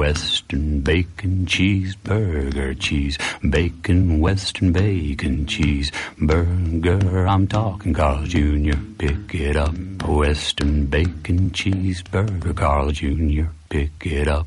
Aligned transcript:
Western 0.00 0.80
bacon 0.80 1.44
cheeseburger 1.44 2.74
cheese. 2.80 3.18
Bacon, 3.50 4.18
Western 4.18 4.72
bacon 4.72 5.44
cheese. 5.44 5.92
Burger, 6.18 7.26
I'm 7.26 7.46
talking 7.46 7.92
Carl 7.92 8.24
Jr. 8.24 8.78
Pick 8.96 9.34
it 9.34 9.56
up. 9.58 9.74
Western 10.08 10.86
bacon 10.86 11.50
cheeseburger. 11.50 12.56
Carl 12.56 12.92
Jr. 12.92 13.50
Pick 13.68 14.06
it 14.06 14.26
up. 14.26 14.46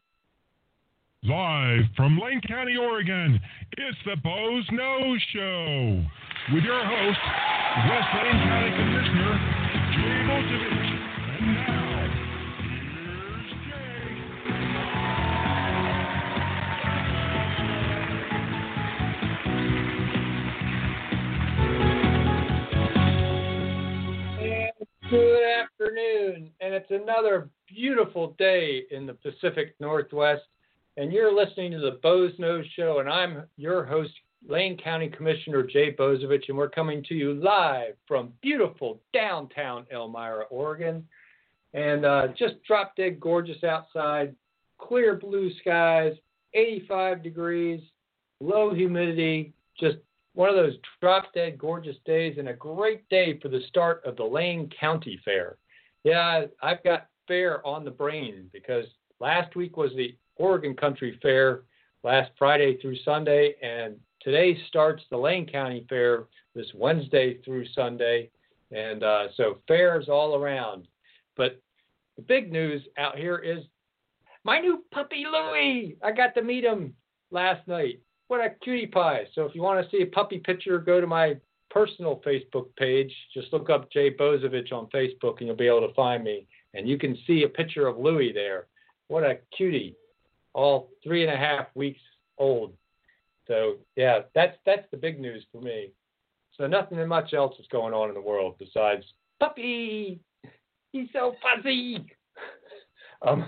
Live 1.23 1.81
from 1.95 2.17
Lane 2.17 2.41
County, 2.47 2.75
Oregon, 2.77 3.39
it's 3.73 3.97
the 4.07 4.15
Boze 4.23 4.67
Noze 4.71 5.19
Show 5.31 6.03
with 6.51 6.63
your 6.63 6.83
host, 6.83 7.19
West 7.87 8.07
Lane 8.15 8.41
County 8.41 8.71
Commissioner 8.71 9.37
Jay 9.93 10.25
Bozievich. 10.25 10.97
And 11.37 11.53
now, 11.53 12.09
here's 12.65 13.51
Jay. 13.69 14.09
And 24.41 24.73
good 25.11 25.43
afternoon, 25.61 26.49
and 26.61 26.73
it's 26.73 26.89
another 26.89 27.51
beautiful 27.67 28.33
day 28.39 28.85
in 28.89 29.05
the 29.05 29.13
Pacific 29.13 29.75
Northwest. 29.79 30.41
And 30.97 31.13
you're 31.13 31.33
listening 31.33 31.71
to 31.71 31.79
the 31.79 31.99
Boze 32.03 32.33
Noze 32.37 32.65
Show, 32.75 32.99
and 32.99 33.09
I'm 33.09 33.43
your 33.55 33.85
host, 33.85 34.11
Lane 34.45 34.77
County 34.77 35.07
Commissioner 35.07 35.63
Jay 35.63 35.93
Bozievich, 35.93 36.49
and 36.49 36.57
we're 36.57 36.69
coming 36.69 37.01
to 37.07 37.13
you 37.13 37.33
live 37.33 37.93
from 38.05 38.33
beautiful 38.41 38.99
downtown 39.13 39.85
Elmira, 39.89 40.43
Oregon. 40.49 41.07
And 41.73 42.03
uh, 42.05 42.27
just 42.37 42.55
drop 42.67 42.97
dead 42.97 43.21
gorgeous 43.21 43.63
outside, 43.63 44.35
clear 44.79 45.15
blue 45.15 45.49
skies, 45.61 46.13
85 46.53 47.23
degrees, 47.23 47.79
low 48.41 48.73
humidity, 48.73 49.53
just 49.79 49.97
one 50.33 50.49
of 50.49 50.55
those 50.55 50.75
drop 50.99 51.33
dead 51.33 51.57
gorgeous 51.57 51.95
days, 52.05 52.35
and 52.37 52.49
a 52.49 52.53
great 52.53 53.07
day 53.07 53.39
for 53.39 53.47
the 53.47 53.61
start 53.69 54.01
of 54.05 54.17
the 54.17 54.25
Lane 54.25 54.69
County 54.77 55.17
Fair. 55.23 55.55
Yeah, 56.03 56.47
I've 56.61 56.83
got 56.83 57.07
fair 57.29 57.65
on 57.65 57.85
the 57.85 57.91
brain 57.91 58.49
because 58.51 58.85
last 59.21 59.55
week 59.55 59.77
was 59.77 59.91
the 59.95 60.17
Oregon 60.41 60.75
Country 60.75 61.19
Fair 61.21 61.61
last 62.03 62.31
Friday 62.37 62.81
through 62.81 62.95
Sunday, 63.05 63.55
and 63.61 63.95
today 64.21 64.57
starts 64.67 65.03
the 65.11 65.17
Lane 65.17 65.45
County 65.45 65.85
Fair 65.87 66.25
this 66.55 66.67
Wednesday 66.73 67.37
through 67.45 67.65
Sunday. 67.75 68.29
And 68.71 69.03
uh, 69.03 69.27
so 69.35 69.59
fairs 69.67 70.07
all 70.09 70.35
around. 70.35 70.87
But 71.37 71.61
the 72.15 72.23
big 72.23 72.51
news 72.51 72.81
out 72.97 73.17
here 73.17 73.37
is 73.37 73.63
my 74.43 74.59
new 74.59 74.83
puppy 74.91 75.25
Louie. 75.31 75.97
I 76.03 76.11
got 76.11 76.33
to 76.35 76.41
meet 76.41 76.63
him 76.63 76.95
last 77.29 77.67
night. 77.67 77.99
What 78.27 78.39
a 78.39 78.55
cutie 78.63 78.87
pie. 78.87 79.25
So 79.35 79.43
if 79.45 79.53
you 79.53 79.61
want 79.61 79.83
to 79.83 79.91
see 79.95 80.03
a 80.03 80.07
puppy 80.07 80.39
picture, 80.39 80.79
go 80.79 81.01
to 81.01 81.07
my 81.07 81.35
personal 81.69 82.21
Facebook 82.25 82.67
page. 82.77 83.13
Just 83.33 83.53
look 83.53 83.69
up 83.69 83.91
Jay 83.91 84.09
Bozievich 84.09 84.71
on 84.71 84.87
Facebook 84.87 85.37
and 85.39 85.47
you'll 85.47 85.55
be 85.55 85.67
able 85.67 85.87
to 85.87 85.93
find 85.93 86.23
me. 86.23 86.47
And 86.73 86.87
you 86.87 86.97
can 86.97 87.17
see 87.27 87.43
a 87.43 87.49
picture 87.49 87.87
of 87.87 87.97
Louie 87.97 88.33
there. 88.33 88.67
What 89.09 89.23
a 89.23 89.39
cutie. 89.55 89.95
All 90.53 90.89
three 91.03 91.23
and 91.23 91.33
a 91.33 91.37
half 91.37 91.67
weeks 91.75 92.01
old. 92.37 92.73
So 93.47 93.77
yeah, 93.95 94.21
that's 94.35 94.57
that's 94.65 94.89
the 94.91 94.97
big 94.97 95.19
news 95.19 95.45
for 95.51 95.61
me. 95.61 95.91
So 96.57 96.67
nothing 96.67 97.05
much 97.07 97.33
else 97.33 97.57
is 97.59 97.65
going 97.71 97.93
on 97.93 98.09
in 98.09 98.15
the 98.15 98.21
world 98.21 98.55
besides 98.59 99.03
puppy. 99.39 100.19
He's 100.91 101.07
so 101.13 101.35
fuzzy. 101.41 102.05
um, 103.27 103.45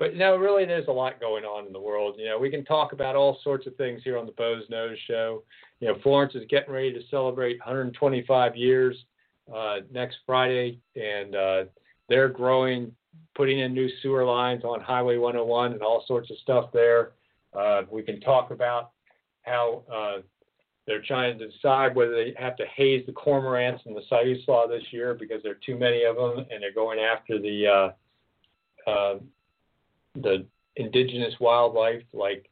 but 0.00 0.16
know, 0.16 0.36
really, 0.36 0.64
there's 0.64 0.88
a 0.88 0.92
lot 0.92 1.20
going 1.20 1.44
on 1.44 1.66
in 1.66 1.74
the 1.74 1.80
world. 1.80 2.16
You 2.18 2.26
know, 2.26 2.38
we 2.38 2.50
can 2.50 2.64
talk 2.64 2.92
about 2.92 3.16
all 3.16 3.38
sorts 3.44 3.66
of 3.66 3.76
things 3.76 4.00
here 4.02 4.16
on 4.16 4.24
the 4.24 4.32
Boze 4.32 4.64
Noze 4.72 4.96
Show. 5.06 5.44
You 5.80 5.88
know, 5.88 5.98
Florence 6.02 6.34
is 6.34 6.44
getting 6.48 6.72
ready 6.72 6.92
to 6.92 7.00
celebrate 7.10 7.58
125 7.58 8.56
years 8.56 8.96
uh, 9.54 9.76
next 9.92 10.16
Friday, 10.24 10.80
and 10.96 11.36
uh, 11.36 11.64
they're 12.08 12.30
growing, 12.30 12.92
putting 13.34 13.60
in 13.60 13.72
new 13.72 13.88
sewer 14.02 14.24
lines 14.24 14.64
on 14.64 14.80
Highway 14.80 15.16
101 15.16 15.72
and 15.72 15.82
all 15.82 16.04
sorts 16.06 16.30
of 16.30 16.36
stuff 16.38 16.70
there. 16.72 17.12
Uh, 17.58 17.82
we 17.90 18.02
can 18.02 18.20
talk 18.20 18.50
about 18.50 18.90
how 19.42 19.82
uh, 19.92 20.22
they're 20.86 21.02
trying 21.02 21.38
to 21.38 21.48
decide 21.48 21.94
whether 21.94 22.12
they 22.12 22.34
have 22.38 22.56
to 22.56 22.64
haze 22.74 23.04
the 23.06 23.12
cormorants 23.12 23.80
and 23.86 23.96
the 23.96 24.02
Siuslaw 24.10 24.68
this 24.68 24.84
year 24.90 25.14
because 25.14 25.42
there 25.42 25.52
are 25.52 25.60
too 25.64 25.78
many 25.78 26.04
of 26.04 26.16
them, 26.16 26.46
and 26.50 26.62
they're 26.62 26.72
going 26.74 26.98
after 26.98 27.38
the 27.38 27.66
uh, 28.86 28.90
uh, 28.90 29.18
the 30.16 30.46
indigenous 30.76 31.34
wildlife 31.40 32.02
like 32.12 32.48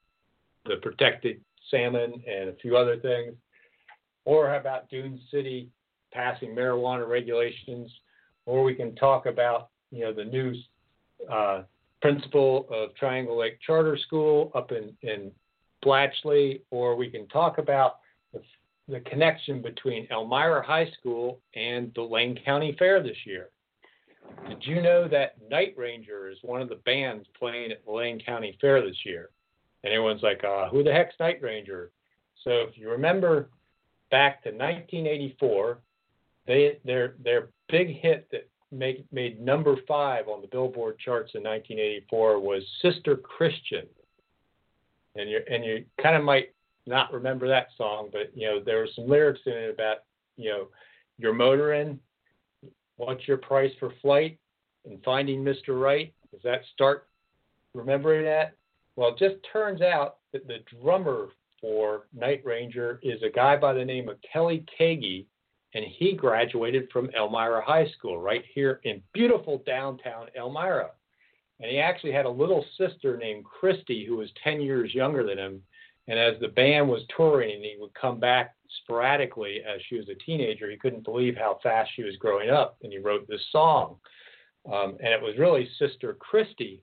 the 0.66 0.76
protected 0.76 1.40
salmon 1.70 2.22
and 2.26 2.48
a 2.48 2.54
few 2.60 2.76
other 2.76 2.96
things. 2.98 3.34
Or 4.24 4.54
about 4.54 4.90
Dune 4.90 5.20
City 5.30 5.70
passing 6.12 6.54
marijuana 6.54 7.08
regulations? 7.08 7.90
Or 8.46 8.62
we 8.62 8.74
can 8.74 8.94
talk 8.94 9.26
about 9.26 9.70
you 9.90 10.04
know 10.04 10.12
the 10.12 10.24
new 10.24 10.54
uh, 11.30 11.62
principal 12.00 12.66
of 12.70 12.94
Triangle 12.94 13.38
Lake 13.38 13.58
Charter 13.64 13.98
School 14.06 14.52
up 14.54 14.72
in, 14.72 14.92
in 15.02 15.30
Blachly, 15.84 16.60
or 16.70 16.96
we 16.96 17.10
can 17.10 17.26
talk 17.28 17.58
about 17.58 17.98
the, 18.32 18.40
the 18.88 19.00
connection 19.00 19.62
between 19.62 20.06
Elmira 20.10 20.64
High 20.64 20.90
School 20.98 21.40
and 21.54 21.92
the 21.94 22.02
Lane 22.02 22.38
County 22.44 22.76
Fair 22.78 23.02
this 23.02 23.16
year. 23.24 23.48
Did 24.48 24.62
you 24.64 24.82
know 24.82 25.08
that 25.08 25.36
Night 25.50 25.74
Ranger 25.76 26.28
is 26.28 26.38
one 26.42 26.60
of 26.60 26.68
the 26.68 26.80
bands 26.86 27.26
playing 27.38 27.72
at 27.72 27.84
the 27.84 27.92
Lane 27.92 28.20
County 28.24 28.56
Fair 28.60 28.82
this 28.82 29.04
year? 29.04 29.30
And 29.84 29.92
everyone's 29.92 30.22
like, 30.22 30.42
uh, 30.44 30.68
who 30.68 30.82
the 30.82 30.92
heck's 30.92 31.14
Night 31.18 31.40
Ranger? 31.40 31.90
So 32.44 32.50
if 32.68 32.76
you 32.76 32.90
remember 32.90 33.48
back 34.10 34.42
to 34.42 34.50
1984, 34.50 35.78
they 36.46 36.78
their 36.84 37.14
their 37.22 37.48
big 37.68 37.88
hit 38.00 38.28
that 38.32 38.48
made 38.70 39.04
made 39.12 39.40
number 39.40 39.76
five 39.86 40.28
on 40.28 40.40
the 40.40 40.48
Billboard 40.48 40.98
charts 40.98 41.32
in 41.34 41.42
1984 41.42 42.40
was 42.40 42.62
Sister 42.82 43.16
Christian. 43.16 43.86
And 45.16 45.30
you 45.30 45.40
and 45.50 45.64
you 45.64 45.84
kind 46.02 46.16
of 46.16 46.24
might 46.24 46.52
not 46.86 47.12
remember 47.12 47.48
that 47.48 47.68
song, 47.76 48.08
but 48.12 48.30
you 48.34 48.46
know 48.46 48.60
there 48.60 48.78
were 48.78 48.88
some 48.94 49.08
lyrics 49.08 49.40
in 49.46 49.52
it 49.52 49.70
about 49.70 49.98
you 50.36 50.50
know 50.50 50.68
you're 51.18 51.34
motoring, 51.34 51.98
what's 52.96 53.26
your 53.26 53.38
price 53.38 53.72
for 53.80 53.92
flight, 54.00 54.38
and 54.84 55.02
finding 55.04 55.42
Mr. 55.42 55.80
Right. 55.80 56.12
Does 56.30 56.42
that 56.44 56.62
start 56.72 57.08
remembering 57.74 58.24
that? 58.24 58.54
Well, 58.96 59.10
it 59.10 59.18
just 59.18 59.36
turns 59.52 59.80
out 59.80 60.16
that 60.32 60.46
the 60.46 60.58
drummer 60.80 61.28
for 61.60 62.06
Night 62.14 62.42
Ranger 62.44 63.00
is 63.02 63.22
a 63.22 63.30
guy 63.30 63.56
by 63.56 63.72
the 63.72 63.84
name 63.84 64.08
of 64.08 64.16
Kelly 64.32 64.64
Keagy, 64.78 65.26
and 65.74 65.84
he 65.84 66.12
graduated 66.12 66.88
from 66.90 67.10
Elmira 67.16 67.62
High 67.64 67.88
School 67.90 68.18
right 68.18 68.44
here 68.54 68.80
in 68.84 69.02
beautiful 69.12 69.62
downtown 69.66 70.26
Elmira. 70.36 70.90
And 71.60 71.70
he 71.70 71.78
actually 71.78 72.12
had 72.12 72.24
a 72.24 72.30
little 72.30 72.64
sister 72.76 73.16
named 73.16 73.44
Christy 73.44 74.06
who 74.06 74.16
was 74.16 74.30
10 74.42 74.60
years 74.60 74.94
younger 74.94 75.24
than 75.24 75.38
him. 75.38 75.62
And 76.06 76.18
as 76.18 76.40
the 76.40 76.48
band 76.48 76.88
was 76.88 77.02
touring 77.14 77.56
and 77.56 77.64
he 77.64 77.76
would 77.78 77.92
come 77.94 78.18
back 78.18 78.54
sporadically 78.82 79.60
as 79.62 79.80
she 79.88 79.96
was 79.96 80.08
a 80.08 80.14
teenager, 80.14 80.70
he 80.70 80.78
couldn't 80.78 81.04
believe 81.04 81.36
how 81.36 81.58
fast 81.62 81.90
she 81.94 82.02
was 82.02 82.16
growing 82.16 82.48
up. 82.48 82.78
And 82.82 82.92
he 82.92 82.98
wrote 82.98 83.28
this 83.28 83.44
song. 83.52 83.96
Um, 84.72 84.96
and 85.00 85.12
it 85.12 85.20
was 85.20 85.36
really 85.38 85.68
Sister 85.78 86.14
Christy. 86.14 86.82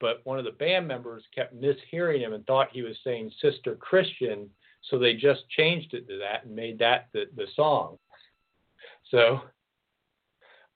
But 0.00 0.20
one 0.24 0.38
of 0.38 0.44
the 0.44 0.52
band 0.52 0.88
members 0.88 1.24
kept 1.34 1.54
mishearing 1.60 2.20
him 2.20 2.32
and 2.32 2.46
thought 2.46 2.68
he 2.72 2.82
was 2.82 2.96
saying 3.04 3.32
Sister 3.42 3.74
Christian. 3.76 4.48
So 4.90 4.98
they 4.98 5.14
just 5.14 5.48
changed 5.50 5.92
it 5.92 6.06
to 6.08 6.18
that 6.18 6.44
and 6.46 6.54
made 6.54 6.78
that 6.78 7.08
the, 7.12 7.24
the 7.36 7.46
song. 7.54 7.98
So, 9.10 9.40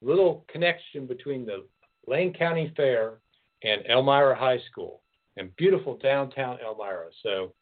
little 0.01 0.45
connection 0.49 1.07
between 1.07 1.45
the 1.47 1.67
Lane 2.07 2.33
County 2.33 2.73
Fair 2.77 3.19
and 3.65 3.83
Elmira 3.89 4.37
High 4.37 4.61
School 4.71 5.03
and 5.37 5.55
beautiful 5.57 5.97
downtown 5.99 6.59
Elmira. 6.65 7.09
So, 7.23 7.53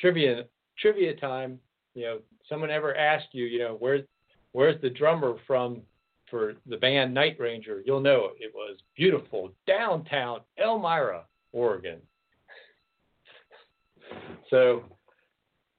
trivia 0.00 0.44
trivia 0.78 1.14
time. 1.16 1.58
You 1.94 2.02
know, 2.02 2.18
someone 2.48 2.70
ever 2.70 2.94
asked 2.94 3.28
you, 3.32 3.44
you 3.46 3.58
know, 3.58 3.76
where's 3.78 4.04
where's 4.52 4.80
the 4.80 4.90
drummer 4.90 5.36
from 5.46 5.82
for 6.30 6.54
the 6.66 6.76
band 6.76 7.14
Night 7.14 7.36
Ranger, 7.38 7.82
you'll 7.84 8.00
know 8.00 8.30
it 8.38 8.52
was 8.54 8.78
beautiful 8.96 9.52
downtown 9.66 10.40
Elmira, 10.58 11.24
Oregon. 11.52 12.00
So, 14.50 14.84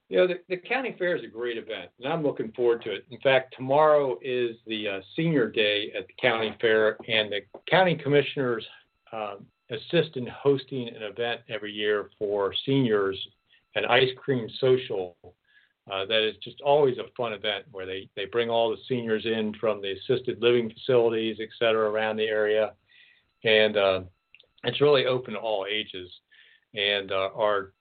you 0.09 0.17
know, 0.17 0.27
the, 0.27 0.39
the 0.47 0.57
county 0.57 0.95
fair 0.97 1.17
is 1.17 1.23
a 1.23 1.27
great 1.27 1.57
event, 1.57 1.89
and 1.99 2.11
I'm 2.11 2.23
looking 2.23 2.51
forward 2.53 2.81
to 2.83 2.91
it. 2.95 3.05
In 3.11 3.19
fact, 3.19 3.53
tomorrow 3.55 4.17
is 4.21 4.55
the 4.65 4.87
uh, 4.87 4.99
senior 5.15 5.49
day 5.49 5.91
at 5.97 6.07
the 6.07 6.13
county 6.21 6.55
fair, 6.61 6.97
and 7.09 7.31
the 7.31 7.41
county 7.69 7.95
commissioners 7.95 8.65
um, 9.11 9.45
assist 9.69 10.15
in 10.15 10.25
hosting 10.27 10.87
an 10.87 11.03
event 11.03 11.41
every 11.49 11.73
year 11.73 12.09
for 12.17 12.53
seniors, 12.65 13.17
an 13.75 13.85
ice 13.85 14.09
cream 14.15 14.47
social. 14.59 15.17
Uh, 15.91 16.05
that 16.05 16.21
is 16.21 16.35
just 16.43 16.59
always 16.61 16.97
a 16.97 17.05
fun 17.15 17.33
event 17.33 17.65
where 17.71 17.85
they, 17.85 18.09
they 18.15 18.25
bring 18.25 18.49
all 18.49 18.69
the 18.69 18.77
seniors 18.89 19.25
in 19.25 19.53
from 19.59 19.81
the 19.81 19.93
assisted 19.93 20.41
living 20.41 20.69
facilities, 20.69 21.37
et 21.41 21.47
cetera, 21.57 21.89
around 21.89 22.17
the 22.17 22.25
area. 22.25 22.73
And 23.43 23.77
uh, 23.77 24.01
it's 24.63 24.81
really 24.81 25.05
open 25.05 25.33
to 25.33 25.39
all 25.39 25.65
ages. 25.69 26.09
And 26.73 27.11
uh, 27.11 27.29
our 27.35 27.71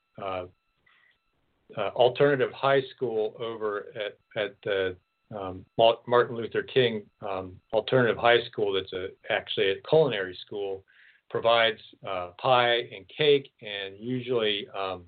uh, 1.77 1.89
alternative 1.95 2.53
high 2.53 2.83
school 2.95 3.35
over 3.41 3.87
at, 3.95 4.19
at 4.41 4.57
the 4.65 4.97
um, 5.35 5.65
Martin 5.77 6.37
Luther 6.37 6.63
King 6.63 7.03
um, 7.27 7.57
Alternative 7.73 8.17
High 8.17 8.45
School, 8.51 8.73
that's 8.73 8.93
a, 8.93 9.09
actually 9.31 9.71
a 9.71 9.75
culinary 9.89 10.39
school, 10.47 10.85
provides 11.31 11.81
uh, 12.09 12.31
pie 12.39 12.77
and 12.95 13.05
cake, 13.09 13.51
and 13.61 13.97
usually 13.99 14.69
um, 14.69 15.05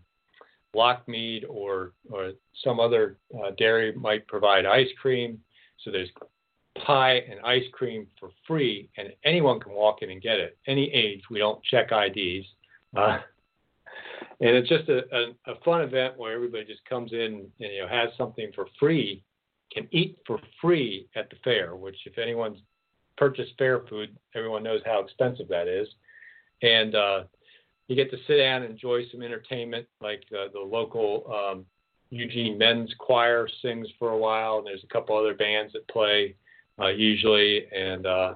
Lochmead 0.75 1.44
or 1.49 1.93
or 2.10 2.32
some 2.64 2.81
other 2.81 3.16
uh, 3.34 3.52
dairy 3.56 3.93
might 3.93 4.26
provide 4.26 4.66
ice 4.66 4.88
cream. 5.00 5.40
So 5.84 5.90
there's 5.93 6.11
pie 6.84 7.19
and 7.31 7.40
ice 7.44 7.64
cream 7.72 8.06
for 8.19 8.31
free, 8.46 8.90
and 8.96 9.12
anyone 9.25 9.61
can 9.61 9.72
walk 9.72 10.02
in 10.02 10.11
and 10.11 10.20
get 10.20 10.38
it. 10.38 10.58
Any 10.66 10.93
age, 10.93 11.22
we 11.31 11.38
don't 11.38 11.62
check 11.64 11.90
IDs. 11.93 12.46
Uh, 12.96 13.19
and 14.40 14.56
it's 14.56 14.68
just 14.68 14.88
a, 14.88 15.02
a, 15.14 15.52
a, 15.52 15.60
fun 15.64 15.82
event 15.82 16.16
where 16.16 16.32
everybody 16.32 16.64
just 16.64 16.84
comes 16.84 17.12
in 17.12 17.18
and 17.18 17.50
you 17.58 17.80
know 17.80 17.88
has 17.88 18.10
something 18.16 18.50
for 18.54 18.66
free, 18.78 19.22
can 19.72 19.88
eat 19.90 20.18
for 20.26 20.38
free 20.60 21.08
at 21.16 21.28
the 21.30 21.36
fair. 21.44 21.76
Which, 21.76 21.96
if 22.06 22.18
anyone's 22.18 22.58
purchased 23.16 23.52
fair 23.58 23.80
food, 23.88 24.16
everyone 24.34 24.62
knows 24.62 24.80
how 24.84 25.00
expensive 25.00 25.48
that 25.48 25.68
is, 25.68 25.88
and 26.62 26.94
uh, 26.94 27.24
you 27.88 27.96
get 27.96 28.10
to 28.10 28.18
sit 28.26 28.36
down 28.36 28.62
and 28.62 28.72
enjoy 28.72 29.02
some 29.10 29.22
entertainment, 29.22 29.86
like 30.00 30.22
uh, 30.32 30.48
the 30.52 30.60
local 30.60 31.24
um, 31.32 31.64
Eugene 32.10 32.56
Men's 32.58 32.94
Choir 32.98 33.48
sings 33.62 33.88
for 33.98 34.10
a 34.10 34.18
while, 34.18 34.58
and 34.58 34.66
there's 34.66 34.84
a 34.84 34.92
couple 34.92 35.16
other 35.16 35.34
bands 35.34 35.72
that 35.72 35.86
play 35.88 36.36
uh, 36.80 36.88
usually, 36.88 37.66
and 37.74 38.06
uh, 38.06 38.34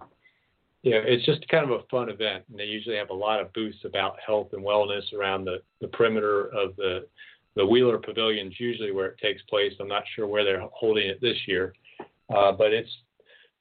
you 0.82 0.90
know, 0.90 1.00
it's 1.04 1.24
just 1.24 1.46
kind 1.48 1.64
of 1.64 1.70
a 1.70 1.84
fun 1.90 2.08
event, 2.08 2.44
and 2.50 2.58
they 2.58 2.64
usually 2.64 2.96
have 2.96 3.10
a 3.10 3.14
lot 3.14 3.40
of 3.40 3.52
booths 3.52 3.78
about 3.84 4.16
health 4.24 4.48
and 4.52 4.64
wellness 4.64 5.12
around 5.12 5.44
the, 5.44 5.62
the 5.80 5.88
perimeter 5.88 6.46
of 6.46 6.76
the 6.76 7.06
the 7.54 7.66
Wheeler 7.66 7.98
Pavilions, 7.98 8.54
usually 8.58 8.92
where 8.92 9.08
it 9.08 9.18
takes 9.18 9.42
place. 9.42 9.74
I'm 9.78 9.86
not 9.86 10.04
sure 10.16 10.26
where 10.26 10.42
they're 10.42 10.66
holding 10.72 11.06
it 11.06 11.20
this 11.20 11.36
year, 11.46 11.74
uh, 12.34 12.52
but 12.52 12.72
it's 12.72 12.90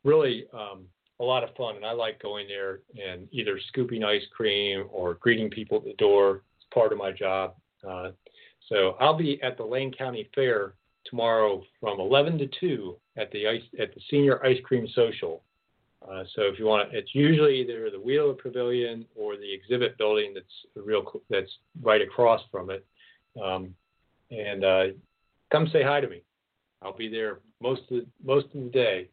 really 0.05 0.45
um, 0.53 0.85
a 1.19 1.23
lot 1.23 1.43
of 1.43 1.53
fun, 1.55 1.75
and 1.75 1.85
I 1.85 1.91
like 1.91 2.21
going 2.21 2.47
there 2.47 2.79
and 2.95 3.27
either 3.31 3.59
scooping 3.67 4.03
ice 4.03 4.25
cream 4.35 4.87
or 4.89 5.15
greeting 5.15 5.49
people 5.49 5.77
at 5.77 5.83
the 5.83 5.93
door. 5.95 6.41
It's 6.57 6.67
part 6.73 6.93
of 6.93 6.97
my 6.97 7.11
job. 7.11 7.55
Uh, 7.87 8.11
so 8.69 8.95
I'll 8.99 9.17
be 9.17 9.41
at 9.43 9.57
the 9.57 9.65
Lane 9.65 9.93
County 9.93 10.29
Fair 10.33 10.73
tomorrow 11.05 11.61
from 11.79 11.99
11 11.99 12.37
to 12.37 12.49
2 12.59 12.95
at 13.17 13.29
the 13.31 13.47
ice 13.47 13.61
at 13.79 13.93
the 13.93 14.01
Senior 14.09 14.43
Ice 14.45 14.59
Cream 14.63 14.87
Social. 14.95 15.41
Uh, 16.09 16.23
so 16.35 16.43
if 16.43 16.57
you 16.57 16.65
want, 16.65 16.93
it's 16.93 17.13
usually 17.13 17.61
either 17.61 17.89
the 17.91 17.99
Wheeler 17.99 18.33
Pavilion 18.33 19.05
or 19.15 19.37
the 19.37 19.53
exhibit 19.53 19.97
building 19.97 20.33
that's 20.33 20.85
real 20.85 21.21
that's 21.29 21.51
right 21.81 22.01
across 22.01 22.41
from 22.51 22.69
it. 22.71 22.85
Um, 23.41 23.75
and 24.31 24.63
uh, 24.63 24.83
come 25.51 25.67
say 25.71 25.83
hi 25.83 26.01
to 26.01 26.09
me. 26.09 26.23
I'll 26.81 26.95
be 26.95 27.07
there 27.07 27.39
most 27.61 27.81
of 27.83 27.97
the, 27.97 28.05
most 28.23 28.47
of 28.55 28.63
the 28.63 28.69
day. 28.69 29.09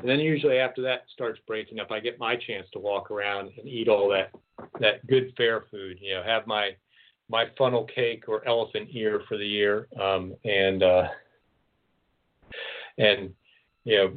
And 0.00 0.08
then 0.08 0.20
usually 0.20 0.58
after 0.58 0.82
that 0.82 1.04
starts 1.12 1.40
breaking 1.46 1.80
up, 1.80 1.90
I 1.90 2.00
get 2.00 2.18
my 2.18 2.36
chance 2.36 2.66
to 2.72 2.78
walk 2.78 3.10
around 3.10 3.50
and 3.58 3.68
eat 3.68 3.88
all 3.88 4.08
that 4.10 4.30
that 4.80 5.06
good 5.06 5.32
fair 5.36 5.64
food. 5.70 5.98
You 6.00 6.14
know, 6.14 6.22
have 6.22 6.46
my 6.46 6.70
my 7.28 7.46
funnel 7.58 7.84
cake 7.84 8.24
or 8.28 8.46
elephant 8.46 8.88
ear 8.92 9.22
for 9.28 9.36
the 9.36 9.46
year, 9.46 9.88
um, 10.00 10.34
and 10.44 10.82
uh, 10.82 11.08
and 12.98 13.34
you 13.84 13.96
know 13.96 14.12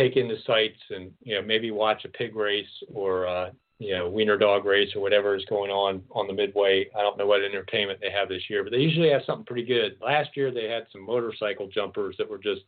take 0.00 0.16
in 0.16 0.28
the 0.28 0.36
sights 0.46 0.80
and 0.90 1.10
you 1.22 1.34
know 1.34 1.42
maybe 1.42 1.70
watch 1.70 2.04
a 2.04 2.08
pig 2.08 2.34
race 2.34 2.66
or 2.92 3.26
uh, 3.26 3.50
you 3.78 3.92
know 3.94 4.08
wiener 4.08 4.38
dog 4.38 4.64
race 4.64 4.90
or 4.94 5.02
whatever 5.02 5.34
is 5.34 5.44
going 5.46 5.70
on 5.70 6.02
on 6.12 6.26
the 6.26 6.32
midway. 6.32 6.88
I 6.96 7.02
don't 7.02 7.18
know 7.18 7.26
what 7.26 7.42
entertainment 7.42 8.00
they 8.00 8.10
have 8.10 8.28
this 8.28 8.48
year, 8.48 8.62
but 8.64 8.70
they 8.70 8.78
usually 8.78 9.10
have 9.10 9.22
something 9.26 9.44
pretty 9.44 9.66
good. 9.66 9.96
Last 10.00 10.30
year 10.36 10.50
they 10.50 10.68
had 10.68 10.86
some 10.92 11.04
motorcycle 11.04 11.68
jumpers 11.68 12.16
that 12.18 12.28
were 12.28 12.38
just 12.38 12.62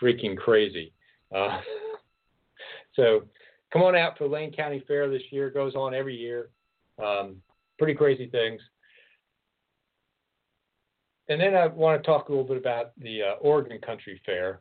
freaking 0.00 0.36
crazy. 0.36 0.92
Uh, 1.34 1.60
so 2.96 3.24
come 3.72 3.82
on 3.82 3.96
out 3.96 4.16
for 4.16 4.26
Lane 4.26 4.52
County 4.52 4.82
Fair 4.86 5.10
this 5.10 5.22
year. 5.30 5.48
It 5.48 5.54
goes 5.54 5.74
on 5.74 5.94
every 5.94 6.16
year. 6.16 6.48
Um, 7.02 7.36
pretty 7.78 7.94
crazy 7.94 8.28
things. 8.28 8.60
And 11.28 11.40
then 11.40 11.54
I 11.54 11.66
want 11.66 12.02
to 12.02 12.06
talk 12.06 12.28
a 12.28 12.32
little 12.32 12.46
bit 12.46 12.58
about 12.58 12.92
the 12.98 13.22
uh, 13.22 13.32
Oregon 13.40 13.78
Country 13.80 14.20
Fair. 14.26 14.60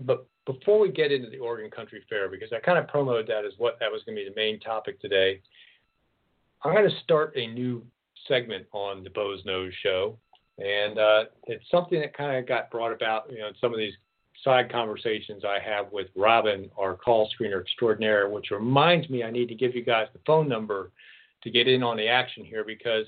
But 0.00 0.26
before 0.52 0.78
we 0.78 0.90
get 0.90 1.12
into 1.12 1.30
the 1.30 1.38
Oregon 1.38 1.70
Country 1.70 2.02
Fair, 2.08 2.28
because 2.28 2.52
I 2.52 2.58
kind 2.60 2.78
of 2.78 2.88
promoted 2.88 3.26
that 3.28 3.44
as 3.44 3.52
what 3.58 3.78
that 3.80 3.90
was 3.90 4.02
going 4.04 4.16
to 4.16 4.24
be 4.24 4.28
the 4.28 4.34
main 4.34 4.58
topic 4.60 5.00
today, 5.00 5.40
I'm 6.62 6.74
going 6.74 6.88
to 6.88 6.96
start 7.02 7.32
a 7.36 7.46
new 7.46 7.84
segment 8.28 8.66
on 8.72 9.04
the 9.04 9.10
Boze 9.10 9.42
Noze 9.46 9.72
Show, 9.82 10.18
and 10.58 10.98
uh, 10.98 11.24
it's 11.46 11.64
something 11.70 12.00
that 12.00 12.16
kind 12.16 12.36
of 12.36 12.46
got 12.46 12.70
brought 12.70 12.92
about, 12.92 13.30
you 13.30 13.38
know, 13.38 13.48
in 13.48 13.54
some 13.60 13.72
of 13.72 13.78
these 13.78 13.94
side 14.44 14.70
conversations 14.70 15.44
I 15.44 15.58
have 15.58 15.92
with 15.92 16.08
Robin, 16.16 16.70
our 16.78 16.96
call 16.96 17.30
screener 17.30 17.60
extraordinaire, 17.60 18.28
which 18.28 18.50
reminds 18.50 19.08
me 19.08 19.22
I 19.22 19.30
need 19.30 19.48
to 19.48 19.54
give 19.54 19.74
you 19.74 19.84
guys 19.84 20.08
the 20.12 20.20
phone 20.26 20.48
number 20.48 20.90
to 21.42 21.50
get 21.50 21.68
in 21.68 21.82
on 21.82 21.96
the 21.96 22.08
action 22.08 22.44
here 22.44 22.64
because 22.64 23.06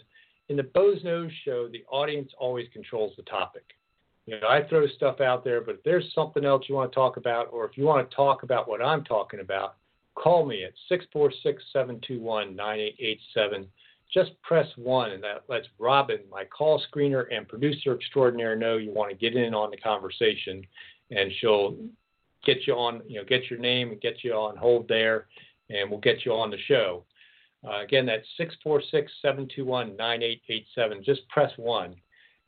in 0.48 0.56
the 0.56 0.62
Boze 0.62 1.02
Noze 1.02 1.30
Show, 1.44 1.68
the 1.68 1.84
audience 1.90 2.32
always 2.38 2.66
controls 2.72 3.12
the 3.16 3.22
topic. 3.22 3.64
You 4.26 4.38
know, 4.40 4.48
I 4.48 4.62
throw 4.68 4.86
stuff 4.86 5.20
out 5.20 5.44
there, 5.44 5.60
but 5.60 5.76
if 5.76 5.82
there's 5.82 6.12
something 6.14 6.44
else 6.44 6.64
you 6.68 6.76
want 6.76 6.92
to 6.92 6.94
talk 6.94 7.16
about, 7.16 7.48
or 7.52 7.64
if 7.64 7.76
you 7.76 7.84
want 7.84 8.08
to 8.08 8.16
talk 8.16 8.44
about 8.44 8.68
what 8.68 8.80
I'm 8.80 9.02
talking 9.04 9.40
about, 9.40 9.76
call 10.14 10.46
me 10.46 10.64
at 10.64 10.72
646 10.88 11.62
721 11.72 12.54
9887. 12.54 13.66
Just 14.12 14.30
press 14.42 14.68
one, 14.76 15.12
and 15.12 15.22
that 15.24 15.44
lets 15.48 15.66
Robin, 15.78 16.18
my 16.30 16.44
call 16.44 16.82
screener 16.92 17.24
and 17.34 17.48
producer 17.48 17.94
extraordinaire, 17.94 18.54
know 18.54 18.76
you 18.76 18.92
want 18.92 19.10
to 19.10 19.16
get 19.16 19.34
in 19.34 19.54
on 19.54 19.70
the 19.70 19.76
conversation, 19.76 20.62
and 21.10 21.32
she'll 21.40 21.76
get 22.44 22.66
you 22.66 22.74
on, 22.74 23.00
you 23.08 23.18
know, 23.18 23.24
get 23.24 23.50
your 23.50 23.58
name 23.58 23.90
and 23.90 24.00
get 24.00 24.22
you 24.22 24.34
on 24.34 24.56
hold 24.56 24.86
there, 24.86 25.26
and 25.70 25.90
we'll 25.90 26.00
get 26.00 26.24
you 26.24 26.32
on 26.32 26.50
the 26.50 26.58
show. 26.68 27.04
Uh, 27.66 27.82
again, 27.82 28.04
that's 28.06 28.26
646 28.36 29.10
721 29.22 29.96
9887. 29.96 31.02
Just 31.04 31.26
press 31.28 31.50
one. 31.56 31.94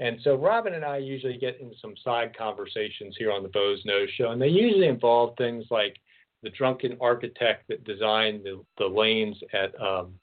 And 0.00 0.18
so 0.22 0.34
Robin 0.34 0.74
and 0.74 0.84
I 0.84 0.96
usually 0.98 1.38
get 1.38 1.60
into 1.60 1.76
some 1.80 1.94
side 2.02 2.36
conversations 2.36 3.14
here 3.16 3.30
on 3.30 3.42
the 3.42 3.48
Boze 3.48 3.82
Noze 3.86 4.08
Show, 4.16 4.30
and 4.30 4.42
they 4.42 4.48
usually 4.48 4.88
involve 4.88 5.36
things 5.36 5.64
like 5.70 5.96
the 6.42 6.50
drunken 6.50 6.96
architect 7.00 7.68
that 7.68 7.84
designed 7.84 8.44
the, 8.44 8.62
the 8.78 8.86
lanes 8.86 9.36
at 9.52 9.80
um, 9.80 10.14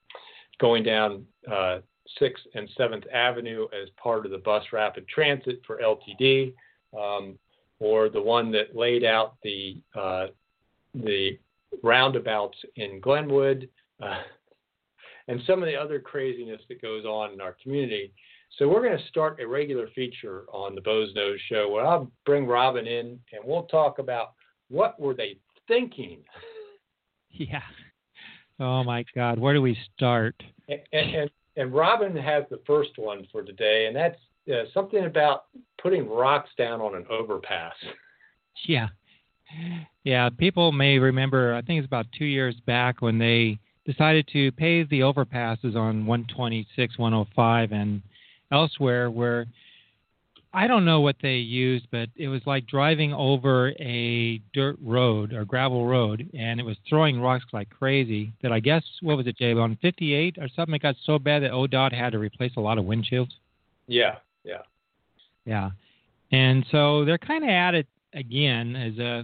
going 0.60 0.84
down 0.84 1.26
uh, 1.50 1.80
6th 2.22 2.46
and 2.54 2.70
7th 2.78 3.10
Avenue 3.12 3.68
as 3.74 3.90
part 4.02 4.26
of 4.26 4.32
the 4.32 4.38
bus 4.38 4.64
rapid 4.74 5.08
transit 5.08 5.62
for 5.66 5.80
LTD, 5.82 6.54
um, 6.98 7.38
or 7.80 8.10
the 8.10 8.22
one 8.22 8.52
that 8.52 8.76
laid 8.76 9.04
out 9.04 9.36
the 9.44 9.82
uh, 10.00 10.28
the 10.94 11.40
roundabouts 11.84 12.58
in 12.76 13.00
Glenwood, 13.00 13.70
uh, 14.04 14.22
and 15.28 15.42
some 15.48 15.64
of 15.64 15.68
the 15.68 15.76
other 15.76 16.00
craziness 16.00 16.62
that 16.68 16.82
goes 16.82 17.06
on 17.06 17.32
in 17.32 17.42
our 17.42 17.56
community. 17.64 18.14
So 18.58 18.68
we're 18.68 18.84
going 18.84 18.98
to 18.98 19.08
start 19.08 19.40
a 19.42 19.48
regular 19.48 19.88
feature 19.96 20.44
on 20.52 20.76
the 20.76 20.82
Boze 20.82 21.14
Noze 21.16 21.38
Show 21.48 21.70
where 21.70 21.86
I'll 21.86 22.12
bring 22.26 22.46
Robin 22.46 22.86
in 22.86 23.20
and 23.32 23.44
we'll 23.44 23.64
talk 23.64 24.00
about 24.00 24.34
what 24.70 25.00
were 25.00 25.14
they 25.14 25.38
thinking. 25.68 26.20
Yeah. 27.34 27.62
Oh 28.60 28.84
my 28.84 29.06
God, 29.16 29.40
where 29.40 29.54
do 29.54 29.62
we 29.62 29.78
start? 29.96 30.36
And, 30.68 30.82
and, 30.92 31.32
and 31.56 31.74
Robin 31.74 32.14
has 32.16 32.44
the 32.52 32.60
first 32.68 32.92
one 32.98 33.26
for 33.32 33.42
today, 33.42 33.86
and 33.88 33.96
that's 33.96 34.20
uh, 34.50 34.66
something 34.74 35.06
about 35.06 35.46
putting 35.82 36.10
rocks 36.10 36.50
down 36.58 36.82
on 36.82 36.96
an 36.96 37.06
overpass. 37.10 37.74
Yeah. 38.68 38.90
Yeah, 40.04 40.30
people 40.30 40.74
may 40.74 41.00
remember, 41.00 41.56
I 41.56 41.62
think 41.62 41.80
it's 41.80 41.88
about 41.88 42.06
two 42.16 42.26
years 42.26 42.54
back 42.68 43.02
when 43.02 43.18
they 43.18 43.60
decided 43.86 44.28
to 44.34 44.52
pave 44.52 44.90
the 44.90 45.00
overpasses 45.00 45.76
on 45.76 46.06
126, 46.06 47.00
105, 47.00 47.72
and 47.72 48.02
elsewhere 48.52 49.10
where 49.10 49.48
I 50.54 50.68
don't 50.68 50.84
know 50.84 51.00
what 51.00 51.16
they 51.22 51.36
used, 51.36 51.88
but 51.92 52.10
it 52.18 52.28
was 52.28 52.42
like 52.46 52.68
driving 52.68 53.14
over 53.14 53.70
a 53.80 54.42
dirt 54.54 54.78
road 54.82 55.32
or 55.32 55.46
gravel 55.46 55.88
road, 55.88 56.30
and 56.34 56.60
it 56.60 56.66
was 56.66 56.76
throwing 56.90 57.22
rocks 57.22 57.46
like 57.54 57.70
crazy. 57.70 58.34
That 58.42 58.52
I 58.52 58.60
guess 58.60 58.84
what 59.02 59.16
was 59.16 59.28
it, 59.28 59.38
Jay? 59.38 59.54
On 59.54 59.78
58 59.82 60.38
or 60.40 60.50
something, 60.54 60.76
it 60.76 60.82
got 60.82 60.96
so 61.06 61.18
bad 61.18 61.44
that 61.44 61.52
ODOT 61.52 61.94
had 61.94 62.12
to 62.12 62.20
replace 62.20 62.52
a 62.58 62.62
lot 62.62 62.78
of 62.78 62.84
windshields. 62.84 63.32
Yeah, 63.88 64.18
yeah, 64.44 64.64
yeah. 65.46 65.70
And 66.34 66.66
so 66.70 67.06
they're 67.06 67.18
kind 67.18 67.46
of 67.46 67.50
at 67.50 67.74
it 67.74 67.88
again. 68.14 68.76
As 68.76 69.00
a 69.00 69.24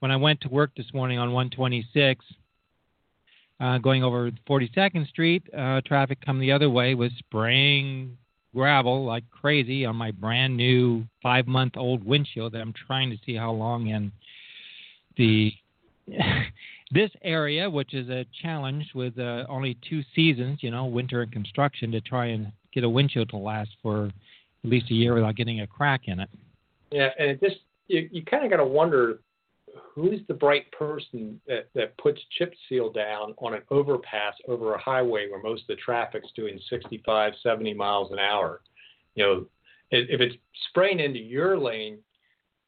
when 0.00 0.10
I 0.10 0.16
went 0.16 0.42
to 0.42 0.48
work 0.48 0.72
this 0.76 0.92
morning 0.92 1.18
on 1.18 1.32
126, 1.32 2.22
uh, 3.58 3.78
going 3.78 4.04
over 4.04 4.30
42nd 4.46 5.08
Street, 5.08 5.42
uh, 5.56 5.80
traffic 5.86 6.18
come 6.20 6.40
the 6.40 6.52
other 6.52 6.68
way 6.68 6.94
was 6.94 7.10
spraying 7.18 8.18
gravel 8.56 9.04
like 9.04 9.22
crazy 9.30 9.84
on 9.84 9.94
my 9.94 10.10
brand 10.10 10.56
new 10.56 11.04
five 11.22 11.46
month 11.46 11.74
old 11.76 12.02
windshield 12.02 12.52
that 12.54 12.62
I'm 12.62 12.72
trying 12.86 13.10
to 13.10 13.18
see 13.26 13.36
how 13.36 13.52
long 13.52 13.88
in 13.88 14.10
the 15.18 15.52
this 16.90 17.10
area, 17.22 17.68
which 17.68 17.92
is 17.92 18.08
a 18.08 18.24
challenge 18.42 18.86
with 18.94 19.18
uh, 19.18 19.44
only 19.50 19.76
two 19.88 20.02
seasons, 20.14 20.60
you 20.62 20.70
know, 20.70 20.86
winter 20.86 21.20
and 21.20 21.30
construction, 21.30 21.90
to 21.92 22.00
try 22.00 22.26
and 22.26 22.50
get 22.72 22.82
a 22.82 22.88
windshield 22.88 23.28
to 23.30 23.36
last 23.36 23.70
for 23.82 24.06
at 24.06 24.70
least 24.70 24.90
a 24.90 24.94
year 24.94 25.12
without 25.14 25.36
getting 25.36 25.60
a 25.60 25.66
crack 25.66 26.02
in 26.06 26.20
it. 26.20 26.30
Yeah, 26.90 27.10
and 27.18 27.30
it 27.30 27.40
just 27.40 27.56
you, 27.88 28.08
you 28.10 28.24
kind 28.24 28.42
of 28.42 28.50
got 28.50 28.56
to 28.56 28.64
wonder 28.64 29.18
who's 29.94 30.20
the 30.28 30.34
bright 30.34 30.70
person 30.72 31.40
that, 31.46 31.68
that 31.74 31.96
puts 31.98 32.20
chip 32.38 32.54
seal 32.68 32.90
down 32.90 33.34
on 33.38 33.54
an 33.54 33.62
overpass 33.70 34.34
over 34.48 34.74
a 34.74 34.78
highway 34.78 35.28
where 35.30 35.42
most 35.42 35.62
of 35.62 35.68
the 35.68 35.76
traffic's 35.76 36.28
doing 36.34 36.58
65, 36.68 37.32
70 37.42 37.74
miles 37.74 38.12
an 38.12 38.18
hour? 38.18 38.60
You 39.14 39.24
know, 39.24 39.46
if 39.90 40.20
it's 40.20 40.36
spraying 40.68 41.00
into 41.00 41.18
your 41.18 41.58
lane, 41.58 41.98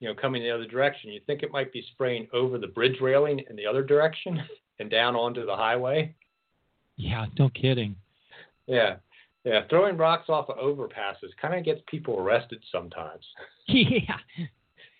you 0.01 0.09
know, 0.09 0.15
coming 0.15 0.43
the 0.43 0.51
other 0.51 0.67
direction, 0.67 1.11
you 1.11 1.21
think 1.27 1.43
it 1.43 1.53
might 1.53 1.73
be 1.73 1.85
spraying 1.93 2.29
over 2.33 2.59
the 2.59 2.69
bridge 2.69 3.01
railing 3.01 3.41
in 3.51 3.57
the 3.57 3.67
other 3.67 3.83
direction 3.83 4.41
and 4.79 4.91
down 4.91 5.17
onto 5.17 5.45
the 5.45 5.57
highway? 5.57 6.15
Yeah, 6.97 7.27
no 7.39 7.49
kidding. 7.51 7.97
Yeah. 8.67 8.97
Yeah, 9.45 9.63
throwing 9.71 9.97
rocks 9.97 10.29
off 10.29 10.51
of 10.51 10.59
overpasses 10.59 11.31
kind 11.41 11.55
of 11.55 11.65
gets 11.65 11.81
people 11.87 12.19
arrested 12.19 12.63
sometimes. 12.71 13.25
Yeah. 13.71 14.17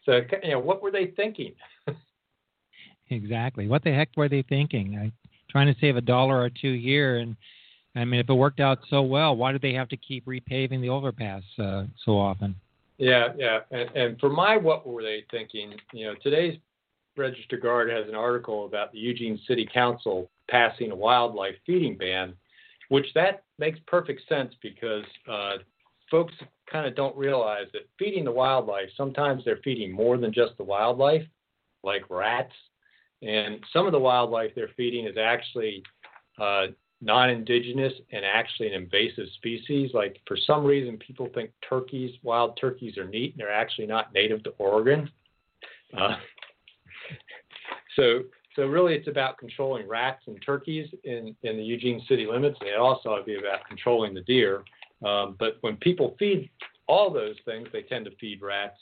So, 0.09 0.23
you 0.43 0.53
know, 0.53 0.59
what 0.59 0.81
were 0.81 0.91
they 0.91 1.09
thinking? 1.17 1.53
exactly. 3.11 3.69
What 3.69 3.85
the 3.85 3.93
heck 3.93 4.09
were 4.17 4.31
they 4.31 4.41
thinking? 4.41 4.97
I, 4.97 5.13
trying 5.51 5.67
to 5.67 5.79
save 5.81 5.97
a 5.97 6.01
dollar 6.01 6.41
or 6.41 6.49
two 6.49 6.79
here, 6.79 7.19
and 7.19 7.37
I 7.95 8.07
mean, 8.07 8.19
if 8.19 8.31
it 8.31 8.33
worked 8.33 8.59
out 8.59 8.79
so 8.89 9.03
well, 9.03 9.37
why 9.37 9.53
did 9.53 9.61
they 9.61 9.75
have 9.75 9.91
to 9.91 9.99
keep 9.99 10.25
repaving 10.25 10.81
the 10.81 10.89
overpass 10.89 11.43
uh, 11.59 11.85
so 12.07 12.19
often? 12.19 12.55
Yeah, 12.97 13.35
yeah. 13.37 13.59
And, 13.71 13.91
and 13.95 14.19
for 14.19 14.31
my 14.31 14.57
what 14.57 14.87
were 14.87 15.03
they 15.03 15.25
thinking? 15.31 15.75
You 15.93 16.07
know, 16.07 16.15
today's 16.23 16.59
Register 17.15 17.59
Guard 17.59 17.91
has 17.91 18.09
an 18.09 18.15
article 18.15 18.65
about 18.65 18.93
the 18.93 18.99
Eugene 18.99 19.39
City 19.47 19.69
Council 19.73 20.31
passing 20.49 20.91
a 20.91 20.97
wildlife 20.97 21.57
feeding 21.67 21.99
ban, 21.99 22.33
which 22.89 23.07
that 23.15 23.43
makes 23.59 23.79
perfect 23.87 24.23
sense 24.27 24.55
because 24.63 25.05
uh, 25.31 25.57
folks 26.11 26.35
kind 26.71 26.87
of 26.87 26.95
don't 26.95 27.17
realize 27.17 27.67
that 27.73 27.89
feeding 27.99 28.25
the 28.25 28.33
wildlife, 28.33 28.89
sometimes 28.97 29.45
they're 29.45 29.61
feeding 29.65 29.93
more 29.93 30.17
than 30.19 30.33
just 30.33 30.57
the 30.57 30.65
wildlife, 30.65 31.25
like 31.83 32.09
rats. 32.11 32.53
And 33.23 33.59
some 33.73 33.87
of 33.87 33.93
the 33.93 33.99
wildlife 33.99 34.53
they're 34.55 34.71
feeding 34.77 35.07
is 35.07 35.17
actually 35.17 35.83
uh, 36.41 36.67
non 37.01 37.31
indigenous 37.31 37.93
and 38.13 38.25
actually 38.25 38.69
an 38.69 38.75
invasive 38.75 39.27
species. 39.37 39.91
Like, 39.95 40.21
for 40.27 40.37
some 40.37 40.65
reason, 40.65 40.99
people 40.99 41.29
think 41.35 41.51
turkeys, 41.69 42.13
wild 42.23 42.59
turkeys, 42.61 42.97
are 42.97 43.09
neat, 43.09 43.33
and 43.33 43.41
they're 43.41 43.53
actually 43.53 43.87
not 43.87 44.13
native 44.13 44.43
to 44.45 44.51
Oregon. 44.59 45.11
Uh, 45.97 46.17
so, 47.97 48.23
so 48.55 48.67
really, 48.67 48.95
it's 48.95 49.09
about 49.09 49.39
controlling 49.39 49.89
rats 49.89 50.23
and 50.27 50.41
turkeys 50.45 50.89
in, 51.05 51.35
in 51.43 51.57
the 51.57 51.63
Eugene 51.63 52.03
city 52.09 52.27
limits, 52.27 52.59
and 52.61 52.69
it 52.69 52.79
also 52.79 53.11
would 53.11 53.27
be 53.27 53.37
about 53.37 53.67
controlling 53.69 54.15
the 54.15 54.23
deer. 54.23 54.65
Um, 55.05 55.37
but 55.39 55.59
when 55.61 55.77
people 55.77 56.17
feed 56.19 56.51
all 56.87 57.11
those 57.11 57.37
things, 57.45 57.69
they 57.73 57.83
tend 57.83 58.05
to 58.07 58.17
feed 58.17 58.43
rats. 58.43 58.79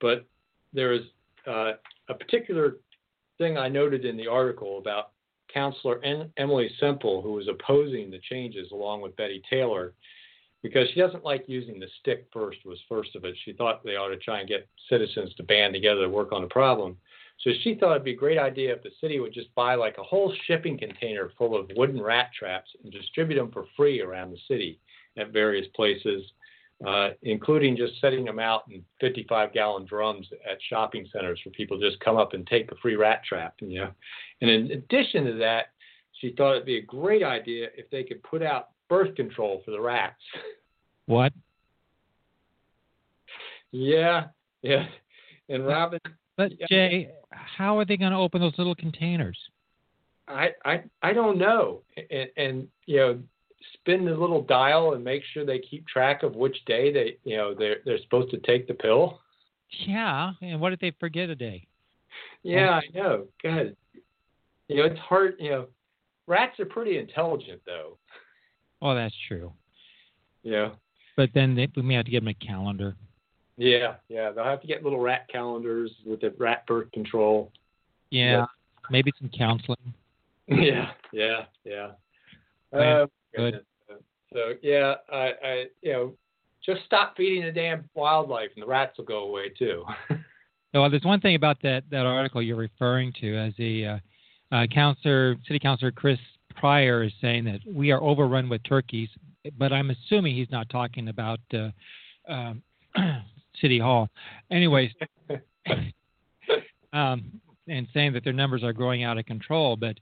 But 0.00 0.26
there 0.72 0.92
is 0.92 1.02
uh, 1.46 1.72
a 2.08 2.14
particular 2.14 2.76
thing 3.38 3.56
I 3.56 3.68
noted 3.68 4.04
in 4.04 4.16
the 4.16 4.26
article 4.26 4.78
about 4.78 5.12
Councilor 5.52 6.02
en- 6.04 6.32
Emily 6.36 6.70
Semple, 6.80 7.22
who 7.22 7.32
was 7.32 7.48
opposing 7.48 8.10
the 8.10 8.20
changes 8.30 8.72
along 8.72 9.00
with 9.00 9.16
Betty 9.16 9.42
Taylor, 9.48 9.94
because 10.62 10.88
she 10.92 11.00
doesn't 11.00 11.24
like 11.24 11.44
using 11.46 11.78
the 11.78 11.86
stick 12.00 12.26
first 12.32 12.58
was 12.64 12.78
first 12.88 13.14
of 13.14 13.24
it. 13.24 13.36
She 13.44 13.52
thought 13.52 13.84
they 13.84 13.96
ought 13.96 14.08
to 14.08 14.18
try 14.18 14.40
and 14.40 14.48
get 14.48 14.68
citizens 14.88 15.32
to 15.34 15.42
band 15.44 15.74
together 15.74 16.02
to 16.02 16.08
work 16.08 16.32
on 16.32 16.42
the 16.42 16.48
problem. 16.48 16.96
So 17.42 17.50
she 17.62 17.74
thought 17.74 17.92
it'd 17.92 18.04
be 18.04 18.12
a 18.12 18.16
great 18.16 18.38
idea 18.38 18.72
if 18.72 18.82
the 18.82 18.90
city 19.00 19.20
would 19.20 19.34
just 19.34 19.54
buy 19.54 19.74
like 19.74 19.98
a 19.98 20.02
whole 20.02 20.32
shipping 20.46 20.78
container 20.78 21.30
full 21.36 21.56
of 21.56 21.70
wooden 21.76 22.02
rat 22.02 22.30
traps 22.36 22.70
and 22.82 22.92
distribute 22.92 23.36
them 23.36 23.52
for 23.52 23.66
free 23.76 24.00
around 24.00 24.30
the 24.30 24.38
city 24.48 24.78
at 25.16 25.32
various 25.32 25.66
places, 25.74 26.22
uh, 26.86 27.10
including 27.22 27.76
just 27.76 28.00
setting 28.00 28.24
them 28.24 28.38
out 28.38 28.62
in 28.70 28.84
55 29.00 29.52
gallon 29.52 29.86
drums 29.86 30.26
at 30.50 30.58
shopping 30.68 31.06
centers 31.12 31.40
for 31.42 31.50
people 31.50 31.78
to 31.78 31.88
just 31.88 32.00
come 32.00 32.16
up 32.16 32.34
and 32.34 32.46
take 32.46 32.70
a 32.70 32.76
free 32.76 32.96
rat 32.96 33.22
trap. 33.24 33.54
You 33.60 33.80
know, 33.80 33.90
and 34.40 34.50
in 34.50 34.70
addition 34.72 35.24
to 35.24 35.34
that, 35.34 35.66
she 36.20 36.34
thought 36.36 36.52
it'd 36.52 36.66
be 36.66 36.78
a 36.78 36.82
great 36.82 37.22
idea 37.22 37.68
if 37.76 37.88
they 37.90 38.02
could 38.02 38.22
put 38.22 38.42
out 38.42 38.70
birth 38.88 39.14
control 39.14 39.62
for 39.64 39.70
the 39.70 39.80
rats. 39.80 40.20
What? 41.06 41.32
yeah, 43.70 44.26
yeah. 44.62 44.86
And 45.48 45.66
Robin. 45.66 46.00
But 46.36 46.52
Jay, 46.68 47.10
how 47.30 47.78
are 47.78 47.84
they 47.84 47.96
going 47.96 48.12
to 48.12 48.18
open 48.18 48.40
those 48.40 48.56
little 48.58 48.74
containers? 48.74 49.38
I 50.28 50.48
I 50.64 50.82
I 51.02 51.12
don't 51.12 51.38
know. 51.38 51.82
And, 52.10 52.28
and 52.36 52.68
you 52.86 52.96
know, 52.96 53.18
spin 53.74 54.04
the 54.04 54.14
little 54.14 54.42
dial 54.42 54.94
and 54.94 55.04
make 55.04 55.22
sure 55.32 55.44
they 55.44 55.58
keep 55.58 55.86
track 55.86 56.22
of 56.22 56.34
which 56.34 56.56
day 56.66 56.92
they 56.92 57.18
you 57.24 57.36
know 57.36 57.54
they're 57.54 57.78
they're 57.84 58.00
supposed 58.02 58.30
to 58.30 58.38
take 58.38 58.66
the 58.66 58.74
pill. 58.74 59.20
Yeah, 59.86 60.32
and 60.42 60.60
what 60.60 60.72
if 60.72 60.80
they 60.80 60.92
forget 60.98 61.28
a 61.28 61.34
day? 61.34 61.66
Yeah, 62.42 62.80
I 62.80 62.82
know. 62.96 63.26
Good. 63.42 63.76
You 64.68 64.76
know, 64.76 64.84
it's 64.84 65.00
hard. 65.00 65.34
You 65.38 65.50
know, 65.50 65.66
rats 66.26 66.58
are 66.60 66.66
pretty 66.66 66.98
intelligent, 66.98 67.60
though. 67.66 67.98
Oh, 68.82 68.94
that's 68.94 69.14
true. 69.28 69.52
Yeah. 70.42 70.70
But 71.16 71.30
then 71.34 71.54
they, 71.54 71.68
we 71.74 71.82
may 71.82 71.94
have 71.94 72.04
to 72.04 72.10
give 72.10 72.22
them 72.22 72.34
a 72.40 72.46
calendar. 72.46 72.94
Yeah, 73.56 73.94
yeah. 74.08 74.30
They'll 74.30 74.44
have 74.44 74.60
to 74.60 74.66
get 74.66 74.84
little 74.84 75.00
rat 75.00 75.26
calendars 75.32 75.90
with 76.04 76.20
the 76.20 76.32
rat 76.38 76.66
birth 76.66 76.92
control. 76.92 77.50
Yeah. 78.10 78.46
Maybe 78.90 79.12
some 79.18 79.30
counseling. 79.36 79.78
Yeah, 80.48 80.92
yeah, 81.12 81.46
yeah. 81.64 81.88
Uh, 82.72 83.06
Good. 83.36 83.60
So 84.32 84.54
yeah, 84.62 84.94
I, 85.10 85.32
I 85.42 85.64
you 85.82 85.92
know 85.92 86.12
just 86.64 86.84
stop 86.84 87.16
feeding 87.16 87.44
the 87.44 87.52
damn 87.52 87.88
wildlife 87.94 88.50
and 88.54 88.62
the 88.62 88.66
rats 88.66 88.98
will 88.98 89.04
go 89.04 89.24
away 89.24 89.50
too. 89.50 89.84
well, 90.74 90.90
there's 90.90 91.04
one 91.04 91.20
thing 91.20 91.36
about 91.36 91.58
that 91.62 91.84
that 91.90 92.06
article 92.06 92.42
you're 92.42 92.56
referring 92.56 93.12
to 93.20 93.36
as 93.36 93.52
the 93.56 93.86
uh, 93.86 93.98
uh, 94.52 94.66
councilor, 94.72 95.36
city 95.46 95.58
councilor 95.58 95.90
Chris 95.90 96.18
Pryor 96.56 97.04
is 97.04 97.12
saying 97.20 97.44
that 97.44 97.60
we 97.66 97.90
are 97.90 98.02
overrun 98.02 98.48
with 98.48 98.62
turkeys, 98.64 99.08
but 99.58 99.72
I'm 99.72 99.90
assuming 99.90 100.34
he's 100.34 100.50
not 100.50 100.68
talking 100.68 101.08
about 101.08 101.40
uh, 101.54 101.70
um, 102.28 102.62
City 103.60 103.78
Hall. 103.78 104.08
Anyways, 104.50 104.90
um, 106.92 107.40
and 107.68 107.86
saying 107.92 108.12
that 108.12 108.24
their 108.24 108.32
numbers 108.32 108.62
are 108.62 108.72
growing 108.72 109.04
out 109.04 109.18
of 109.18 109.26
control, 109.26 109.76
but 109.76 109.96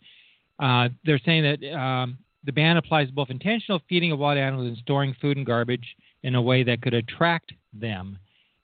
uh, 0.61 0.88
they're 1.05 1.21
saying 1.25 1.43
that 1.43 1.76
um, 1.76 2.19
the 2.45 2.53
ban 2.53 2.77
applies 2.77 3.11
both 3.11 3.31
intentional 3.31 3.81
feeding 3.89 4.13
of 4.13 4.19
wild 4.19 4.39
animals 4.39 4.69
and 4.69 4.77
storing 4.79 5.15
food 5.21 5.37
and 5.37 5.47
garbage 5.47 5.97
in 6.23 6.35
a 6.35 6.43
way 6.43 6.63
that 6.63 6.83
could 6.83 6.95
attract 6.95 7.53
them. 7.73 8.19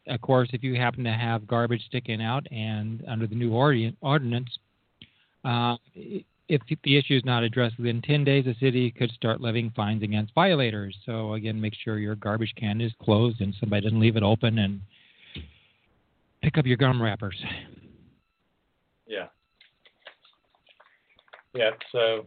Of 0.07 0.21
course, 0.21 0.49
if 0.53 0.63
you 0.63 0.75
happen 0.77 1.05
to 1.05 1.13
have 1.13 1.47
garbage 1.47 1.85
sticking 1.87 2.23
out, 2.23 2.47
and 2.51 3.05
under 3.07 3.27
the 3.27 3.35
new 3.35 3.53
ordinance, 3.53 4.51
uh, 5.45 5.77
if 5.95 6.61
the 6.83 6.97
issue 6.97 7.17
is 7.17 7.25
not 7.25 7.43
addressed 7.43 7.79
within 7.79 8.03
10 8.03 8.25
days, 8.25 8.45
the 8.45 8.57
city 8.59 8.91
could 8.91 9.11
start 9.13 9.41
levying 9.41 9.71
fines 9.77 10.03
against 10.03 10.35
violators. 10.35 10.97
So, 11.07 11.35
again, 11.35 11.61
make 11.61 11.75
sure 11.75 11.99
your 11.99 12.17
garbage 12.17 12.53
can 12.57 12.81
is 12.81 12.93
closed 13.01 13.41
and 13.41 13.55
somebody 13.61 13.83
doesn't 13.83 14.01
leave 14.01 14.17
it 14.17 14.23
open 14.23 14.59
and 14.59 14.81
pick 16.43 16.59
up 16.59 16.67
your 16.67 16.77
gum 16.77 17.01
wrappers. 17.01 17.41
Yeah. 19.07 19.27
Yeah, 21.55 21.71
so 21.93 22.27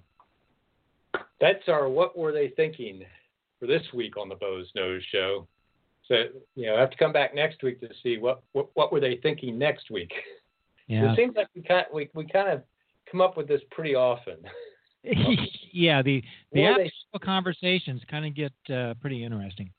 that's 1.39 1.67
our 1.67 1.89
what 1.89 2.17
were 2.17 2.31
they 2.31 2.49
thinking 2.55 3.03
for 3.59 3.67
this 3.67 3.83
week 3.93 4.17
on 4.17 4.29
the 4.29 4.35
Boze 4.35 4.71
Noze 4.77 5.01
Show. 5.11 5.47
So 6.07 6.15
you 6.55 6.67
know, 6.67 6.75
I 6.75 6.81
have 6.81 6.91
to 6.91 6.97
come 6.97 7.13
back 7.13 7.33
next 7.33 7.63
week 7.63 7.79
to 7.81 7.89
see 8.01 8.17
what 8.17 8.43
what, 8.53 8.69
what 8.73 8.91
were 8.91 8.99
they 8.99 9.19
thinking 9.23 9.57
next 9.57 9.89
week. 9.89 10.11
Yeah. 10.87 11.11
It 11.11 11.15
seems 11.15 11.35
like 11.35 11.47
we 11.55 11.61
kind 11.61 11.85
we 11.93 12.09
we 12.13 12.25
kind 12.27 12.49
of 12.49 12.63
come 13.09 13.21
up 13.21 13.37
with 13.37 13.47
this 13.47 13.61
pretty 13.71 13.95
often. 13.95 14.37
yeah, 15.71 16.01
the 16.01 16.21
the 16.51 16.65
actual 16.65 17.19
conversations 17.23 18.01
kind 18.09 18.25
of 18.25 18.35
get 18.35 18.75
uh, 18.75 18.93
pretty 19.01 19.23
interesting. 19.23 19.69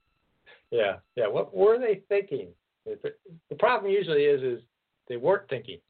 yeah, 0.71 0.97
yeah. 1.17 1.26
What 1.26 1.55
were 1.55 1.79
they 1.79 2.03
thinking? 2.09 2.49
The 2.87 3.57
problem 3.59 3.91
usually 3.91 4.25
is 4.25 4.43
is 4.43 4.62
they 5.09 5.17
weren't 5.17 5.49
thinking. 5.49 5.79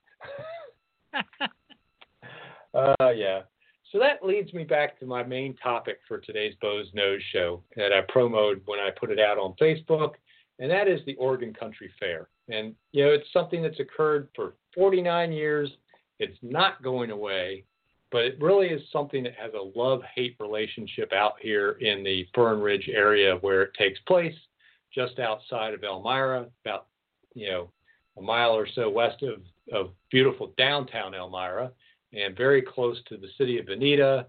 uh, 2.75 3.11
yeah. 3.11 3.43
So 3.95 4.01
that 4.01 4.27
leads 4.27 4.53
me 4.53 4.65
back 4.65 4.99
to 4.99 5.07
my 5.07 5.23
main 5.23 5.55
topic 5.55 6.01
for 6.09 6.19
today's 6.19 6.55
Boze 6.61 6.91
Noze 6.97 7.21
show 7.33 7.63
that 7.77 7.93
I 7.93 8.01
promoted 8.09 8.63
when 8.67 8.81
I 8.81 8.91
put 8.91 9.13
it 9.13 9.21
out 9.21 9.39
on 9.39 9.55
Facebook, 9.63 10.15
and 10.59 10.69
that 10.69 10.89
is 10.89 10.99
the 11.07 11.15
Oregon 11.15 11.55
Country 11.55 11.89
Fair. 12.01 12.27
And 12.49 12.75
you 12.91 13.05
know, 13.05 13.13
it's 13.13 13.33
something 13.33 13.63
that's 13.63 13.79
occurred 13.79 14.31
for 14.35 14.55
49 14.75 15.31
years. 15.31 15.71
It's 16.19 16.37
not 16.43 16.83
going 16.83 17.13
away, 17.13 17.63
but 18.11 18.23
it 18.23 18.43
really 18.43 18.67
is 18.67 18.83
something 18.93 19.23
that 19.23 19.37
has 19.37 19.53
a 19.55 19.79
love-hate 19.79 20.35
relationship 20.41 21.13
out 21.13 21.35
here 21.41 21.77
in 21.81 22.03
the 22.03 22.27
Fern 22.35 22.59
Ridge 22.59 22.91
area 22.93 23.37
where 23.43 23.63
it 23.63 23.75
takes 23.79 24.01
place, 24.09 24.35
just 24.93 25.21
outside 25.21 25.73
of 25.73 25.85
Elmira, 25.85 26.47
about 26.65 26.87
you 27.35 27.49
know 27.49 27.71
a 28.19 28.21
mile 28.21 28.57
or 28.57 28.67
so 28.75 28.91
west 28.91 29.23
of, 29.23 29.41
of 29.73 29.91
beautiful 30.11 30.53
downtown 30.59 31.15
Elmira, 31.15 31.71
and 32.17 32.37
very 32.37 32.63
close 32.63 32.99
to 33.09 33.17
the 33.17 33.29
city 33.39 33.59
of 33.59 33.67
Veneta, 33.67 34.27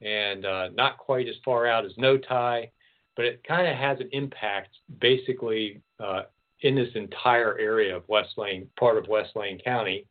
and 0.00 0.44
uh, 0.44 0.68
not 0.74 0.98
quite 0.98 1.28
as 1.28 1.34
far 1.44 1.66
out 1.66 1.84
as 1.84 1.92
Noti, 1.96 2.70
but 3.16 3.24
it 3.24 3.42
kind 3.46 3.66
of 3.66 3.76
has 3.76 3.98
an 4.00 4.08
impact 4.12 4.70
basically 5.00 5.80
uh, 6.00 6.22
in 6.60 6.74
this 6.74 6.90
entire 6.94 7.58
area 7.58 7.96
of 7.96 8.08
West 8.08 8.30
Lane, 8.36 8.68
part 8.78 8.96
of 8.96 9.08
West 9.08 9.30
Lane 9.36 9.58
County, 9.64 10.06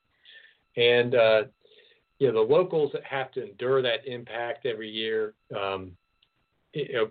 and 0.76 1.16
uh, 1.16 1.44
you 2.20 2.28
know 2.28 2.34
the 2.34 2.54
locals 2.54 2.92
that 2.94 3.04
have 3.04 3.32
to 3.32 3.50
endure 3.50 3.82
that 3.82 4.06
impact 4.06 4.66
every 4.66 4.90
year. 4.90 5.34
Um, 5.56 5.92
you 6.74 6.94
know, 6.94 7.10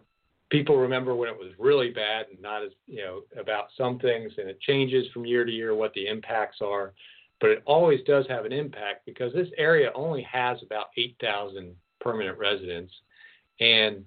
people 0.50 0.76
remember 0.76 1.14
when 1.14 1.28
it 1.28 1.36
was 1.36 1.52
really 1.58 1.90
bad 1.90 2.26
and 2.30 2.40
not 2.40 2.62
as 2.62 2.70
you 2.86 3.02
know 3.02 3.22
about 3.40 3.68
some 3.76 3.98
things 3.98 4.32
and 4.38 4.48
it 4.48 4.60
changes 4.60 5.06
from 5.12 5.24
year 5.24 5.44
to 5.44 5.50
year 5.50 5.74
what 5.74 5.92
the 5.94 6.06
impacts 6.06 6.58
are 6.60 6.92
but 7.40 7.50
it 7.50 7.62
always 7.66 8.00
does 8.06 8.26
have 8.28 8.44
an 8.44 8.52
impact 8.52 9.04
because 9.06 9.32
this 9.32 9.48
area 9.58 9.90
only 9.94 10.22
has 10.22 10.58
about 10.62 10.86
8,000 10.96 11.74
permanent 12.00 12.38
residents. 12.38 12.92
And 13.60 14.04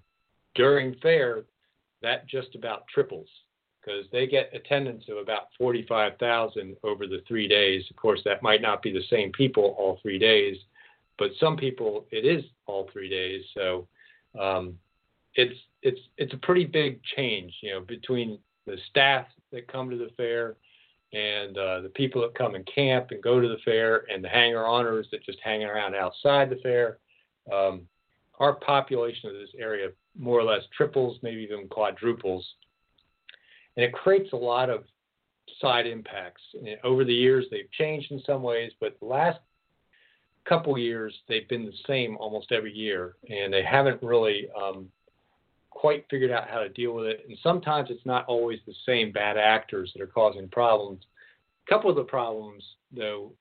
during 0.55 0.95
fair 1.01 1.43
that 2.01 2.27
just 2.27 2.55
about 2.55 2.87
triples 2.87 3.27
because 3.81 4.05
they 4.11 4.27
get 4.27 4.51
attendance 4.53 5.03
of 5.09 5.17
about 5.17 5.47
45,000 5.57 6.75
over 6.83 7.07
the 7.07 7.21
3 7.27 7.47
days. 7.47 7.83
Of 7.89 7.95
course 7.97 8.21
that 8.25 8.43
might 8.43 8.61
not 8.61 8.81
be 8.81 8.91
the 8.91 9.03
same 9.09 9.31
people 9.31 9.75
all 9.77 9.99
3 10.01 10.17
days 10.17 10.57
but 11.19 11.31
some 11.39 11.57
people 11.57 12.05
it 12.09 12.25
is 12.25 12.43
all 12.65 12.89
3 12.91 13.09
days. 13.09 13.43
So 13.53 13.87
um, 14.39 14.79
it's 15.35 15.59
it's 15.83 15.99
it's 16.17 16.33
a 16.33 16.37
pretty 16.37 16.65
big 16.65 17.01
change, 17.15 17.53
you 17.61 17.73
know, 17.73 17.81
between 17.81 18.39
the 18.65 18.77
staff 18.89 19.27
that 19.51 19.71
come 19.71 19.89
to 19.89 19.97
the 19.97 20.09
fair 20.17 20.55
and 21.13 21.57
uh, 21.57 21.81
the 21.81 21.91
people 21.95 22.21
that 22.21 22.35
come 22.35 22.55
and 22.55 22.67
camp 22.73 23.07
and 23.11 23.21
go 23.21 23.39
to 23.39 23.47
the 23.47 23.57
fair 23.65 24.05
and 24.11 24.23
the 24.23 24.29
hanger 24.29 24.65
honors 24.65 25.07
that 25.11 25.23
just 25.25 25.39
hang 25.43 25.63
around 25.63 25.95
outside 25.95 26.49
the 26.49 26.57
fair. 26.57 26.99
Um, 27.51 27.81
our 28.39 28.53
population 28.53 29.29
of 29.29 29.35
this 29.35 29.49
area 29.57 29.89
more 30.17 30.39
or 30.39 30.43
less 30.43 30.63
triples, 30.75 31.17
maybe 31.21 31.41
even 31.41 31.67
quadruples, 31.67 32.45
and 33.75 33.83
it 33.83 33.93
creates 33.93 34.33
a 34.33 34.37
lot 34.37 34.69
of 34.69 34.83
side 35.59 35.87
impacts. 35.87 36.41
And 36.53 36.77
over 36.83 37.03
the 37.03 37.13
years, 37.13 37.45
they've 37.49 37.71
changed 37.71 38.11
in 38.11 38.21
some 38.25 38.43
ways, 38.43 38.71
but 38.79 38.97
the 38.99 39.05
last 39.05 39.39
couple 40.45 40.77
years 40.77 41.13
they've 41.27 41.47
been 41.47 41.65
the 41.65 41.73
same 41.87 42.17
almost 42.17 42.51
every 42.51 42.73
year, 42.73 43.15
and 43.29 43.53
they 43.53 43.63
haven't 43.63 44.01
really 44.01 44.47
um, 44.59 44.87
quite 45.79 46.05
figured 46.09 46.29
out 46.29 46.49
how 46.49 46.59
to 46.59 46.67
deal 46.67 46.93
with 46.93 47.05
it. 47.05 47.25
And 47.29 47.37
sometimes 47.41 47.89
it's 47.89 48.05
not 48.05 48.25
always 48.27 48.59
the 48.67 48.73
same 48.85 49.13
bad 49.13 49.37
actors 49.37 49.89
that 49.95 50.03
are 50.03 50.07
causing 50.07 50.49
problems. 50.49 51.05
A 51.65 51.69
couple 51.69 51.89
of 51.89 51.95
the 51.95 52.03
problems, 52.03 52.61
though, 52.91 53.31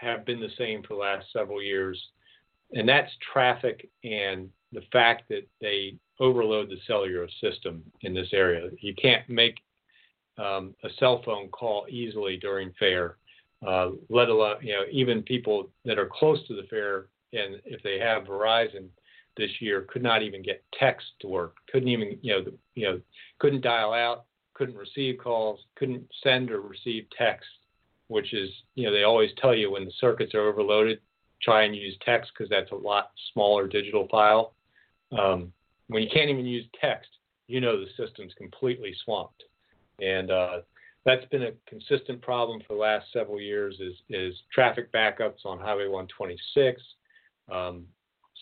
have 0.00 0.24
been 0.24 0.38
the 0.38 0.52
same 0.56 0.82
for 0.82 0.94
the 0.94 1.00
last 1.00 1.26
several 1.32 1.60
years, 1.60 2.00
and 2.72 2.88
that's 2.88 3.10
traffic 3.32 3.90
and 4.04 4.48
the 4.70 4.82
fact 4.92 5.28
that 5.28 5.48
they 5.60 5.96
overload 6.20 6.68
the 6.68 6.78
cellular 6.86 7.28
system 7.40 7.82
in 8.02 8.14
this 8.14 8.28
area. 8.32 8.70
You 8.80 8.94
can't 8.94 9.28
make 9.28 9.56
um, 10.38 10.76
a 10.84 10.88
cell 11.00 11.20
phone 11.24 11.48
call 11.48 11.86
easily 11.90 12.36
during 12.36 12.72
fair, 12.78 13.16
uh, 13.66 13.90
let 14.08 14.28
alone 14.28 14.58
you 14.62 14.72
know 14.72 14.84
even 14.92 15.20
people 15.24 15.68
that 15.84 15.98
are 15.98 16.08
close 16.12 16.46
to 16.46 16.54
the 16.54 16.68
fair 16.70 17.06
and 17.32 17.60
if 17.64 17.82
they 17.82 17.98
have 17.98 18.24
Verizon, 18.24 18.86
this 19.38 19.50
year 19.60 19.86
could 19.88 20.02
not 20.02 20.22
even 20.22 20.42
get 20.42 20.62
text 20.78 21.06
to 21.20 21.28
work. 21.28 21.56
Couldn't 21.72 21.88
even 21.88 22.18
you 22.20 22.32
know 22.32 22.44
you 22.74 22.86
know 22.86 23.00
couldn't 23.38 23.62
dial 23.62 23.94
out, 23.94 24.24
couldn't 24.52 24.76
receive 24.76 25.18
calls, 25.18 25.60
couldn't 25.76 26.06
send 26.22 26.50
or 26.50 26.60
receive 26.60 27.06
text, 27.16 27.48
which 28.08 28.34
is 28.34 28.50
you 28.74 28.84
know 28.84 28.92
they 28.92 29.04
always 29.04 29.30
tell 29.38 29.54
you 29.54 29.70
when 29.70 29.86
the 29.86 29.92
circuits 29.98 30.34
are 30.34 30.48
overloaded, 30.48 31.00
try 31.40 31.62
and 31.62 31.74
use 31.74 31.96
text 32.04 32.32
because 32.36 32.50
that's 32.50 32.72
a 32.72 32.74
lot 32.74 33.12
smaller 33.32 33.66
digital 33.66 34.06
file. 34.10 34.52
Um, 35.18 35.52
when 35.86 36.02
you 36.02 36.08
can't 36.12 36.28
even 36.28 36.44
use 36.44 36.66
text, 36.78 37.08
you 37.46 37.60
know 37.60 37.80
the 37.80 37.90
system's 37.96 38.34
completely 38.34 38.94
swamped, 39.04 39.44
and 40.00 40.30
uh, 40.30 40.58
that's 41.04 41.24
been 41.26 41.44
a 41.44 41.52
consistent 41.66 42.20
problem 42.20 42.60
for 42.66 42.74
the 42.74 42.80
last 42.80 43.06
several 43.12 43.40
years. 43.40 43.76
Is 43.80 43.94
is 44.10 44.34
traffic 44.52 44.92
backups 44.92 45.46
on 45.46 45.58
Highway 45.58 45.86
126. 45.86 46.82
Um, 47.50 47.86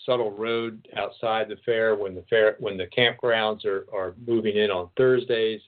Subtle 0.06 0.30
Road 0.30 0.88
outside 0.96 1.48
the 1.48 1.56
fair 1.66 1.94
when 1.96 2.14
the 2.14 2.24
fair 2.30 2.56
when 2.60 2.76
the 2.76 2.86
campgrounds 2.86 3.64
are, 3.66 3.86
are 3.92 4.14
moving 4.26 4.56
in 4.56 4.70
on 4.70 4.88
Thursdays 4.96 5.60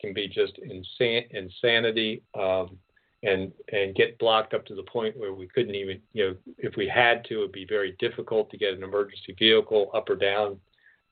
can 0.00 0.14
be 0.14 0.28
just 0.28 0.58
insan- 0.60 1.30
insanity 1.30 2.22
um, 2.38 2.78
and 3.22 3.52
and 3.72 3.94
get 3.94 4.18
blocked 4.18 4.54
up 4.54 4.64
to 4.66 4.74
the 4.74 4.82
point 4.84 5.16
where 5.16 5.32
we 5.32 5.48
couldn't 5.48 5.74
even 5.74 6.00
you 6.12 6.28
know 6.28 6.36
if 6.58 6.76
we 6.76 6.86
had 6.86 7.24
to 7.24 7.38
it'd 7.40 7.52
be 7.52 7.66
very 7.66 7.96
difficult 7.98 8.50
to 8.50 8.58
get 8.58 8.74
an 8.74 8.82
emergency 8.82 9.34
vehicle 9.38 9.90
up 9.94 10.08
or 10.08 10.16
down 10.16 10.58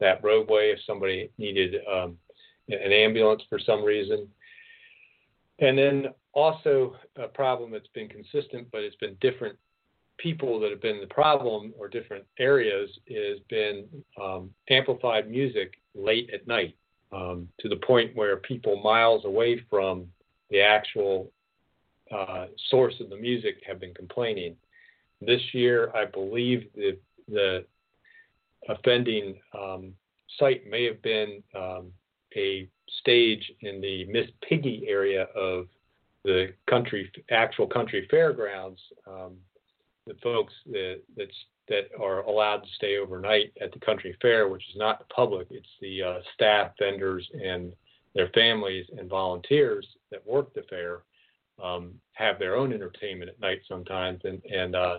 that 0.00 0.22
roadway 0.22 0.70
if 0.70 0.78
somebody 0.86 1.30
needed 1.38 1.76
um, 1.92 2.16
an 2.68 2.92
ambulance 2.92 3.42
for 3.48 3.58
some 3.58 3.82
reason. 3.82 4.28
And 5.58 5.76
then 5.76 6.06
also 6.32 6.96
a 7.16 7.26
problem 7.26 7.72
that's 7.72 7.88
been 7.88 8.08
consistent, 8.08 8.68
but 8.70 8.82
it's 8.82 8.96
been 8.96 9.16
different 9.20 9.56
people 10.18 10.60
that 10.60 10.70
have 10.70 10.82
been 10.82 11.00
the 11.00 11.06
problem 11.06 11.72
or 11.78 11.88
different 11.88 12.24
areas 12.38 12.90
has 13.08 13.38
been 13.48 13.86
um, 14.20 14.50
amplified 14.68 15.30
music 15.30 15.74
late 15.94 16.28
at 16.32 16.46
night 16.46 16.76
um, 17.12 17.48
to 17.60 17.68
the 17.68 17.76
point 17.76 18.14
where 18.14 18.36
people 18.36 18.76
miles 18.82 19.24
away 19.24 19.60
from 19.70 20.06
the 20.50 20.60
actual 20.60 21.30
uh, 22.14 22.46
source 22.70 22.94
of 23.00 23.10
the 23.10 23.16
music 23.16 23.62
have 23.66 23.80
been 23.80 23.94
complaining. 23.94 24.56
This 25.20 25.40
year, 25.52 25.90
I 25.94 26.04
believe 26.04 26.68
the, 26.74 26.98
the 27.28 27.64
offending 28.68 29.38
um, 29.58 29.92
site 30.38 30.68
may 30.68 30.84
have 30.84 31.00
been 31.02 31.42
um, 31.54 31.92
a 32.36 32.68
stage 33.00 33.52
in 33.60 33.80
the 33.80 34.04
Miss 34.06 34.26
Piggy 34.48 34.86
area 34.88 35.24
of 35.34 35.66
the 36.24 36.52
country 36.68 37.10
actual 37.30 37.66
country 37.66 38.06
fairgrounds 38.10 38.80
um, 39.06 39.36
the 40.08 40.16
folks 40.22 40.52
that 40.66 41.00
that 41.68 41.90
are 42.00 42.22
allowed 42.22 42.62
to 42.62 42.68
stay 42.76 42.96
overnight 42.96 43.52
at 43.60 43.72
the 43.72 43.80
country 43.80 44.16
fair, 44.22 44.48
which 44.48 44.62
is 44.70 44.76
not 44.76 44.98
the 44.98 45.14
public, 45.14 45.46
it's 45.50 45.68
the 45.80 46.02
uh, 46.02 46.18
staff, 46.34 46.72
vendors, 46.78 47.28
and 47.34 47.72
their 48.14 48.28
families 48.28 48.86
and 48.96 49.08
volunteers 49.08 49.86
that 50.10 50.26
work 50.26 50.52
the 50.54 50.62
fair 50.70 51.02
um, 51.62 51.92
have 52.12 52.38
their 52.38 52.56
own 52.56 52.72
entertainment 52.72 53.30
at 53.30 53.40
night 53.40 53.60
sometimes. 53.68 54.20
And, 54.24 54.42
and 54.44 54.74
uh, 54.74 54.98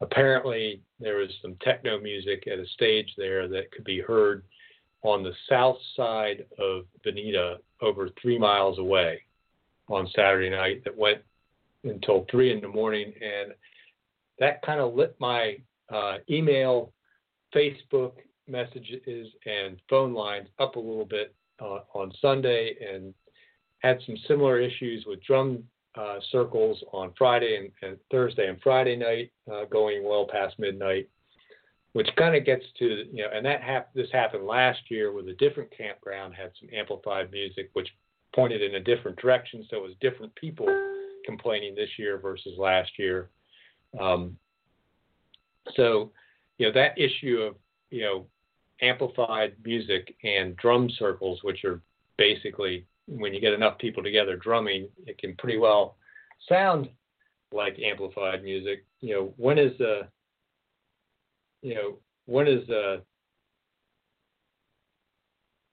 apparently, 0.00 0.82
there 1.00 1.16
was 1.16 1.30
some 1.40 1.56
techno 1.62 1.98
music 1.98 2.46
at 2.46 2.58
a 2.58 2.66
stage 2.66 3.12
there 3.16 3.48
that 3.48 3.72
could 3.72 3.84
be 3.84 4.00
heard 4.00 4.44
on 5.02 5.22
the 5.22 5.32
south 5.48 5.78
side 5.96 6.44
of 6.58 6.84
Veneta, 7.04 7.56
over 7.80 8.10
three 8.20 8.38
miles 8.38 8.78
away, 8.78 9.22
on 9.88 10.08
Saturday 10.14 10.50
night 10.50 10.84
that 10.84 10.96
went 10.96 11.18
until 11.84 12.26
three 12.30 12.52
in 12.52 12.60
the 12.60 12.68
morning. 12.68 13.12
And 13.20 13.52
that 14.38 14.62
kind 14.62 14.80
of 14.80 14.94
lit 14.94 15.14
my 15.18 15.56
uh, 15.92 16.18
email, 16.30 16.92
Facebook 17.54 18.12
messages, 18.48 19.28
and 19.46 19.76
phone 19.88 20.14
lines 20.14 20.48
up 20.58 20.76
a 20.76 20.80
little 20.80 21.04
bit 21.04 21.34
uh, 21.60 21.80
on 21.94 22.12
Sunday 22.20 22.74
and 22.80 23.14
had 23.78 23.98
some 24.06 24.16
similar 24.26 24.60
issues 24.60 25.04
with 25.06 25.22
drum 25.24 25.64
uh, 25.94 26.18
circles 26.30 26.82
on 26.92 27.12
Friday 27.18 27.56
and, 27.56 27.70
and, 27.88 27.98
Thursday 28.10 28.48
and 28.48 28.58
Friday 28.62 28.96
night, 28.96 29.30
uh, 29.52 29.64
going 29.66 30.02
well 30.04 30.26
past 30.30 30.58
midnight, 30.58 31.08
which 31.92 32.08
kind 32.16 32.34
of 32.34 32.46
gets 32.46 32.64
to 32.78 33.04
you 33.12 33.22
know, 33.22 33.28
and 33.32 33.44
that 33.44 33.60
hap- 33.60 33.92
this 33.92 34.08
happened 34.12 34.46
last 34.46 34.80
year 34.88 35.12
with 35.12 35.28
a 35.28 35.34
different 35.34 35.70
campground 35.76 36.34
had 36.34 36.50
some 36.58 36.68
amplified 36.74 37.30
music, 37.30 37.68
which 37.74 37.88
pointed 38.34 38.62
in 38.62 38.76
a 38.76 38.80
different 38.80 39.18
direction, 39.18 39.66
so 39.68 39.76
it 39.76 39.82
was 39.82 39.92
different 40.00 40.34
people 40.34 40.66
complaining 41.26 41.74
this 41.74 41.90
year 41.98 42.18
versus 42.18 42.58
last 42.58 42.90
year. 42.98 43.28
Um, 43.98 44.36
so, 45.74 46.10
you 46.58 46.66
know, 46.66 46.72
that 46.72 46.98
issue 46.98 47.40
of, 47.40 47.56
you 47.90 48.02
know, 48.02 48.26
amplified 48.80 49.54
music 49.64 50.14
and 50.24 50.56
drum 50.56 50.90
circles, 50.98 51.40
which 51.42 51.64
are 51.64 51.80
basically 52.16 52.84
when 53.06 53.34
you 53.34 53.40
get 53.40 53.52
enough 53.52 53.78
people 53.78 54.02
together 54.02 54.36
drumming, 54.36 54.88
it 55.06 55.18
can 55.18 55.36
pretty 55.36 55.58
well 55.58 55.96
sound 56.48 56.88
like 57.52 57.78
amplified 57.78 58.42
music. 58.42 58.84
You 59.00 59.14
know, 59.14 59.34
when 59.36 59.58
is 59.58 59.76
the 59.78 60.08
you 61.62 61.74
know 61.74 61.98
when 62.26 62.46
is 62.46 62.66
the 62.66 63.02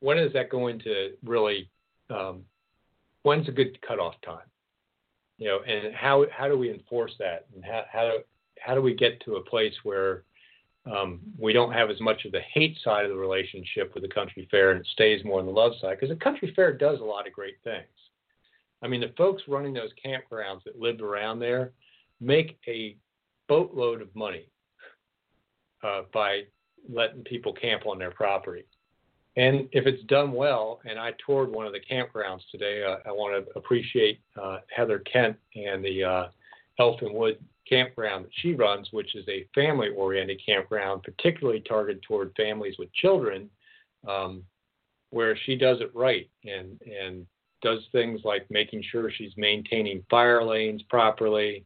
when 0.02 0.18
is 0.18 0.32
that 0.34 0.50
going 0.50 0.80
to 0.80 1.12
really 1.24 1.70
um, 2.10 2.44
when's 3.24 3.48
a 3.48 3.52
good 3.52 3.80
cutoff 3.82 4.16
time 4.22 4.48
you 5.40 5.48
know 5.48 5.60
and 5.66 5.96
how 5.96 6.26
how 6.32 6.48
do 6.48 6.58
we 6.58 6.70
enforce 6.70 7.14
that? 7.18 7.48
And 7.56 7.64
how 7.64 7.84
how 7.92 8.04
do, 8.04 8.20
how 8.60 8.76
do 8.76 8.82
we 8.82 8.94
get 8.94 9.20
to 9.22 9.38
a 9.38 9.44
place 9.44 9.74
where 9.84 10.24
um, 10.86 11.22
we 11.38 11.54
don't 11.54 11.74
have 11.74 11.90
as 11.90 12.00
much 12.02 12.26
of 12.26 12.32
the 12.32 12.42
hate 12.54 12.78
side 12.84 13.06
of 13.06 13.12
the 13.12 13.18
relationship 13.18 13.94
with 13.94 14.04
the 14.04 14.10
country 14.10 14.48
fair 14.52 14.72
and 14.72 14.82
it 14.82 14.88
stays 14.92 15.24
more 15.24 15.40
on 15.40 15.46
the 15.46 15.52
love 15.52 15.72
side? 15.82 15.98
Because 16.00 16.10
the 16.16 16.24
country 16.24 16.54
fair 16.56 16.74
does 16.74 17.00
a 17.00 17.04
lot 17.04 17.26
of 17.26 17.34
great 17.34 17.58
things. 17.64 17.88
I 18.84 18.88
mean 18.88 19.02
the 19.02 19.14
folks 19.18 19.44
running 19.48 19.74
those 19.74 19.92
campgrounds 20.06 20.64
that 20.66 20.80
lived 20.80 21.02
around 21.02 21.40
there 21.40 21.72
make 22.20 22.60
a 22.68 22.98
boatload 23.48 24.02
of 24.02 24.14
money 24.16 24.50
uh, 25.84 26.02
by 26.14 26.42
letting 26.88 27.24
people 27.24 27.54
camp 27.54 27.86
on 27.86 27.98
their 27.98 28.12
property 28.12 28.66
and 29.36 29.70
if 29.72 29.86
it's 29.86 30.04
done 30.04 30.32
well, 30.32 30.80
and 30.86 31.00
I 31.00 31.14
toured 31.26 31.50
one 31.52 31.66
of 31.66 31.74
the 31.74 31.80
campgrounds 31.80 32.42
today, 32.52 32.84
uh, 32.84 32.98
I 33.08 33.12
want 33.12 33.46
to 33.46 33.58
appreciate 33.58 34.20
uh, 34.42 34.60
Heather 34.76 35.00
Kent 35.00 35.38
and 35.56 35.84
the 35.84 36.04
uh, 36.04 36.28
Elfin 36.80 37.14
Wood 37.14 37.38
campground 37.68 38.26
that 38.26 38.32
she 38.42 38.54
runs, 38.54 38.88
which 38.92 39.16
is 39.16 39.28
a 39.30 39.46
family 39.54 39.90
oriented 39.96 40.42
campground, 40.44 41.04
particularly 41.04 41.62
targeted 41.62 42.02
toward 42.04 42.34
families 42.36 42.76
with 42.80 42.92
children, 42.94 43.50
um, 44.08 44.44
where 45.12 45.38
she 45.46 45.56
does 45.56 45.80
it 45.82 45.92
right 45.94 46.30
and, 46.44 46.82
and 46.82 47.26
does 47.62 47.80
things 47.92 48.22
like 48.24 48.50
making 48.50 48.84
sure 48.92 49.12
she's 49.12 49.34
maintaining 49.38 50.04
fire 50.10 50.44
lanes 50.44 50.82
properly, 50.90 51.64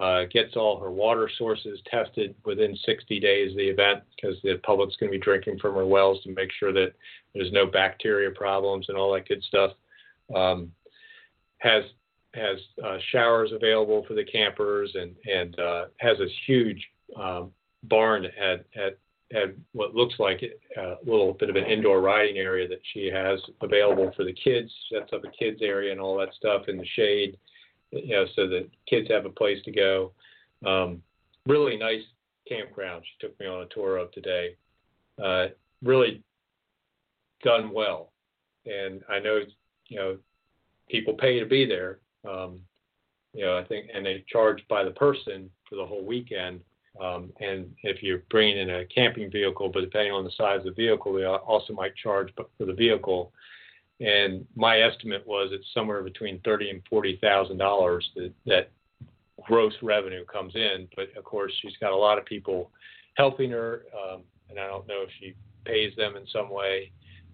uh, 0.00 0.24
gets 0.32 0.56
all 0.56 0.80
her 0.80 0.90
water 0.90 1.30
sources 1.38 1.78
tested 1.88 2.34
within 2.44 2.76
60 2.84 3.20
days 3.20 3.52
of 3.52 3.56
the 3.56 3.68
event 3.68 4.02
because 4.14 4.36
the 4.42 4.56
public's 4.64 4.96
going 4.96 5.10
to 5.12 5.18
be 5.18 5.22
drinking 5.22 5.58
from 5.58 5.74
her 5.74 5.86
wells 5.86 6.22
to 6.24 6.34
make 6.34 6.50
sure 6.58 6.72
that 6.72 6.92
there's 7.34 7.52
no 7.52 7.66
bacteria 7.66 8.30
problems 8.30 8.86
and 8.88 8.98
all 8.98 9.12
that 9.12 9.28
good 9.28 9.42
stuff. 9.44 9.72
Um, 10.34 10.72
has 11.58 11.84
has 12.34 12.58
uh, 12.84 12.98
showers 13.12 13.52
available 13.52 14.04
for 14.08 14.14
the 14.14 14.24
campers 14.24 14.90
and 14.94 15.14
and 15.32 15.58
uh, 15.58 15.84
has 15.98 16.18
this 16.18 16.32
huge 16.46 16.84
um, 17.16 17.52
barn 17.84 18.24
at 18.24 18.64
at 18.74 18.98
at 19.32 19.54
what 19.72 19.94
looks 19.94 20.14
like 20.18 20.42
a 20.76 20.96
little 21.04 21.32
bit 21.34 21.50
of 21.50 21.56
an 21.56 21.64
indoor 21.64 22.00
riding 22.00 22.36
area 22.36 22.66
that 22.68 22.80
she 22.92 23.06
has 23.06 23.38
available 23.60 24.12
for 24.16 24.24
the 24.24 24.32
kids. 24.32 24.70
Sets 24.92 25.12
up 25.12 25.24
a 25.24 25.30
kids 25.30 25.60
area 25.62 25.92
and 25.92 26.00
all 26.00 26.18
that 26.18 26.34
stuff 26.34 26.62
in 26.68 26.78
the 26.78 26.86
shade 26.96 27.36
you 27.94 28.14
know, 28.14 28.26
so 28.34 28.48
that 28.48 28.68
kids 28.86 29.08
have 29.10 29.26
a 29.26 29.30
place 29.30 29.62
to 29.64 29.70
go. 29.70 30.12
Um, 30.66 31.02
really 31.46 31.76
nice 31.76 32.02
campground. 32.48 33.04
She 33.04 33.26
took 33.26 33.38
me 33.38 33.46
on 33.46 33.62
a 33.62 33.66
tour 33.66 33.96
of 33.96 34.12
today. 34.12 34.56
Uh, 35.22 35.46
really 35.82 36.22
done 37.42 37.72
well, 37.72 38.12
and 38.66 39.02
I 39.08 39.18
know 39.20 39.40
you 39.88 39.96
know 39.96 40.16
people 40.88 41.14
pay 41.14 41.38
to 41.40 41.46
be 41.46 41.66
there. 41.66 41.98
Um, 42.28 42.60
you 43.32 43.44
know, 43.44 43.58
I 43.58 43.64
think, 43.64 43.90
and 43.92 44.06
they 44.06 44.24
charge 44.28 44.64
by 44.68 44.84
the 44.84 44.92
person 44.92 45.50
for 45.68 45.76
the 45.76 45.86
whole 45.86 46.04
weekend. 46.04 46.60
Um, 47.00 47.32
and 47.40 47.74
if 47.82 48.02
you're 48.02 48.22
bringing 48.30 48.58
in 48.58 48.70
a 48.70 48.86
camping 48.86 49.30
vehicle, 49.30 49.68
but 49.68 49.80
depending 49.80 50.12
on 50.12 50.22
the 50.22 50.30
size 50.36 50.60
of 50.60 50.76
the 50.76 50.82
vehicle, 50.82 51.12
they 51.12 51.24
also 51.24 51.72
might 51.72 51.96
charge 51.96 52.32
but 52.36 52.48
for 52.56 52.64
the 52.64 52.72
vehicle 52.72 53.32
and 54.00 54.46
my 54.56 54.80
estimate 54.80 55.26
was 55.26 55.50
it's 55.52 55.66
somewhere 55.72 56.02
between 56.02 56.40
thirty 56.40 56.70
and 56.70 56.82
forty 56.88 57.18
thousand 57.22 57.58
dollars 57.58 58.08
that 58.16 58.32
that 58.46 58.70
gross 59.42 59.74
revenue 59.82 60.24
comes 60.24 60.54
in. 60.54 60.88
But 60.96 61.16
of 61.16 61.24
course, 61.24 61.52
she's 61.60 61.76
got 61.80 61.92
a 61.92 61.96
lot 61.96 62.18
of 62.18 62.24
people 62.24 62.70
helping 63.14 63.50
her, 63.50 63.82
um, 63.94 64.22
and 64.50 64.58
I 64.58 64.66
don't 64.66 64.86
know 64.88 65.02
if 65.02 65.10
she 65.20 65.34
pays 65.64 65.94
them 65.96 66.16
in 66.16 66.26
some 66.32 66.50
way. 66.50 66.90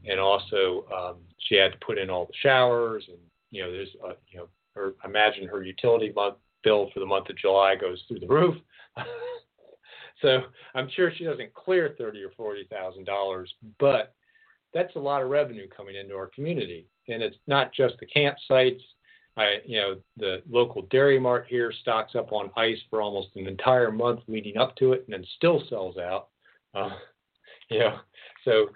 And 0.07 0.18
also, 0.18 0.87
um, 0.94 1.16
she 1.49 1.57
had 1.57 1.73
to 1.73 1.79
put 1.85 1.99
in 1.99 2.09
all 2.11 2.27
the 2.27 2.33
showers, 2.42 3.05
and 3.09 3.18
you 3.51 3.62
know, 3.62 3.73
there's 3.73 3.88
uh, 4.07 4.12
you 4.31 4.38
know, 4.38 4.49
her 4.75 4.94
imagine 5.05 5.49
her 5.49 5.62
utility 5.62 6.12
month 6.14 6.37
bill 6.62 6.90
for 6.92 7.01
the 7.01 7.07
month 7.07 7.31
of 7.31 7.38
July 7.38 7.75
goes 7.75 8.03
through 8.07 8.20
the 8.20 8.27
roof. 8.27 8.55
so 10.23 10.42
I'm 10.75 10.88
sure 10.94 11.12
she 11.16 11.25
doesn't 11.25 11.55
clear 11.55 11.94
thirty 11.99 12.23
or 12.23 12.31
forty 12.37 12.66
thousand 12.70 13.05
dollars, 13.05 13.53
but 13.79 14.14
that's 14.73 14.97
a 14.97 15.01
lot 15.01 15.23
of 15.23 15.31
revenue 15.31 15.69
coming 15.69 15.97
into 15.97 16.15
our 16.15 16.29
community. 16.29 16.87
And 17.09 17.23
it's 17.23 17.37
not 17.47 17.73
just 17.73 17.95
the 17.99 18.07
campsites. 18.07 18.81
I, 19.37 19.57
you 19.65 19.81
know, 19.81 19.97
the 20.17 20.43
local 20.49 20.83
dairy 20.91 21.19
mart 21.19 21.47
here 21.49 21.73
stocks 21.83 22.15
up 22.15 22.33
on 22.33 22.51
ice 22.57 22.79
for 22.89 23.01
almost 23.01 23.29
an 23.37 23.47
entire 23.47 23.91
month 23.91 24.21
leading 24.29 24.57
up 24.57 24.77
to 24.77 24.93
it, 24.93 25.05
and 25.07 25.15
then 25.15 25.25
still 25.37 25.63
sells 25.69 25.97
out. 25.97 26.29
Uh, 26.75 26.91
you 27.71 27.79
know, 27.79 27.99
so 28.45 28.67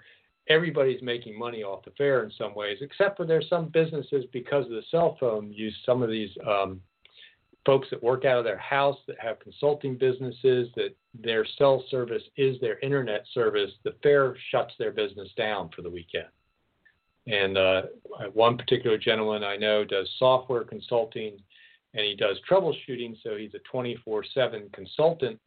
everybody's 0.47 1.01
making 1.01 1.37
money 1.37 1.63
off 1.63 1.83
the 1.85 1.91
fair 1.91 2.23
in 2.23 2.31
some 2.31 2.55
ways, 2.55 2.77
except 2.81 3.17
for 3.17 3.25
there's 3.25 3.49
some 3.49 3.69
businesses 3.69 4.25
because 4.31 4.65
of 4.65 4.71
the 4.71 4.83
cell 4.91 5.17
phone 5.19 5.51
use 5.51 5.75
some 5.85 6.01
of 6.01 6.09
these 6.09 6.29
um, 6.47 6.79
folks 7.65 7.87
that 7.89 8.01
work 8.01 8.25
out 8.25 8.37
of 8.37 8.43
their 8.43 8.57
house 8.57 8.97
that 9.07 9.19
have 9.19 9.39
consulting 9.39 9.97
businesses 9.97 10.69
that 10.75 10.95
their 11.19 11.45
cell 11.57 11.83
service 11.89 12.23
is 12.37 12.59
their 12.61 12.79
internet 12.79 13.25
service, 13.33 13.71
the 13.83 13.95
fair 14.03 14.35
shuts 14.51 14.73
their 14.77 14.91
business 14.91 15.29
down 15.35 15.69
for 15.75 15.81
the 15.81 15.89
weekend. 15.89 16.27
And 17.27 17.57
uh, 17.57 17.83
one 18.33 18.57
particular 18.57 18.97
gentleman 18.97 19.43
I 19.43 19.57
know 19.57 19.83
does 19.83 20.09
software 20.19 20.63
consulting 20.63 21.39
and 21.95 22.05
he 22.05 22.15
does 22.15 22.37
troubleshooting, 22.49 23.15
so 23.23 23.35
he's 23.35 23.53
a 23.55 23.59
24 23.59 24.25
7 24.33 24.69
consultant. 24.73 25.39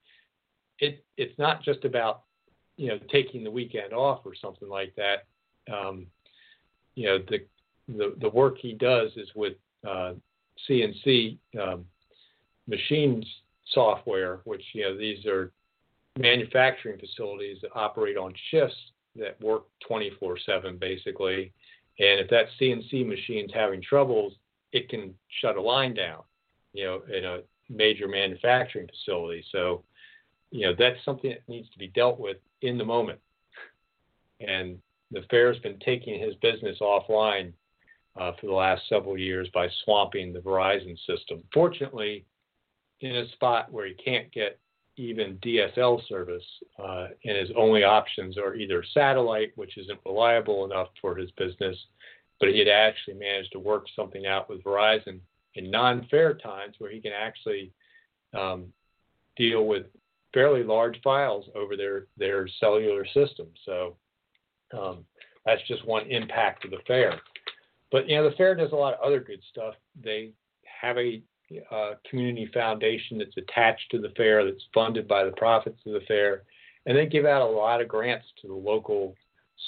It, 0.80 1.04
it's 1.16 1.38
not 1.38 1.62
just 1.62 1.84
about 1.84 2.22
you 2.76 2.88
know 2.88 2.98
taking 3.10 3.44
the 3.44 3.50
weekend 3.50 3.92
off 3.92 4.20
or 4.24 4.34
something 4.34 4.68
like 4.68 4.94
that. 4.96 5.26
Um, 5.72 6.06
you 6.94 7.06
know 7.06 7.18
the, 7.28 7.44
the 7.86 8.14
the 8.20 8.30
work 8.30 8.56
he 8.58 8.72
does 8.72 9.10
is 9.16 9.28
with 9.36 9.54
uh, 9.86 10.14
CNC 10.68 11.38
um, 11.60 11.84
machines 12.68 13.26
software, 13.72 14.40
which 14.44 14.62
you 14.72 14.82
know 14.82 14.96
these 14.96 15.24
are 15.26 15.52
manufacturing 16.18 16.98
facilities 16.98 17.58
that 17.62 17.70
operate 17.74 18.16
on 18.16 18.32
shifts 18.50 18.76
that 19.16 19.40
work 19.40 19.64
24/7 19.88 20.78
basically. 20.78 21.52
And 21.98 22.20
if 22.20 22.30
that 22.30 22.46
CNC 22.60 23.04
machine's 23.04 23.52
having 23.52 23.82
troubles, 23.82 24.34
it 24.72 24.88
can 24.88 25.14
shut 25.40 25.56
a 25.56 25.60
line 25.60 25.94
down, 25.94 26.22
you 26.72 26.84
know, 26.84 27.02
in 27.12 27.24
a 27.24 27.40
major 27.68 28.06
manufacturing 28.06 28.88
facility. 28.88 29.44
So, 29.50 29.82
you 30.50 30.66
know, 30.66 30.74
that's 30.78 31.02
something 31.04 31.30
that 31.30 31.48
needs 31.48 31.68
to 31.70 31.78
be 31.78 31.88
dealt 31.88 32.20
with 32.20 32.36
in 32.62 32.78
the 32.78 32.84
moment. 32.84 33.20
And 34.40 34.80
the 35.10 35.22
fair's 35.30 35.58
been 35.58 35.78
taking 35.80 36.20
his 36.20 36.34
business 36.36 36.78
offline 36.80 37.52
uh, 38.16 38.32
for 38.40 38.46
the 38.46 38.52
last 38.52 38.82
several 38.88 39.18
years 39.18 39.48
by 39.52 39.68
swamping 39.84 40.32
the 40.32 40.40
Verizon 40.40 40.96
system. 41.06 41.42
Fortunately, 41.52 42.24
in 43.00 43.16
a 43.16 43.28
spot 43.32 43.72
where 43.72 43.86
he 43.86 43.94
can't 43.94 44.32
get 44.32 44.58
even 44.96 45.38
DSL 45.38 46.06
service, 46.08 46.42
uh, 46.78 47.08
and 47.24 47.36
his 47.36 47.50
only 47.56 47.84
options 47.84 48.36
are 48.36 48.54
either 48.54 48.82
satellite, 48.92 49.52
which 49.54 49.78
isn't 49.78 50.00
reliable 50.04 50.64
enough 50.64 50.88
for 51.00 51.14
his 51.14 51.30
business, 51.32 51.76
but 52.40 52.48
he 52.48 52.58
had 52.58 52.68
actually 52.68 53.14
managed 53.14 53.52
to 53.52 53.60
work 53.60 53.86
something 53.94 54.26
out 54.26 54.50
with 54.50 54.62
Verizon 54.64 55.20
in 55.54 55.70
non-fair 55.70 56.34
times 56.34 56.74
where 56.78 56.90
he 56.90 57.00
can 57.00 57.12
actually 57.12 57.72
um, 58.36 58.72
deal 59.36 59.66
with 59.66 59.86
fairly 60.34 60.62
large 60.62 61.00
files 61.02 61.46
over 61.54 61.76
their 61.76 62.06
their 62.16 62.48
cellular 62.60 63.06
system. 63.06 63.46
So 63.64 63.96
um, 64.76 65.04
that's 65.46 65.66
just 65.66 65.86
one 65.86 66.06
impact 66.10 66.64
of 66.64 66.72
the 66.72 66.78
fair. 66.86 67.20
But 67.90 68.08
you 68.08 68.16
know 68.16 68.28
the 68.28 68.36
fair 68.36 68.54
does 68.54 68.72
a 68.72 68.76
lot 68.76 68.94
of 68.94 69.00
other 69.00 69.20
good 69.20 69.40
stuff. 69.50 69.74
They 70.02 70.32
have 70.80 70.98
a 70.98 71.22
uh, 71.70 71.92
community 72.08 72.50
foundation 72.52 73.18
that's 73.18 73.36
attached 73.36 73.90
to 73.90 74.00
the 74.00 74.10
fair, 74.16 74.44
that's 74.44 74.64
funded 74.72 75.08
by 75.08 75.24
the 75.24 75.32
profits 75.32 75.78
of 75.86 75.92
the 75.92 76.00
fair, 76.06 76.42
and 76.86 76.96
they 76.96 77.06
give 77.06 77.24
out 77.24 77.42
a 77.42 77.44
lot 77.44 77.80
of 77.80 77.88
grants 77.88 78.26
to 78.40 78.48
the 78.48 78.54
local 78.54 79.14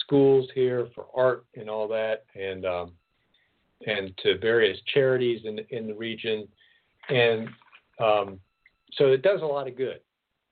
schools 0.01 0.49
here 0.55 0.89
for 0.95 1.07
art 1.15 1.45
and 1.57 1.69
all 1.69 1.89
that, 1.89 2.25
and 2.35 2.65
um, 2.65 2.93
and 3.87 4.17
to 4.23 4.39
various 4.39 4.79
charities 4.93 5.41
in 5.45 5.59
in 5.71 5.87
the 5.87 5.95
region, 5.95 6.47
and 7.09 7.49
um, 7.99 8.41
so 8.93 9.07
it 9.07 9.23
does 9.23 9.43
a 9.43 9.47
lot 9.47 9.69
of 9.69 9.77
good. 9.77 10.01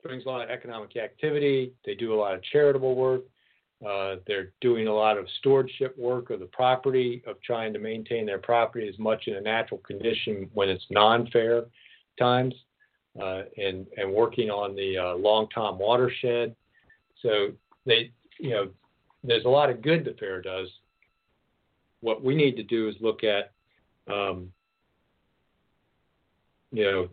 brings 0.03 0.25
a 0.25 0.29
lot 0.29 0.43
of 0.43 0.51
economic 0.51 0.97
activity. 0.97 1.73
They 1.85 1.95
do 1.95 2.14
a 2.14 2.17
lot 2.17 2.35
of 2.35 2.43
charitable 2.43 2.95
work. 2.95 3.23
Uh, 3.87 4.17
they're 4.27 4.53
doing 4.61 4.88
a 4.88 4.93
lot 4.93 5.17
of 5.17 5.27
stewardship 5.38 5.97
work 5.97 6.31
of 6.31 6.41
the 6.41 6.47
property, 6.47 7.23
of 7.27 7.41
trying 7.43 7.73
to 7.73 7.79
maintain 7.79 8.27
their 8.27 8.38
property 8.38 8.88
as 8.88 8.99
much 8.99 9.29
in 9.29 9.37
a 9.37 9.41
natural 9.41 9.79
condition 9.79 10.51
when 10.53 10.69
it's 10.69 10.85
non-fair 10.91 11.64
times, 12.19 12.55
uh, 13.23 13.43
and 13.57 13.87
and 13.97 14.12
working 14.12 14.51
on 14.51 14.75
the 14.75 14.99
uh, 14.99 15.14
Long 15.14 15.47
Tom 15.55 15.79
watershed. 15.79 16.57
So 17.23 17.53
they, 17.87 18.11
you 18.38 18.51
know, 18.51 18.69
there's 19.23 19.45
a 19.45 19.49
lot 19.49 19.71
of 19.71 19.81
good 19.81 20.05
the 20.05 20.14
fair 20.19 20.43
does, 20.43 20.69
what 22.01 22.23
we 22.23 22.35
need 22.35 22.57
to 22.57 22.62
do 22.62 22.88
is 22.88 22.95
look 23.01 23.23
at, 23.25 23.53
um, 24.12 24.53
you 26.73 26.85
know, 26.85 27.09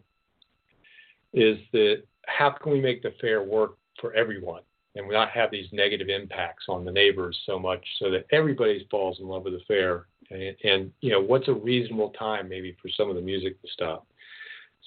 is 1.34 1.58
that 1.74 2.04
how 2.28 2.50
can 2.50 2.72
we 2.72 2.82
make 2.82 3.02
the 3.02 3.14
fair 3.22 3.44
work 3.44 3.78
for 4.00 4.14
everyone 4.14 4.62
and 4.96 5.08
we 5.08 5.14
not 5.14 5.30
have 5.30 5.52
these 5.52 5.68
negative 5.72 6.10
impacts 6.10 6.66
on 6.70 6.86
the 6.86 6.92
neighbors 6.92 7.38
so 7.46 7.60
much 7.60 7.86
so 8.00 8.10
that 8.10 8.26
everybody 8.32 8.88
falls 8.90 9.20
in 9.20 9.28
love 9.28 9.44
with 9.44 9.54
the 9.54 9.62
fair. 9.68 10.08
And, 10.32 10.56
and 10.64 10.92
you 11.02 11.12
know 11.12 11.22
what's 11.22 11.48
a 11.48 11.54
reasonable 11.54 12.10
time 12.12 12.50
maybe 12.50 12.76
for 12.82 12.90
some 12.90 13.10
of 13.10 13.16
the 13.16 13.22
music 13.22 13.62
to 13.62 13.68
stop? 13.72 14.08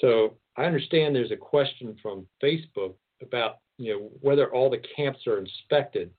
So 0.00 0.34
i 0.56 0.64
understand 0.64 1.14
there's 1.14 1.30
a 1.30 1.36
question 1.36 1.96
from 2.02 2.26
facebook 2.42 2.94
about 3.22 3.58
you 3.76 3.92
know 3.92 4.10
whether 4.20 4.52
all 4.52 4.68
the 4.68 4.82
camps 4.96 5.26
are 5.26 5.38
inspected 5.38 6.10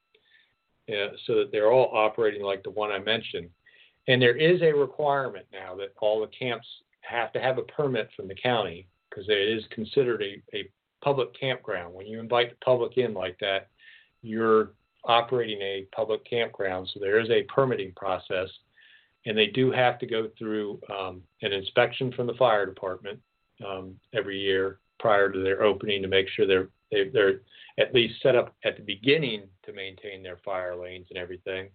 uh, 0.89 1.09
so 1.25 1.35
that 1.35 1.51
they're 1.51 1.71
all 1.71 1.91
operating 1.93 2.41
like 2.41 2.63
the 2.63 2.71
one 2.71 2.91
i 2.91 2.99
mentioned. 2.99 3.49
And 4.07 4.21
there 4.21 4.35
is 4.35 4.61
a 4.61 4.71
requirement 4.71 5.45
now 5.51 5.75
that 5.75 5.93
all 5.99 6.19
the 6.19 6.27
camps 6.27 6.67
have 7.01 7.31
to 7.33 7.39
have 7.39 7.57
a 7.57 7.63
permit 7.63 8.09
from 8.15 8.27
the 8.27 8.35
county 8.35 8.87
because 9.09 9.29
it 9.29 9.37
is 9.37 9.63
considered 9.71 10.23
a, 10.23 10.41
a 10.57 10.69
public 11.03 11.29
campground. 11.39 11.93
When 11.93 12.07
you 12.07 12.19
invite 12.19 12.49
the 12.49 12.65
public 12.65 12.97
in 12.97 13.13
like 13.13 13.37
that, 13.39 13.69
you're 14.21 14.71
operating 15.05 15.61
a 15.61 15.85
public 15.95 16.25
campground. 16.25 16.89
So 16.93 16.99
there 16.99 17.19
is 17.19 17.29
a 17.29 17.43
permitting 17.43 17.93
process, 17.95 18.49
and 19.25 19.37
they 19.37 19.47
do 19.47 19.71
have 19.71 19.99
to 19.99 20.05
go 20.05 20.29
through 20.37 20.79
um, 20.89 21.21
an 21.41 21.53
inspection 21.53 22.11
from 22.11 22.27
the 22.27 22.33
fire 22.33 22.65
department 22.65 23.19
um, 23.65 23.95
every 24.13 24.39
year 24.39 24.79
prior 24.99 25.31
to 25.31 25.39
their 25.39 25.63
opening 25.63 26.01
to 26.01 26.07
make 26.07 26.27
sure 26.29 26.45
they're 26.45 26.69
they, 26.91 26.99
are 26.99 27.11
they 27.11 27.19
are 27.19 27.41
at 27.77 27.93
least 27.93 28.21
set 28.21 28.35
up 28.35 28.55
at 28.65 28.75
the 28.75 28.83
beginning 28.83 29.43
to 29.63 29.71
maintain 29.71 30.21
their 30.21 30.39
fire 30.43 30.75
lanes 30.75 31.07
and 31.09 31.17
everything. 31.17 31.69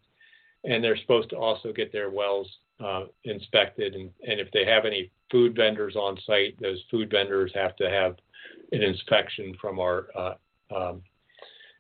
And 0.65 0.83
they're 0.83 0.97
supposed 0.97 1.31
to 1.31 1.37
also 1.37 1.73
get 1.73 1.93
their 1.93 2.11
wells 2.11 2.51
uh, 2.85 3.05
inspected, 3.25 3.95
and, 3.95 4.11
and 4.27 4.41
if 4.41 4.51
they 4.51 4.65
have 4.65 4.85
any 4.85 5.11
food 5.31 5.55
vendors 5.55 5.95
on 5.95 6.19
site, 6.27 6.61
those 6.61 6.83
food 6.91 7.11
vendors 7.11 7.53
have 7.55 7.77
to 7.77 7.89
have 7.89 8.17
an 8.73 8.83
inspection 8.83 9.55
from 9.61 9.79
our 9.79 10.07
uh, 10.17 10.35
um, 10.75 11.03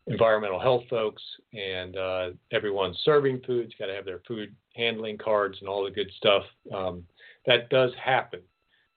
environmental 0.06 0.60
health 0.60 0.84
folks, 0.90 1.22
and 1.52 1.96
uh, 1.96 2.30
everyone 2.52 2.94
serving 3.04 3.40
food's 3.46 3.72
got 3.78 3.86
to 3.86 3.94
have 3.94 4.04
their 4.04 4.20
food 4.26 4.54
handling 4.74 5.16
cards 5.16 5.56
and 5.60 5.68
all 5.68 5.84
the 5.84 5.90
good 5.90 6.10
stuff. 6.16 6.42
Um, 6.74 7.04
that 7.46 7.70
does 7.70 7.90
happen 8.02 8.40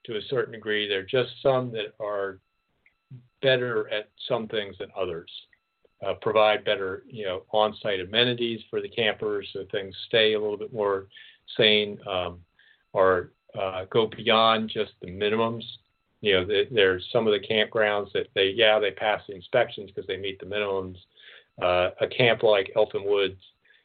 to 0.04 0.16
a 0.16 0.22
certain 0.28 0.52
degree. 0.52 0.88
There 0.88 1.00
are 1.00 1.02
just 1.02 1.30
some 1.42 1.72
that 1.72 1.94
are 2.00 2.38
better 3.40 3.88
at 3.90 4.10
some 4.28 4.48
things 4.48 4.76
than 4.78 4.88
others. 4.98 5.30
Uh, 6.06 6.14
provide 6.20 6.64
better, 6.64 7.02
you 7.08 7.24
know, 7.24 7.42
on-site 7.50 8.00
amenities 8.00 8.60
for 8.70 8.80
the 8.80 8.88
campers 8.88 9.48
so 9.52 9.64
things 9.72 9.94
stay 10.06 10.34
a 10.34 10.40
little 10.40 10.56
bit 10.56 10.72
more 10.72 11.08
sane, 11.56 11.98
um, 12.08 12.38
or 12.92 13.32
uh, 13.58 13.84
go 13.90 14.06
beyond 14.06 14.70
just 14.72 14.92
the 15.00 15.08
minimums 15.08 15.64
you 16.20 16.34
know, 16.34 16.44
the, 16.44 16.64
there's 16.70 17.06
some 17.12 17.26
of 17.26 17.32
the 17.32 17.46
campgrounds 17.46 18.12
that 18.12 18.28
they, 18.34 18.52
yeah, 18.54 18.78
they 18.78 18.90
pass 18.90 19.22
the 19.28 19.34
inspections 19.34 19.90
because 19.90 20.06
they 20.06 20.16
meet 20.16 20.40
the 20.40 20.46
minimums. 20.46 20.96
Uh, 21.62 21.90
a 22.00 22.06
camp 22.06 22.42
like 22.42 22.72
Elfin 22.76 23.04
Woods 23.04 23.40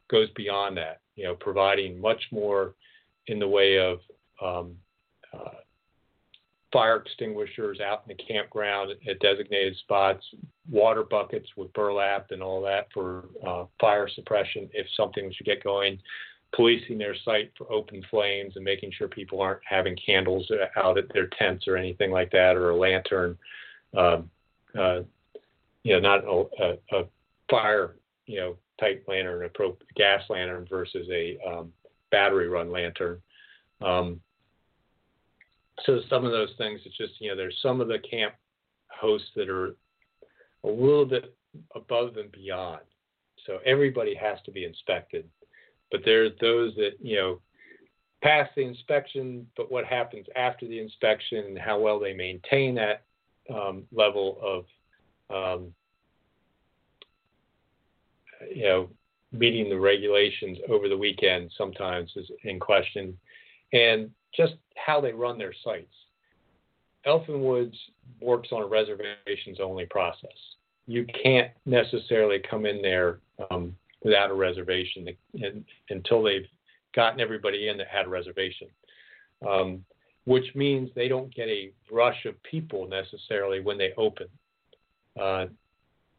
goes 0.09 0.29
beyond 0.35 0.77
that, 0.77 1.01
you 1.15 1.23
know, 1.23 1.35
providing 1.35 1.99
much 1.99 2.21
more 2.31 2.75
in 3.27 3.39
the 3.39 3.47
way 3.47 3.77
of 3.77 3.99
um, 4.43 4.75
uh, 5.33 5.49
fire 6.71 6.97
extinguishers 6.97 7.79
out 7.79 8.03
in 8.07 8.15
the 8.17 8.23
campground 8.23 8.91
at 9.07 9.19
designated 9.19 9.75
spots, 9.77 10.25
water 10.69 11.03
buckets 11.03 11.47
with 11.55 11.71
burlap 11.73 12.27
and 12.31 12.41
all 12.41 12.61
that 12.61 12.87
for 12.93 13.25
uh, 13.47 13.65
fire 13.79 14.09
suppression 14.13 14.67
if 14.73 14.87
something 14.97 15.31
should 15.35 15.45
get 15.45 15.63
going, 15.63 15.99
policing 16.53 16.97
their 16.97 17.15
site 17.25 17.51
for 17.57 17.71
open 17.71 18.03
flames 18.09 18.55
and 18.55 18.63
making 18.63 18.91
sure 18.91 19.07
people 19.07 19.41
aren't 19.41 19.61
having 19.67 19.95
candles 19.95 20.49
out 20.77 20.97
at 20.97 21.11
their 21.13 21.27
tents 21.39 21.67
or 21.67 21.75
anything 21.75 22.11
like 22.11 22.31
that, 22.31 22.55
or 22.55 22.69
a 22.69 22.75
lantern, 22.75 23.37
um, 23.97 24.29
uh, 24.77 24.99
you 25.83 25.93
know, 25.93 25.99
not 25.99 26.23
a, 26.23 26.45
a, 26.63 26.99
a, 26.99 27.03
fire, 27.49 27.95
you 28.25 28.39
know, 28.39 28.55
type 28.79 29.03
lantern, 29.07 29.43
a 29.45 29.49
pro, 29.49 29.75
gas 29.95 30.21
lantern 30.29 30.65
versus 30.69 31.07
a 31.11 31.37
um, 31.47 31.71
battery 32.11 32.47
run 32.47 32.71
lantern. 32.71 33.21
Um, 33.81 34.21
so 35.85 35.99
some 36.09 36.25
of 36.25 36.31
those 36.31 36.53
things, 36.57 36.79
it's 36.85 36.97
just 36.97 37.13
you 37.19 37.29
know, 37.29 37.35
there's 37.35 37.57
some 37.61 37.81
of 37.81 37.87
the 37.87 37.99
camp 37.99 38.33
hosts 38.87 39.29
that 39.35 39.49
are 39.49 39.75
a 40.63 40.67
little 40.67 41.05
bit 41.05 41.35
above 41.75 42.17
and 42.17 42.31
beyond. 42.31 42.81
So 43.45 43.57
everybody 43.65 44.15
has 44.15 44.37
to 44.45 44.51
be 44.51 44.63
inspected 44.63 45.27
but 45.93 46.01
there's 46.03 46.31
those 46.41 46.73
that 46.75 46.93
you 46.99 47.15
know 47.15 47.39
pass 48.23 48.49
the 48.55 48.63
inspection, 48.63 49.47
but 49.55 49.71
what 49.71 49.85
happens 49.85 50.25
after 50.35 50.67
the 50.67 50.79
inspection 50.79 51.45
and 51.45 51.57
how 51.57 51.79
well 51.79 51.99
they 51.99 52.13
maintain 52.13 52.73
that 52.75 53.03
um, 53.53 53.83
level 53.93 54.65
of 55.29 55.55
um, 55.55 55.73
you 58.53 58.63
know 58.63 58.89
meeting 59.31 59.69
the 59.69 59.79
regulations 59.79 60.57
over 60.67 60.89
the 60.89 60.97
weekend 60.97 61.51
sometimes 61.57 62.11
is 62.15 62.29
in 62.43 62.59
question, 62.59 63.15
and 63.71 64.09
just 64.35 64.55
how 64.75 64.99
they 64.99 65.13
run 65.13 65.37
their 65.37 65.53
sites. 65.63 65.93
Elfin 67.05 67.43
Woods 67.43 67.77
works 68.19 68.49
on 68.51 68.63
a 68.63 68.65
reservations 68.65 69.59
only 69.61 69.85
process. 69.85 70.29
You 70.87 71.05
can't 71.21 71.51
necessarily 71.67 72.39
come 72.49 72.65
in 72.65 72.81
there 72.81 73.19
um, 73.51 73.75
without 74.03 74.31
a 74.31 74.33
reservation 74.33 75.07
and, 75.35 75.65
until 75.89 76.23
they've 76.23 76.47
gotten 76.95 77.19
everybody 77.19 77.69
in 77.69 77.77
that 77.77 77.87
had 77.87 78.05
a 78.05 78.09
reservation, 78.09 78.67
um, 79.47 79.83
which 80.25 80.45
means 80.55 80.89
they 80.95 81.07
don't 81.07 81.33
get 81.33 81.47
a 81.47 81.71
rush 81.91 82.25
of 82.25 82.41
people 82.43 82.87
necessarily 82.87 83.59
when 83.59 83.77
they 83.77 83.91
open. 83.97 84.27
Uh, 85.19 85.45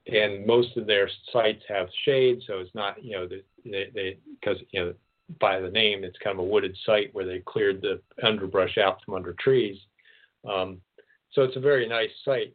and 0.07 0.47
most 0.47 0.77
of 0.77 0.87
their 0.87 1.09
sites 1.33 1.63
have 1.69 1.89
shade, 2.05 2.43
so 2.47 2.59
it's 2.59 2.75
not, 2.75 3.03
you 3.03 3.13
know, 3.13 3.27
they 3.65 4.19
because 4.41 4.59
you 4.71 4.81
know 4.85 4.95
by 5.41 5.61
the 5.61 5.71
name, 5.71 6.05
it's 6.05 6.19
kind 6.23 6.39
of 6.39 6.45
a 6.45 6.49
wooded 6.49 6.77
site 6.85 7.15
where 7.15 7.25
they 7.25 7.41
cleared 7.41 7.81
the 7.81 8.01
underbrush 8.23 8.79
out 8.79 8.99
from 9.05 9.15
under 9.15 9.35
trees. 9.35 9.79
Um, 10.49 10.81
so 11.33 11.43
it's 11.43 11.57
a 11.57 11.61
very 11.61 11.89
nice 11.89 12.11
site. 12.25 12.55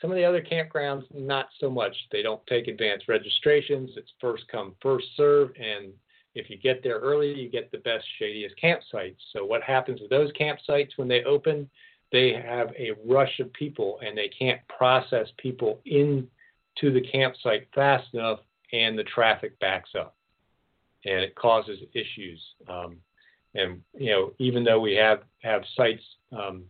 Some 0.00 0.10
of 0.10 0.16
the 0.16 0.24
other 0.24 0.42
campgrounds, 0.42 1.04
not 1.14 1.48
so 1.58 1.70
much. 1.70 1.96
They 2.12 2.22
don't 2.22 2.46
take 2.46 2.68
advanced 2.68 3.08
registrations. 3.08 3.90
It's 3.96 4.12
first 4.20 4.44
come, 4.48 4.74
first 4.82 5.06
serve, 5.16 5.50
and 5.58 5.92
if 6.34 6.50
you 6.50 6.58
get 6.58 6.82
there 6.82 6.98
early, 6.98 7.32
you 7.32 7.48
get 7.48 7.72
the 7.72 7.78
best, 7.78 8.04
shadiest 8.20 8.54
campsites. 8.62 9.16
So 9.32 9.44
what 9.46 9.62
happens 9.62 10.00
with 10.02 10.10
those 10.10 10.30
campsites 10.32 10.90
when 10.96 11.08
they 11.08 11.24
open? 11.24 11.68
They 12.12 12.34
have 12.34 12.68
a 12.78 12.92
rush 13.06 13.40
of 13.40 13.50
people, 13.54 13.98
and 14.04 14.16
they 14.16 14.28
can't 14.28 14.60
process 14.68 15.28
people 15.38 15.80
into 15.86 16.28
the 16.82 17.00
campsite 17.10 17.68
fast 17.74 18.06
enough, 18.12 18.40
and 18.72 18.98
the 18.98 19.04
traffic 19.04 19.58
backs 19.60 19.90
up, 19.98 20.14
and 21.06 21.20
it 21.20 21.34
causes 21.36 21.78
issues. 21.94 22.40
Um, 22.68 22.98
and 23.54 23.80
you 23.96 24.10
know, 24.10 24.32
even 24.38 24.62
though 24.62 24.80
we 24.80 24.94
have 24.94 25.20
have 25.42 25.62
sites 25.74 26.02
um, 26.32 26.64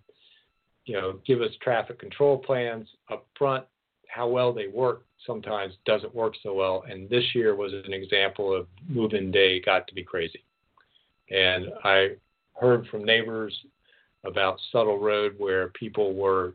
you 0.86 0.94
know, 0.94 1.18
give 1.26 1.42
us 1.42 1.50
traffic 1.60 1.98
control 1.98 2.38
plans 2.38 2.88
up 3.10 3.26
front. 3.36 3.64
How 4.08 4.28
well 4.28 4.52
they 4.52 4.68
work 4.68 5.04
sometimes 5.26 5.74
doesn't 5.84 6.14
work 6.14 6.34
so 6.42 6.54
well. 6.54 6.84
And 6.88 7.10
this 7.10 7.24
year 7.34 7.54
was 7.54 7.72
an 7.72 7.92
example 7.92 8.54
of 8.54 8.66
move-in 8.88 9.30
day 9.30 9.60
got 9.60 9.86
to 9.88 9.94
be 9.94 10.04
crazy. 10.04 10.44
And 11.30 11.66
I 11.84 12.10
heard 12.54 12.86
from 12.86 13.04
neighbors 13.04 13.54
about 14.24 14.60
Subtle 14.72 14.98
Road 14.98 15.34
where 15.38 15.68
people 15.70 16.14
were 16.14 16.54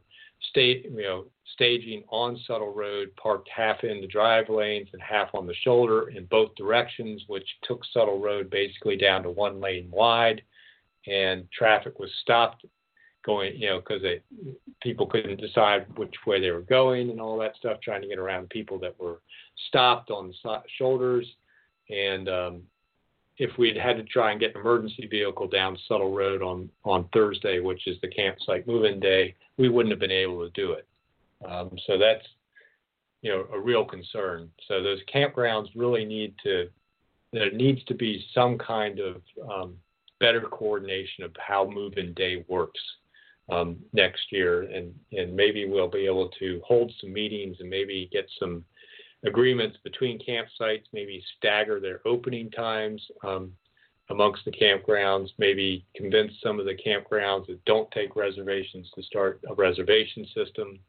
state, 0.49 0.85
you 0.85 1.03
know, 1.03 1.25
staging 1.53 2.03
on 2.09 2.39
Subtle 2.47 2.73
Road, 2.73 3.09
parked 3.21 3.49
half 3.53 3.83
in 3.83 4.01
the 4.01 4.07
drive 4.07 4.49
lanes 4.49 4.87
and 4.93 5.01
half 5.01 5.29
on 5.33 5.45
the 5.45 5.53
shoulder 5.63 6.09
in 6.09 6.25
both 6.25 6.55
directions, 6.55 7.23
which 7.27 7.47
took 7.63 7.81
Subtle 7.93 8.19
Road 8.19 8.49
basically 8.49 8.95
down 8.95 9.23
to 9.23 9.29
one 9.29 9.59
lane 9.59 9.89
wide. 9.91 10.41
And 11.07 11.47
traffic 11.51 11.99
was 11.99 12.09
stopped 12.21 12.65
going, 13.25 13.55
you 13.55 13.69
know, 13.69 13.79
because 13.79 14.01
people 14.81 15.05
couldn't 15.05 15.39
decide 15.39 15.85
which 15.97 16.13
way 16.25 16.39
they 16.39 16.51
were 16.51 16.61
going 16.61 17.09
and 17.09 17.21
all 17.21 17.37
that 17.39 17.55
stuff, 17.55 17.77
trying 17.81 18.01
to 18.01 18.07
get 18.07 18.19
around 18.19 18.49
people 18.49 18.79
that 18.79 18.99
were 18.99 19.21
stopped 19.67 20.09
on 20.09 20.33
the 20.43 20.61
shoulders. 20.77 21.25
And 21.89 22.29
um, 22.29 22.61
if 23.37 23.57
we'd 23.57 23.77
had 23.77 23.97
to 23.97 24.03
try 24.03 24.31
and 24.31 24.39
get 24.39 24.55
an 24.55 24.61
emergency 24.61 25.07
vehicle 25.07 25.47
down 25.47 25.77
Subtle 25.87 26.13
Road 26.13 26.41
on 26.41 26.69
on 26.83 27.07
Thursday, 27.13 27.59
which 27.59 27.87
is 27.87 27.97
the 28.01 28.07
campsite 28.07 28.67
move-in 28.67 28.99
day, 28.99 29.35
we 29.57 29.69
wouldn't 29.69 29.91
have 29.91 29.99
been 29.99 30.11
able 30.11 30.43
to 30.43 30.51
do 30.51 30.73
it. 30.73 30.87
Um, 31.47 31.71
so 31.87 31.97
that's 31.97 32.25
you 33.21 33.31
know 33.31 33.47
a 33.53 33.59
real 33.59 33.85
concern. 33.85 34.49
So 34.67 34.81
those 34.81 34.99
campgrounds 35.13 35.69
really 35.75 36.05
need 36.05 36.33
to 36.43 36.69
there 37.33 37.51
needs 37.51 37.83
to 37.85 37.93
be 37.93 38.25
some 38.33 38.57
kind 38.57 38.99
of 38.99 39.21
um, 39.49 39.75
better 40.19 40.41
coordination 40.41 41.23
of 41.23 41.31
how 41.39 41.67
move-in 41.69 42.13
day 42.13 42.45
works 42.47 42.79
um, 43.51 43.77
next 43.93 44.31
year, 44.31 44.63
and 44.63 44.93
and 45.11 45.35
maybe 45.35 45.67
we'll 45.67 45.89
be 45.89 46.05
able 46.05 46.29
to 46.39 46.61
hold 46.65 46.91
some 46.99 47.13
meetings 47.13 47.57
and 47.59 47.69
maybe 47.69 48.09
get 48.11 48.27
some 48.39 48.63
agreements 49.25 49.77
between 49.83 50.19
campsites, 50.19 50.85
maybe 50.93 51.23
stagger 51.37 51.79
their 51.79 51.99
opening 52.07 52.49
times 52.49 53.01
um, 53.23 53.51
amongst 54.09 54.43
the 54.45 54.51
campgrounds, 54.51 55.29
maybe 55.37 55.85
convince 55.95 56.31
some 56.41 56.59
of 56.59 56.65
the 56.65 56.75
campgrounds 56.75 57.47
that 57.47 57.63
don't 57.65 57.91
take 57.91 58.15
reservations 58.15 58.89
to 58.95 59.03
start 59.03 59.39
a 59.49 59.53
reservation 59.53 60.25
system. 60.33 60.79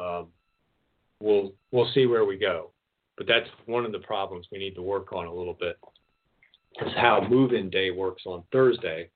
Um, 0.00 0.28
we'll 1.20 1.52
we'll 1.72 1.90
see 1.92 2.06
where 2.06 2.24
we 2.24 2.38
go, 2.38 2.70
but 3.18 3.26
that's 3.26 3.48
one 3.66 3.84
of 3.84 3.92
the 3.92 3.98
problems 4.00 4.46
we 4.50 4.58
need 4.58 4.74
to 4.76 4.82
work 4.82 5.12
on 5.12 5.26
a 5.26 5.34
little 5.34 5.56
bit. 5.58 5.76
Is 6.84 6.92
how 6.96 7.26
move-in 7.28 7.70
day 7.70 7.90
works 7.90 8.22
on 8.24 8.44
Thursday, 8.52 9.10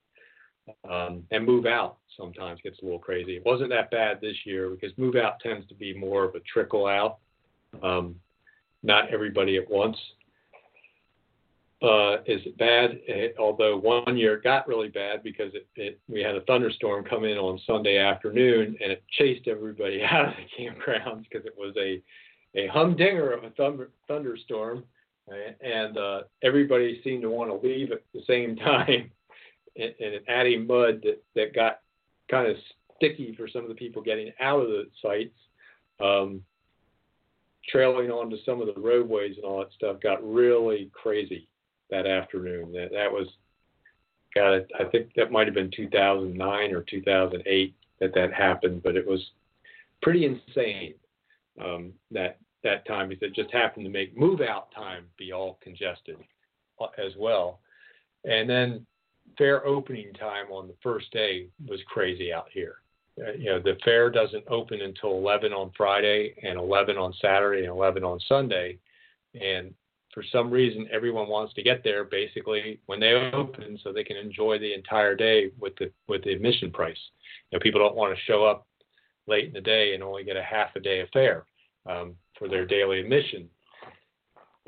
um, 0.89 1.25
and 1.31 1.45
move 1.45 1.67
out 1.67 1.99
sometimes 2.17 2.61
gets 2.63 2.81
a 2.81 2.85
little 2.85 2.99
crazy. 2.99 3.37
It 3.37 3.45
wasn't 3.45 3.71
that 3.71 3.91
bad 3.91 4.21
this 4.21 4.37
year 4.45 4.71
because 4.71 4.97
move 4.97 5.17
out 5.17 5.41
tends 5.41 5.67
to 5.69 5.75
be 5.75 5.95
more 5.95 6.25
of 6.25 6.35
a 6.35 6.41
trickle 6.41 6.87
out, 6.87 7.19
um, 7.83 8.15
not 8.83 9.13
everybody 9.13 9.57
at 9.57 9.71
once 9.71 9.97
uh, 11.83 12.19
is 12.27 12.41
it 12.47 12.57
bad. 12.59 13.01
It, 13.09 13.35
although 13.39 13.77
one 13.77 14.17
year 14.17 14.35
it 14.35 14.45
got 14.45 14.69
really 14.69 14.89
bad 14.89 15.23
because 15.23 15.53
it, 15.55 15.67
it, 15.75 16.01
we 16.09 16.23
had 16.23 16.37
a 16.37 16.43
thunderstorm 16.43 17.05
come 17.05 17.25
in 17.25 17.39
on 17.39 17.61
Sunday 17.67 17.99
afternoon 17.99 18.77
and 18.81 18.93
it 18.93 19.03
chased 19.11 19.49
everybody 19.49 20.03
out 20.11 20.29
of 20.29 20.35
the 20.37 20.65
campgrounds 20.65 21.25
because 21.31 21.45
it 21.47 21.55
was 21.57 21.75
a 21.77 22.03
a 22.55 22.67
humdinger 22.67 23.33
of 23.33 23.45
a 23.45 23.51
thunder, 23.51 23.89
thunderstorm, 24.07 24.85
and 25.63 25.97
uh, 25.97 26.21
everybody 26.43 27.01
seemed 27.03 27.23
to 27.23 27.31
want 27.31 27.49
to 27.49 27.67
leave 27.67 27.93
at 27.93 28.03
the 28.13 28.21
same 28.27 28.57
time, 28.57 29.11
and, 29.77 29.95
and 30.01 30.21
adding 30.29 30.67
mud 30.67 31.03
that 31.03 31.23
that 31.35 31.55
got 31.55 31.81
kind 32.31 32.49
of 32.49 32.57
sticky 32.97 33.35
for 33.37 33.49
some 33.49 33.63
of 33.63 33.69
the 33.69 33.75
people 33.75 34.03
getting 34.03 34.33
out 34.41 34.61
of 34.61 34.69
the 34.69 34.87
sites. 35.01 35.35
Um, 36.01 36.43
trailing 37.69 38.11
onto 38.11 38.37
some 38.45 38.61
of 38.61 38.73
the 38.73 38.81
roadways 38.81 39.37
and 39.37 39.45
all 39.45 39.61
that 39.61 39.73
stuff 39.73 40.01
got 40.01 40.23
really 40.23 40.91
crazy 40.93 41.49
that 41.91 42.07
afternoon. 42.07 42.73
That 42.73 42.91
that 42.93 43.11
was, 43.11 43.29
God, 44.35 44.67
I 44.79 44.85
think 44.91 45.11
that 45.17 45.31
might 45.31 45.47
have 45.47 45.55
been 45.55 45.71
2009 45.75 46.73
or 46.73 46.83
2008 46.83 47.75
that 48.01 48.15
that 48.15 48.33
happened, 48.33 48.83
but 48.83 48.97
it 48.97 49.07
was 49.07 49.21
pretty 50.03 50.25
insane 50.25 50.95
um, 51.63 51.93
that 52.11 52.39
that 52.65 52.87
time 52.87 53.09
because 53.09 53.29
it 53.29 53.35
just 53.35 53.53
happened 53.53 53.85
to 53.85 53.91
make 53.91 54.17
move 54.17 54.41
out 54.41 54.73
time 54.75 55.05
be 55.19 55.33
all 55.33 55.59
congested 55.63 56.17
uh, 56.81 56.87
as 56.99 57.13
well. 57.19 57.61
And 58.25 58.49
then 58.49 58.87
fair 59.39 59.67
opening 59.67 60.13
time 60.15 60.51
on 60.51 60.69
the 60.69 60.75
first 60.83 61.11
day 61.13 61.49
was 61.67 61.81
crazy 61.87 62.33
out 62.33 62.47
here. 62.53 62.77
Uh, 63.19 63.33
you 63.33 63.47
know, 63.47 63.61
the 63.61 63.77
fair 63.85 64.11
doesn't 64.11 64.45
open 64.49 64.81
until 64.81 65.13
11 65.13 65.53
on 65.53 65.71
Friday 65.77 66.35
and 66.43 66.59
11 66.59 66.97
on 66.97 67.13
Saturday 67.21 67.61
and 67.61 67.69
11 67.69 68.05
on 68.05 68.19
Sunday. 68.29 68.79
And 69.35 69.75
for 70.15 70.23
some 70.31 70.51
reason 70.51 70.89
everyone 70.93 71.29
wants 71.29 71.55
to 71.55 71.63
get 71.63 71.83
there 71.83 72.05
basically 72.05 72.81
when 72.87 73.01
they 73.01 73.31
open 73.33 73.79
so 73.83 73.93
they 73.93 74.05
can 74.05 74.17
enjoy 74.17 74.59
the 74.59 74.75
entire 74.75 75.15
day 75.15 75.51
with 75.59 75.75
the 75.77 75.91
with 76.09 76.23
the 76.25 76.33
admission 76.33 76.71
price. 76.71 76.99
You 77.51 77.59
know, 77.59 77.63
people 77.63 77.81
don't 77.81 77.97
want 77.97 78.17
to 78.17 78.25
show 78.25 78.45
up 78.45 78.67
late 79.27 79.47
in 79.47 79.53
the 79.53 79.61
day 79.61 79.95
and 79.95 80.03
only 80.03 80.25
get 80.25 80.37
a 80.37 80.43
half 80.43 80.75
a 80.77 80.81
day 80.81 81.01
of 81.01 81.09
fair 81.11 81.45
um, 81.89 82.15
for 82.39 82.49
their 82.49 82.67
daily 82.67 83.01
admission. 83.01 83.49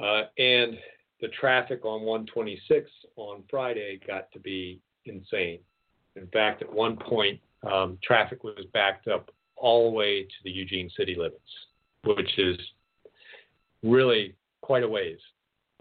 Uh, 0.02 0.22
and 0.38 0.76
the 1.24 1.30
traffic 1.30 1.86
on 1.86 2.02
126 2.02 2.90
on 3.16 3.42
Friday 3.50 3.98
got 4.06 4.30
to 4.32 4.38
be 4.38 4.78
insane. 5.06 5.58
In 6.16 6.26
fact, 6.26 6.60
at 6.60 6.70
one 6.70 6.98
point, 6.98 7.40
um, 7.66 7.96
traffic 8.02 8.44
was 8.44 8.66
backed 8.74 9.08
up 9.08 9.30
all 9.56 9.90
the 9.90 9.96
way 9.96 10.24
to 10.24 10.34
the 10.44 10.50
Eugene 10.50 10.90
city 10.94 11.14
limits, 11.16 11.38
which 12.04 12.38
is 12.38 12.58
really 13.82 14.34
quite 14.60 14.82
a 14.82 14.88
ways 14.88 15.16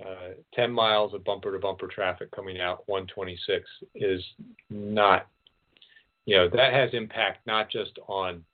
uh, 0.01 0.29
10 0.53 0.71
miles 0.71 1.13
of 1.13 1.25
bumper 1.25 1.51
to 1.51 1.60
bumper 1.60 1.88
traffic 1.88 2.32
coming 2.32 2.62
out 2.62 2.88
126 2.88 3.67
is 3.95 4.23
not, 4.69 5.27
you 6.25 6.38
know, 6.38 6.47
that 6.47 6.71
has 6.71 6.89
impact 6.93 7.45
not 7.45 7.69
just 7.69 7.99
on 8.08 8.45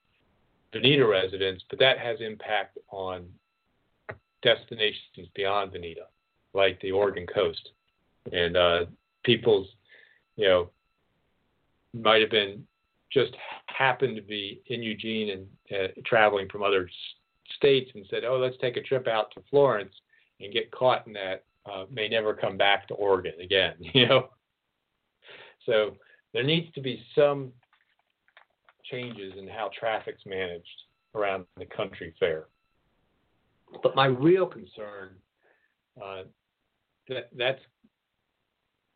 Veneta 0.74 1.08
residents, 1.08 1.62
but 1.70 1.78
that 1.78 1.98
has 1.98 2.18
impact 2.20 2.78
on 2.90 3.28
destinations 4.42 5.28
beyond 5.36 5.72
Veneta, 5.72 6.06
like 6.54 6.80
the 6.80 6.92
Oregon 6.92 7.26
coast. 7.26 7.70
And 8.32 8.56
uh, 8.56 8.84
people's, 9.24 9.68
you 10.36 10.48
know, 10.48 10.70
might 11.94 12.20
have 12.20 12.30
been 12.30 12.64
just 13.12 13.32
happened 13.66 14.16
to 14.16 14.22
be 14.22 14.62
in 14.66 14.82
Eugene 14.82 15.30
and 15.30 15.80
uh, 15.80 15.88
traveling 16.06 16.48
from 16.48 16.62
other 16.62 16.88
states 17.56 17.90
and 17.94 18.06
said, 18.08 18.24
oh, 18.24 18.36
let's 18.36 18.56
take 18.60 18.76
a 18.76 18.82
trip 18.82 19.08
out 19.08 19.32
to 19.34 19.42
Florence 19.50 19.94
and 20.40 20.52
get 20.52 20.70
caught 20.70 21.06
in 21.06 21.12
that 21.14 21.44
uh, 21.70 21.84
may 21.90 22.08
never 22.08 22.34
come 22.34 22.56
back 22.56 22.86
to 22.88 22.94
Oregon 22.94 23.34
again. 23.42 23.74
You 23.92 24.06
know, 24.06 24.28
so 25.66 25.96
there 26.32 26.44
needs 26.44 26.72
to 26.74 26.80
be 26.80 27.04
some 27.14 27.52
changes 28.84 29.34
in 29.38 29.48
how 29.48 29.70
traffic's 29.78 30.22
managed 30.26 30.66
around 31.14 31.44
the 31.56 31.66
country 31.66 32.14
fair. 32.18 32.46
But 33.82 33.94
my 33.94 34.06
real 34.06 34.46
concern 34.46 35.10
uh, 36.02 36.22
that 37.10 37.28
that's 37.36 37.60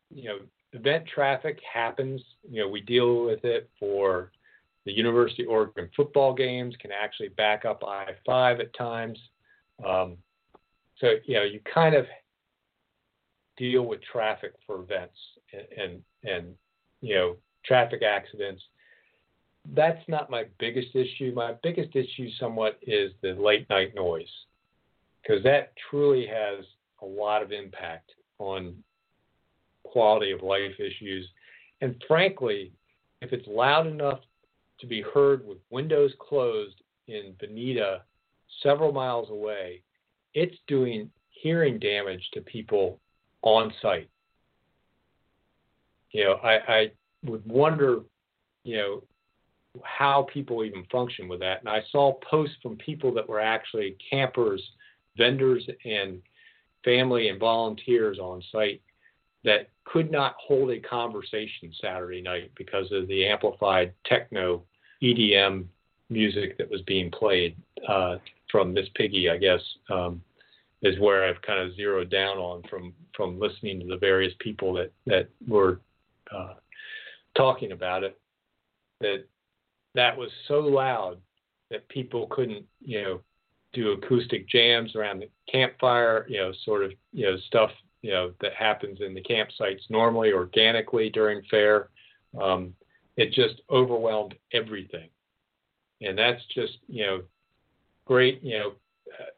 you 0.09 0.29
know 0.29 0.37
event 0.73 1.05
traffic 1.13 1.59
happens. 1.71 2.21
You 2.49 2.63
know 2.63 2.69
we 2.69 2.81
deal 2.81 3.25
with 3.25 3.45
it 3.45 3.69
for 3.79 4.31
the 4.85 4.91
University 4.91 5.43
of 5.43 5.49
Oregon 5.49 5.89
football 5.95 6.33
games 6.33 6.75
can 6.79 6.91
actually 6.91 7.29
back 7.29 7.65
up 7.65 7.83
I-5 7.83 8.59
at 8.59 8.73
times. 8.75 9.19
Um, 9.85 10.17
so 10.97 11.15
you 11.25 11.35
know 11.35 11.43
you 11.43 11.59
kind 11.71 11.95
of 11.95 12.05
deal 13.57 13.83
with 13.83 13.99
traffic 14.11 14.53
for 14.65 14.81
events 14.81 15.17
and 15.53 15.67
and, 15.77 16.03
and 16.23 16.55
you 17.01 17.15
know 17.15 17.35
traffic 17.63 18.01
accidents. 18.01 18.63
That's 19.73 20.07
not 20.07 20.29
my 20.29 20.45
biggest 20.59 20.95
issue. 20.95 21.33
My 21.35 21.55
biggest 21.63 21.95
issue, 21.95 22.29
somewhat, 22.39 22.77
is 22.83 23.11
the 23.23 23.33
late 23.33 23.67
night 23.67 23.95
noise, 23.95 24.29
because 25.21 25.43
that 25.43 25.73
truly 25.89 26.27
has 26.27 26.63
a 27.01 27.05
lot 27.05 27.41
of 27.41 27.51
impact 27.51 28.11
on 28.39 28.75
quality 29.83 30.31
of 30.31 30.41
life 30.41 30.79
issues. 30.79 31.27
And 31.81 32.01
frankly, 32.07 32.71
if 33.21 33.33
it's 33.33 33.47
loud 33.47 33.87
enough 33.87 34.19
to 34.79 34.87
be 34.87 35.01
heard 35.01 35.45
with 35.45 35.57
windows 35.69 36.13
closed 36.19 36.81
in 37.07 37.33
Veneta 37.41 37.99
several 38.61 38.91
miles 38.91 39.29
away, 39.29 39.81
it's 40.33 40.55
doing 40.67 41.09
hearing 41.29 41.79
damage 41.79 42.29
to 42.33 42.41
people 42.41 42.99
on 43.41 43.73
site. 43.81 44.09
You 46.11 46.25
know, 46.25 46.33
I, 46.43 46.53
I 46.67 46.91
would 47.23 47.45
wonder, 47.45 47.99
you 48.63 48.77
know, 48.77 49.03
how 49.83 50.27
people 50.31 50.63
even 50.63 50.85
function 50.91 51.27
with 51.27 51.39
that. 51.41 51.59
And 51.59 51.69
I 51.69 51.81
saw 51.91 52.13
posts 52.29 52.55
from 52.61 52.77
people 52.77 53.13
that 53.13 53.27
were 53.27 53.41
actually 53.41 53.97
campers, 54.09 54.61
vendors, 55.17 55.67
and 55.83 56.21
family 56.85 57.27
and 57.27 57.39
volunteers 57.39 58.19
on 58.19 58.41
site 58.51 58.81
that 59.43 59.69
could 59.83 60.11
not 60.11 60.35
hold 60.39 60.71
a 60.71 60.79
conversation 60.79 61.73
Saturday 61.81 62.21
night 62.21 62.51
because 62.55 62.91
of 62.91 63.07
the 63.07 63.25
amplified 63.25 63.93
techno 64.05 64.63
EDM 65.03 65.65
music 66.09 66.57
that 66.57 66.69
was 66.69 66.81
being 66.83 67.11
played 67.11 67.55
uh, 67.87 68.17
from 68.51 68.73
Miss 68.73 68.87
Piggy, 68.95 69.29
I 69.29 69.37
guess, 69.37 69.61
um, 69.89 70.21
is 70.81 70.99
where 70.99 71.25
I've 71.25 71.41
kind 71.41 71.59
of 71.59 71.75
zeroed 71.75 72.09
down 72.09 72.37
on 72.37 72.63
from 72.69 72.93
from 73.15 73.39
listening 73.39 73.79
to 73.79 73.85
the 73.85 73.97
various 73.97 74.33
people 74.39 74.73
that 74.73 74.91
that 75.05 75.29
were 75.47 75.79
uh, 76.35 76.55
talking 77.35 77.71
about 77.71 78.03
it. 78.03 78.19
That 79.01 79.25
that 79.95 80.17
was 80.17 80.29
so 80.47 80.59
loud 80.59 81.17
that 81.71 81.87
people 81.89 82.27
couldn't, 82.27 82.65
you 82.81 83.01
know, 83.01 83.21
do 83.75 83.91
acoustic 83.91 84.49
jams 84.49 84.95
around 84.95 85.19
the 85.19 85.29
campfire, 85.51 86.25
you 86.27 86.37
know, 86.37 86.51
sort 86.63 86.83
of, 86.83 86.91
you 87.11 87.25
know, 87.25 87.37
stuff, 87.45 87.71
you 88.01 88.11
know, 88.11 88.31
that 88.41 88.53
happens 88.53 88.99
in 89.01 89.13
the 89.13 89.21
campsites 89.21 89.81
normally 89.89 90.31
organically 90.31 91.09
during 91.09 91.43
fair. 91.51 91.89
Um, 92.41 92.73
it 93.17 93.31
just 93.31 93.61
overwhelmed 93.69 94.35
everything, 94.51 95.09
and 96.01 96.17
that's 96.17 96.43
just, 96.53 96.77
you 96.87 97.05
know, 97.05 97.21
great, 98.05 98.41
you 98.43 98.57
know, 98.57 98.73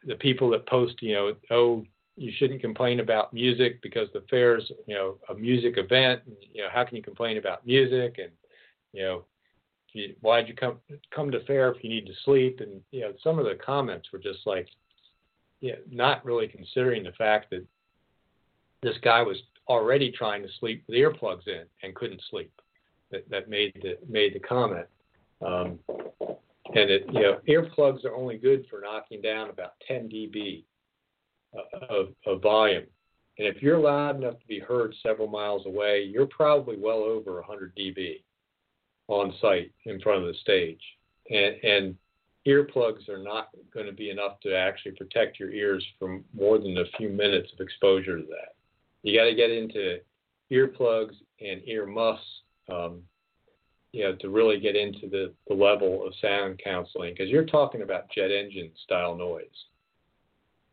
the 0.06 0.16
people 0.16 0.50
that 0.52 0.66
post, 0.66 0.96
you 1.02 1.14
know, 1.14 1.36
oh, 1.52 1.84
you 2.16 2.32
shouldn't 2.38 2.62
complain 2.62 3.00
about 3.00 3.32
music 3.34 3.80
because 3.84 4.08
the 4.12 4.24
fair's, 4.28 4.72
you 4.88 4.96
know, 4.96 5.18
a 5.30 5.36
music 5.36 5.78
event. 5.78 6.22
And, 6.26 6.36
you 6.52 6.64
know, 6.64 6.70
how 6.74 6.84
can 6.84 6.98
you 6.98 7.04
complain 7.04 7.38
about 7.38 7.66
music? 7.66 8.18
And, 8.18 8.32
you 8.92 9.04
know, 9.04 9.26
you, 9.98 10.16
why'd 10.22 10.48
you 10.48 10.54
come 10.54 10.78
come 11.14 11.32
to 11.32 11.44
fair 11.46 11.72
if 11.72 11.84
you 11.84 11.90
need 11.90 12.06
to 12.06 12.14
sleep? 12.26 12.60
And 12.60 12.82
you 12.92 13.02
know, 13.02 13.14
some 13.24 13.40
of 13.40 13.46
the 13.46 13.56
comments 13.56 14.10
were 14.12 14.20
just 14.20 14.40
like, 14.46 14.68
yeah, 15.62 15.76
not 15.92 16.26
really 16.26 16.48
considering 16.48 17.04
the 17.04 17.12
fact 17.14 17.50
that 17.52 17.66
this 18.82 18.96
guy 19.04 19.22
was 19.22 19.38
already 19.68 20.12
trying 20.12 20.44
to 20.44 20.50
sleep 20.60 20.84
with 20.88 20.98
earplugs 20.98 21.48
in 21.48 21.64
and 21.84 21.96
couldn't 21.96 22.22
sleep. 22.30 22.52
That 23.12 23.30
that 23.30 23.50
made 23.50 23.74
the 23.82 23.98
made 24.08 24.34
the 24.34 24.40
comment. 24.40 24.88
Um, 25.46 25.80
and 26.76 26.90
it, 26.90 27.06
you 27.08 27.22
know, 27.22 27.40
earplugs 27.48 28.04
are 28.06 28.14
only 28.14 28.38
good 28.38 28.66
for 28.70 28.82
knocking 28.82 29.22
down 29.22 29.50
about 29.50 29.74
10 29.88 30.10
dB 30.10 30.64
of, 31.90 32.10
of 32.26 32.42
volume. 32.42 32.84
And 33.38 33.48
if 33.48 33.62
you're 33.62 33.78
loud 33.78 34.18
enough 34.18 34.40
to 34.40 34.48
be 34.48 34.60
heard 34.60 34.94
several 35.02 35.28
miles 35.28 35.66
away, 35.66 36.04
you're 36.04 36.26
probably 36.26 36.76
well 36.78 37.00
over 37.00 37.36
100 37.36 37.76
dB 37.76 38.22
on 39.08 39.34
site 39.42 39.72
in 39.86 40.00
front 40.02 40.22
of 40.22 40.28
the 40.28 40.40
stage. 40.42 40.82
And, 41.30 41.56
and 41.64 41.96
earplugs 42.48 43.10
are 43.10 43.22
not 43.22 43.50
going 43.74 43.86
to 43.86 43.92
be 43.92 44.10
enough 44.10 44.40
to 44.42 44.56
actually 44.56 44.94
protect 44.94 45.40
your 45.40 45.52
ears 45.52 45.86
from 46.00 46.24
more 46.34 46.58
than 46.58 46.78
a 46.78 46.98
few 46.98 47.10
minutes 47.10 47.52
of 47.54 47.60
exposure 47.60 48.18
to 48.18 48.24
that. 48.24 48.56
You 49.04 49.18
got 49.18 49.26
to 49.26 49.36
get 49.36 49.52
into 49.52 50.00
earplugs 50.52 51.16
and 51.42 51.62
ear 51.66 51.86
muffs, 51.86 52.22
um, 52.72 53.02
you 53.92 54.04
know, 54.04 54.16
to 54.16 54.30
really 54.30 54.60
get 54.60 54.76
into 54.76 55.10
the, 55.10 55.34
the 55.48 55.54
level 55.54 56.06
of 56.06 56.14
sound 56.22 56.60
counseling 56.64 57.14
because 57.14 57.30
you're 57.30 57.46
talking 57.46 57.82
about 57.82 58.10
jet 58.12 58.32
engine 58.32 58.72
style 58.84 59.16
noise. 59.16 59.46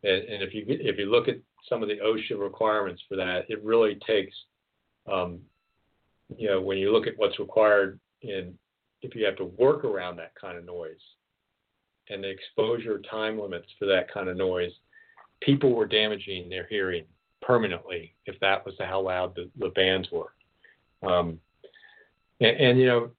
And, 0.02 0.22
and 0.24 0.42
if 0.42 0.52
you 0.52 0.64
if 0.66 0.98
you 0.98 1.10
look 1.10 1.28
at 1.28 1.36
some 1.68 1.82
of 1.82 1.88
the 1.88 1.96
OSHA 1.96 2.38
requirements 2.38 3.02
for 3.08 3.16
that, 3.16 3.46
it 3.48 3.62
really 3.64 3.98
takes, 4.06 4.34
um, 5.10 5.40
you 6.36 6.48
know, 6.48 6.60
when 6.60 6.76
you 6.76 6.92
look 6.92 7.06
at 7.06 7.14
what's 7.16 7.38
required 7.38 7.98
in 8.24 8.54
if 9.02 9.14
you 9.14 9.24
have 9.24 9.36
to 9.36 9.44
work 9.44 9.84
around 9.84 10.16
that 10.16 10.32
kind 10.40 10.56
of 10.56 10.64
noise 10.64 10.96
and 12.08 12.24
the 12.24 12.28
exposure 12.28 13.00
time 13.10 13.38
limits 13.38 13.68
for 13.78 13.86
that 13.86 14.12
kind 14.12 14.28
of 14.28 14.36
noise, 14.36 14.72
people 15.40 15.74
were 15.74 15.86
damaging 15.86 16.48
their 16.48 16.66
hearing 16.66 17.04
permanently 17.42 18.14
if 18.26 18.38
that 18.40 18.64
was 18.64 18.74
how 18.78 19.00
loud 19.00 19.34
the, 19.34 19.50
the 19.58 19.68
bands 19.70 20.08
were. 20.10 20.32
Um, 21.06 21.38
and, 22.40 22.56
and, 22.56 22.78
you 22.78 22.86
know, 22.86 23.10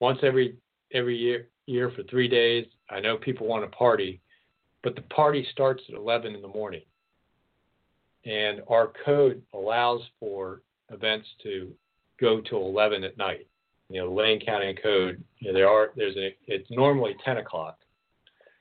once 0.00 0.18
every 0.22 0.56
every 0.92 1.16
year 1.16 1.48
year 1.66 1.90
for 1.94 2.02
three 2.04 2.28
days, 2.28 2.66
I 2.90 3.00
know 3.00 3.16
people 3.16 3.46
want 3.46 3.64
to 3.64 3.76
party, 3.76 4.20
but 4.82 4.94
the 4.94 5.02
party 5.02 5.46
starts 5.52 5.82
at 5.88 5.94
11 5.94 6.34
in 6.34 6.42
the 6.42 6.48
morning, 6.48 6.82
and 8.24 8.62
our 8.68 8.92
code 9.04 9.42
allows 9.52 10.00
for 10.20 10.62
events 10.90 11.26
to 11.42 11.72
go 12.20 12.40
till 12.40 12.66
11 12.66 13.04
at 13.04 13.18
night. 13.18 13.46
You 13.88 14.02
know, 14.02 14.12
Lane 14.12 14.40
County 14.44 14.74
Code, 14.82 15.22
you 15.38 15.48
know, 15.48 15.58
there 15.58 15.68
are 15.68 15.92
there's 15.96 16.16
a 16.16 16.36
it's 16.46 16.70
normally 16.70 17.16
10 17.24 17.38
o'clock, 17.38 17.78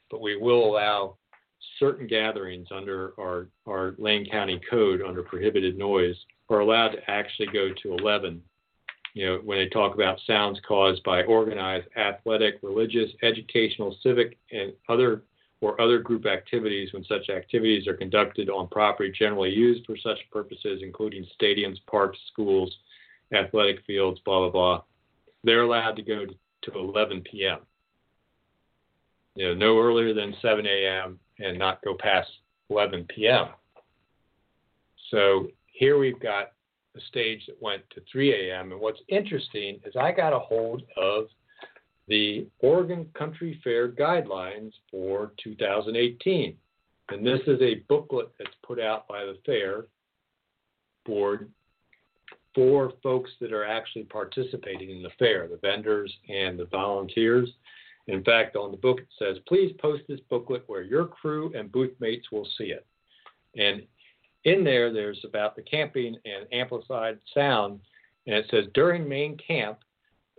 but 0.10 0.22
we 0.22 0.38
will 0.38 0.66
allow 0.66 1.18
certain 1.80 2.08
gatherings 2.08 2.68
under 2.72 3.14
our, 3.20 3.48
our 3.68 3.96
Lane 3.98 4.26
County 4.30 4.60
code 4.70 5.02
under 5.02 5.24
prohibited 5.24 5.78
noise 5.78 6.16
are 6.50 6.60
allowed 6.60 6.90
to 6.90 7.10
actually 7.10 7.48
go 7.48 7.70
to 7.84 7.96
11. 7.96 8.42
You 9.14 9.26
know, 9.26 9.42
when 9.44 9.58
they 9.58 9.68
talk 9.68 9.96
about 9.96 10.20
sounds 10.28 10.60
caused 10.68 11.04
by 11.04 11.24
organized 11.24 11.88
athletic, 11.98 12.60
religious, 12.62 13.10
educational, 13.24 13.98
civic, 14.02 14.38
and 14.52 14.74
other 14.88 15.24
or 15.60 15.80
other 15.82 15.98
group 15.98 16.28
activities 16.28 16.94
when 16.94 17.04
such 17.06 17.30
activities 17.30 17.88
are 17.88 17.96
conducted 17.96 18.48
on 18.48 18.68
property 18.68 19.12
generally 19.18 19.50
used 19.50 19.86
for 19.88 19.98
such 19.98 20.20
purposes, 20.32 20.82
including 20.84 21.26
stadiums, 21.42 21.78
parks, 21.90 22.20
schools, 22.32 22.72
athletic 23.34 23.84
fields, 23.88 24.20
blah, 24.24 24.40
blah, 24.42 24.52
blah, 24.52 24.82
they're 25.44 25.64
allowed 25.64 25.96
to 25.96 26.02
go 26.02 26.26
to 26.26 26.72
11 26.74 27.24
p.m. 27.30 27.60
You 29.36 29.50
know, 29.50 29.54
no 29.54 29.80
earlier 29.80 30.14
than 30.14 30.36
7 30.42 30.66
a.m 30.66 31.20
and 31.40 31.58
not 31.58 31.84
go 31.84 31.96
past 32.00 32.30
11 32.70 33.06
p.m. 33.16 33.48
So 35.12 35.48
here 35.68 35.98
we've 35.98 36.20
got 36.20 36.52
a 36.96 37.02
stage 37.10 37.46
that 37.48 37.62
went 37.62 37.84
to 37.92 38.02
3 38.12 38.50
a.m. 38.50 38.72
And 38.72 38.82
what's 38.82 39.00
interesting 39.08 39.80
is 39.86 39.96
I 39.96 40.12
got 40.12 40.34
a 40.34 40.40
hold 40.40 40.84
of 40.98 41.26
the 42.08 42.48
Oregon 42.60 43.08
Country 43.18 43.60
Fair 43.64 43.90
guidelines 43.90 44.72
for 44.90 45.34
2018. 45.44 46.56
And 47.10 47.26
this 47.26 47.40
is 47.48 47.62
a 47.62 47.84
booklet 47.88 48.32
that's 48.38 48.56
put 48.66 48.80
out 48.80 49.08
by 49.08 49.24
the 49.24 49.38
fair 49.46 49.86
board 51.06 51.50
for 52.58 52.92
folks 53.04 53.30
that 53.40 53.54
are 53.54 53.64
actually 53.64 54.02
participating 54.06 54.90
in 54.90 55.04
the 55.04 55.12
fair, 55.20 55.48
the 55.48 55.58
vendors 55.58 56.12
and 56.28 56.58
the 56.58 56.66
volunteers. 56.66 57.48
In 58.08 58.24
fact, 58.24 58.56
on 58.56 58.72
the 58.72 58.78
book 58.78 59.00
it 59.00 59.08
says, 59.20 59.38
please 59.48 59.76
post 59.80 60.02
this 60.10 60.20
booklet 60.28 60.64
where 60.66 60.82
your 60.82 61.06
crew 61.06 61.54
and 61.56 61.72
booth 61.72 61.94
mates 62.00 62.32
will 62.32 62.48
see 62.58 62.72
it. 62.72 62.84
And 63.56 63.84
in 64.46 64.64
there, 64.64 64.92
there's 64.92 65.24
about 65.24 65.56
the 65.56 65.62
camping 65.62 66.16
and 66.26 66.48
amplified 66.52 67.20
sound. 67.32 67.80
And 68.26 68.36
it 68.36 68.48
says, 68.50 68.66
during 68.74 69.08
main 69.08 69.38
camp, 69.38 69.78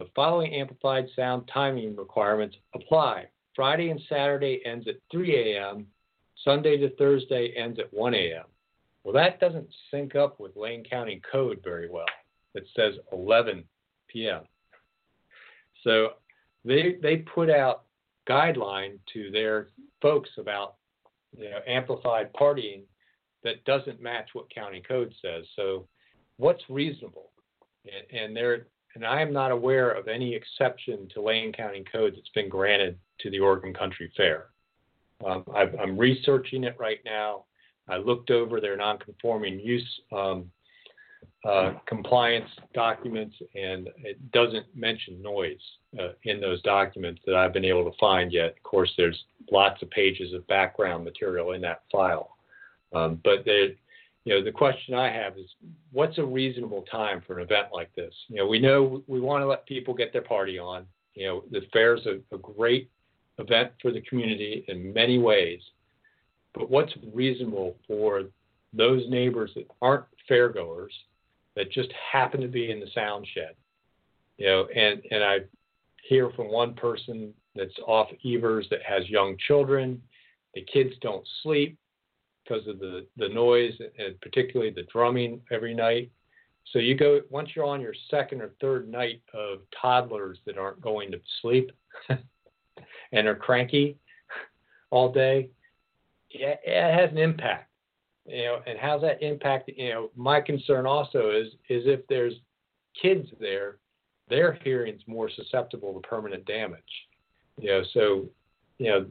the 0.01 0.09
following 0.17 0.53
amplified 0.53 1.07
sound 1.15 1.49
timing 1.55 1.95
requirements 1.95 2.57
apply. 2.75 3.27
Friday 3.55 3.91
and 3.91 4.01
Saturday 4.09 4.61
ends 4.65 4.89
at 4.89 4.97
3 5.13 5.55
a.m., 5.55 5.87
Sunday 6.45 6.79
to 6.79 6.91
Thursday 6.97 7.53
ends 7.57 7.79
at 7.79 7.95
1 7.95 8.15
a.m. 8.15 8.45
Well, 9.09 9.15
that 9.15 9.41
doesn't 9.41 9.69
sync 9.91 10.17
up 10.17 10.39
with 10.39 10.55
Lane 10.55 10.85
County 10.85 11.23
code 11.33 11.61
very 11.65 11.89
well. 11.89 12.05
It 12.55 12.67
says 12.77 12.93
11 13.11 13.65
p.m. 14.07 14.43
So 15.83 16.11
they 16.63 16.97
they 17.03 17.17
put 17.17 17.49
out 17.49 17.85
guideline 18.29 18.99
to 19.15 19.31
their 19.31 19.69
folks 20.03 20.29
about 20.37 20.75
you 21.35 21.49
know 21.49 21.61
amplified 21.67 22.35
partying 22.35 22.83
that 23.45 23.65
doesn't 23.65 24.03
match 24.03 24.29
what 24.35 24.55
county 24.55 24.83
code 24.87 25.15
says. 25.23 25.47
So 25.57 25.89
what's 26.37 26.65
reasonable? 26.69 27.31
And, 27.87 28.21
and 28.25 28.37
there 28.37 28.67
and 28.95 29.07
I 29.07 29.23
am 29.23 29.33
not 29.33 29.53
aware 29.53 29.91
of 29.91 30.09
any 30.09 30.35
exception 30.35 31.09
to 31.15 31.23
Lane 31.23 31.55
County 31.55 31.83
Code 31.91 32.13
that's 32.15 32.29
been 32.35 32.51
granted 32.51 32.99
to 33.21 33.31
the 33.31 33.41
Oregon 33.41 33.73
Country 33.73 34.13
Fair. 34.19 34.49
Um, 35.25 35.45
i 35.55 35.63
am 35.81 35.97
researching 35.97 36.65
it 36.65 36.77
right 36.79 37.01
now. 37.07 37.47
I 37.89 37.97
looked 37.97 38.31
over 38.31 38.61
their 38.61 38.77
nonconforming 38.77 39.61
use 39.61 40.01
um, 40.13 40.51
uh, 41.45 41.75
compliance 41.87 42.51
documents, 42.75 43.37
and 43.55 43.89
it 44.05 44.19
doesn't 44.33 44.67
mention 44.75 45.23
noise 45.23 45.57
uh, 45.99 46.09
in 46.25 46.41
those 46.41 46.61
documents 46.63 47.21
that 47.27 47.35
I've 47.35 47.53
been 47.53 47.65
able 47.65 47.85
to 47.91 47.97
find 47.99 48.33
yet. 48.33 48.57
Of 48.57 48.63
course, 48.63 48.93
there's 48.97 49.25
lots 49.51 49.81
of 49.83 49.91
pages 49.91 50.35
of 50.35 50.47
background 50.49 51.05
material 51.05 51.53
in 51.53 51.61
that 51.63 51.83
file, 51.91 52.37
um, 52.93 53.21
but 53.25 53.45
they, 53.45 53.77
you 54.25 54.35
know, 54.35 54.45
the 54.45 54.53
question 54.53 54.95
I 54.95 55.11
have 55.11 55.39
is, 55.39 55.47
what's 55.93 56.19
a 56.19 56.25
reasonable 56.25 56.83
time 56.91 57.23
for 57.27 57.39
an 57.39 57.45
event 57.45 57.69
like 57.73 57.95
this? 57.95 58.13
You 58.29 58.37
know, 58.37 58.47
we 58.47 58.59
know 58.59 59.03
we 59.07 59.21
want 59.21 59.43
to 59.43 59.47
let 59.47 59.65
people 59.65 59.95
get 59.95 60.13
their 60.13 60.23
party 60.23 60.59
on. 60.59 60.87
You 61.15 61.27
know, 61.27 61.45
the 61.51 61.63
fair 61.73 61.97
is 61.97 62.07
a, 62.07 62.21
a 62.35 62.39
great 62.39 62.91
event 63.39 63.73
for 63.81 63.91
the 63.91 64.03
community 64.03 64.65
in 64.69 64.93
many 64.93 65.19
ways, 65.19 65.61
but 66.59 66.71
what's 66.71 66.93
reasonable 67.15 67.77
for 67.87 68.25
those 68.73 69.09
neighbors 69.09 69.51
that 69.55 69.67
aren't 69.81 70.05
fairgoers 70.29 70.91
that 71.57 71.71
just 71.73 71.91
happen 72.13 72.41
to 72.41 72.49
be 72.49 72.71
in 72.71 72.81
the 72.81 72.87
sound 72.95 73.27
shed. 73.35 73.55
You 74.37 74.47
know, 74.47 74.69
and 74.75 75.03
and 75.11 75.25
I 75.25 75.39
hear 76.09 76.31
from 76.31 76.51
one 76.51 76.75
person 76.75 77.33
that's 77.55 77.75
off 77.87 78.09
Evers 78.25 78.67
that 78.71 78.83
has 78.87 79.09
young 79.09 79.37
children. 79.47 80.01
The 80.55 80.65
kids 80.73 80.95
don't 81.01 81.27
sleep 81.43 81.77
because 82.45 82.67
of 82.67 82.79
the 82.79 83.07
the 83.17 83.29
noise 83.29 83.75
and 83.99 84.21
particularly 84.21 84.73
the 84.73 84.87
drumming 84.93 85.41
every 85.51 85.75
night. 85.75 86.11
So 86.73 86.79
you 86.79 86.95
go 86.95 87.21
once 87.31 87.51
you're 87.55 87.65
on 87.65 87.81
your 87.81 87.95
second 88.11 88.43
or 88.43 88.51
third 88.61 88.89
night 88.89 89.23
of 89.35 89.61
toddlers 89.81 90.39
that 90.47 90.59
aren't 90.59 90.81
going 90.81 91.11
to 91.13 91.21
sleep 91.41 91.73
and 93.13 93.27
are 93.27 93.35
cranky 93.35 93.97
all 94.91 95.11
day, 95.13 95.51
it, 96.31 96.61
it 96.65 96.95
has 96.95 97.11
an 97.11 97.19
impact 97.19 97.69
you 98.29 98.45
know, 98.45 98.59
and 98.67 98.79
how's 98.79 99.01
that 99.01 99.23
impact? 99.23 99.71
You 99.75 99.89
know, 99.89 100.11
my 100.15 100.41
concern 100.41 100.87
also 100.87 101.31
is 101.31 101.49
is 101.71 101.85
if 101.87 102.07
there's 102.09 102.35
kids 103.01 103.29
there, 103.41 103.79
their 104.29 104.59
hearing's 104.65 105.01
more 105.07 105.31
susceptible 105.35 105.95
to 105.95 106.07
permanent 106.07 106.45
damage. 106.45 106.83
You 107.59 107.71
know, 107.71 107.83
so 107.95 108.27
you 108.79 108.91
know, 108.91 109.07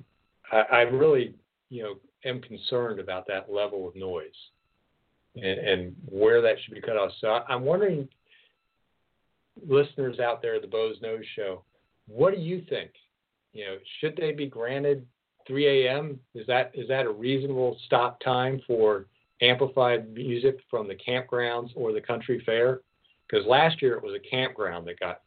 I, 0.52 0.76
I 0.78 0.82
really 0.82 1.34
you 1.70 1.84
know 1.84 1.96
am 2.26 2.42
concerned 2.42 3.00
about 3.00 3.26
that 3.28 3.52
level 3.52 3.88
of 3.88 3.96
noise 3.96 4.30
and, 5.36 5.46
and 5.46 5.96
where 6.06 6.42
that 6.42 6.56
should 6.64 6.76
be 6.76 6.82
cut 6.82 6.98
off. 6.98 7.12
So 7.20 7.30
I, 7.30 7.44
I'm 7.50 7.64
wondering, 7.64 8.08
listeners 9.68 10.20
out 10.20 10.44
there 10.44 10.56
at 10.56 10.62
the 10.62 10.68
Boze 10.68 10.98
Noze 11.04 11.24
Show, 11.36 11.64
what 12.08 12.36
do 12.36 12.40
you 12.40 12.64
think? 12.70 12.92
You 13.54 13.66
know, 13.66 13.78
should 14.00 14.16
they 14.16 14.32
be 14.32 14.46
granted 14.46 15.08
3 15.48 15.88
a.m. 15.88 16.20
Is 16.36 16.46
that 16.48 16.72
is 16.74 16.88
that 16.88 17.06
a 17.06 17.12
reasonable 17.12 17.78
stop 17.86 18.20
time 18.22 18.62
for 18.68 19.06
amplified 19.42 20.14
music 20.14 20.58
from 20.70 20.88
the 20.88 20.96
campgrounds 20.96 21.70
or 21.76 21.94
the 21.94 22.02
country 22.02 22.42
fair? 22.46 22.82
Because 23.28 23.46
last 23.46 23.82
year 23.82 23.96
it 23.96 24.04
was 24.04 24.16
a 24.16 24.30
campground 24.30 24.88
that 24.88 25.00
got 25.00 25.22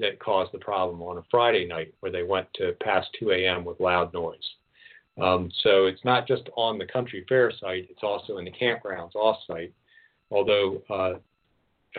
that 0.00 0.18
caused 0.20 0.52
the 0.52 0.58
problem 0.58 1.02
on 1.02 1.18
a 1.18 1.22
Friday 1.30 1.66
night 1.66 1.92
where 2.00 2.12
they 2.12 2.22
went 2.22 2.46
to 2.54 2.72
past 2.82 3.08
2 3.20 3.32
a.m. 3.32 3.64
with 3.64 3.78
loud 3.78 4.12
noise. 4.14 4.38
Um, 5.20 5.50
so 5.62 5.86
it's 5.86 6.04
not 6.04 6.26
just 6.26 6.48
on 6.56 6.78
the 6.78 6.86
country 6.86 7.24
fair 7.28 7.50
site; 7.60 7.86
it's 7.90 8.02
also 8.02 8.38
in 8.38 8.44
the 8.44 8.50
campgrounds 8.50 9.14
off-site. 9.14 9.72
Although 10.30 10.82
uh, 10.90 11.14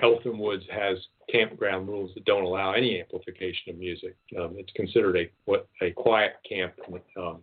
Eltham 0.01 0.39
Woods 0.39 0.65
has 0.71 0.97
campground 1.31 1.87
rules 1.87 2.11
that 2.13 2.25
don't 2.25 2.43
allow 2.43 2.73
any 2.73 2.99
amplification 2.99 3.71
of 3.71 3.77
music. 3.77 4.15
Um, 4.39 4.55
it's 4.57 4.71
considered 4.73 5.17
a 5.17 5.29
what 5.45 5.67
a 5.81 5.91
quiet 5.91 6.33
camp 6.47 6.73
um, 7.17 7.39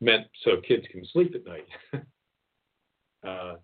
meant 0.00 0.26
so 0.44 0.60
kids 0.66 0.86
can 0.90 1.04
sleep 1.12 1.34
at 1.34 1.44
night. 1.44 1.66
uh, 3.26 3.56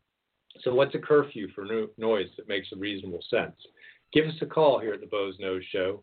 So, 0.63 0.75
what's 0.75 0.95
a 0.95 0.99
curfew 0.99 1.49
for 1.55 1.65
no- 1.65 1.89
noise 1.99 2.29
that 2.37 2.49
makes 2.49 2.69
a 2.73 2.77
reasonable 2.77 3.23
sense? 3.29 3.57
Give 4.13 4.27
us 4.27 4.35
a 4.41 4.47
call 4.47 4.79
here 4.79 4.95
at 4.95 5.01
the 5.01 5.07
Boze 5.07 5.37
Noze 5.43 5.63
Show, 5.71 6.03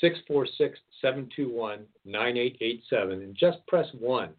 646 0.00 0.78
721 1.00 1.84
9887, 2.04 3.22
and 3.22 3.36
just 3.36 3.64
press 3.66 3.86
1. 3.98 4.30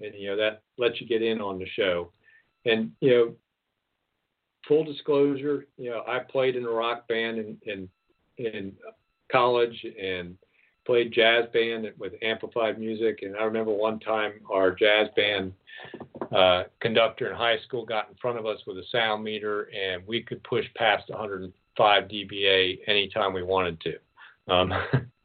And, 0.00 0.14
you 0.14 0.30
know, 0.30 0.36
that 0.36 0.62
lets 0.78 1.00
you 1.00 1.06
get 1.06 1.22
in 1.22 1.40
on 1.40 1.58
the 1.58 1.66
show. 1.76 2.10
And, 2.64 2.90
you 3.00 3.10
know, 3.10 3.34
full 4.66 4.84
disclosure, 4.84 5.66
you 5.76 5.90
know, 5.90 6.02
I 6.06 6.18
played 6.20 6.56
in 6.56 6.64
a 6.64 6.70
rock 6.70 7.06
band 7.08 7.38
in, 7.38 7.56
in, 7.64 7.88
in 8.38 8.72
college 9.30 9.84
and 10.00 10.36
played 10.86 11.12
jazz 11.12 11.44
band 11.52 11.86
with 11.98 12.12
amplified 12.22 12.78
music. 12.78 13.20
And 13.22 13.36
I 13.36 13.44
remember 13.44 13.72
one 13.72 14.00
time 14.00 14.32
our 14.50 14.70
jazz 14.72 15.08
band 15.16 15.52
uh, 16.34 16.64
conductor 16.80 17.30
in 17.30 17.36
high 17.36 17.58
school 17.66 17.84
got 17.84 18.08
in 18.08 18.14
front 18.16 18.38
of 18.38 18.46
us 18.46 18.58
with 18.66 18.78
a 18.78 18.84
sound 18.90 19.24
meter, 19.24 19.70
and 19.74 20.06
we 20.06 20.22
could 20.22 20.42
push 20.44 20.64
past 20.76 21.08
105 21.08 22.04
dBA 22.04 22.78
anytime 22.86 23.32
we 23.32 23.42
wanted 23.42 23.80
to. 23.80 24.52
Um, 24.52 24.72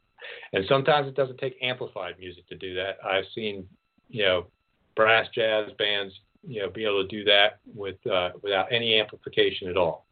and 0.52 0.64
sometimes 0.68 1.08
it 1.08 1.14
doesn't 1.14 1.38
take 1.38 1.56
amplified 1.62 2.18
music 2.18 2.46
to 2.48 2.56
do 2.56 2.74
that. 2.74 2.98
I've 3.04 3.24
seen, 3.34 3.66
you 4.08 4.24
know, 4.24 4.46
brass 4.94 5.26
jazz 5.34 5.70
bands, 5.78 6.12
you 6.46 6.62
know, 6.62 6.70
be 6.70 6.84
able 6.84 7.02
to 7.02 7.08
do 7.08 7.24
that 7.24 7.58
with 7.74 8.04
uh, 8.06 8.30
without 8.42 8.72
any 8.72 8.98
amplification 8.98 9.68
at 9.68 9.76
all. 9.76 10.06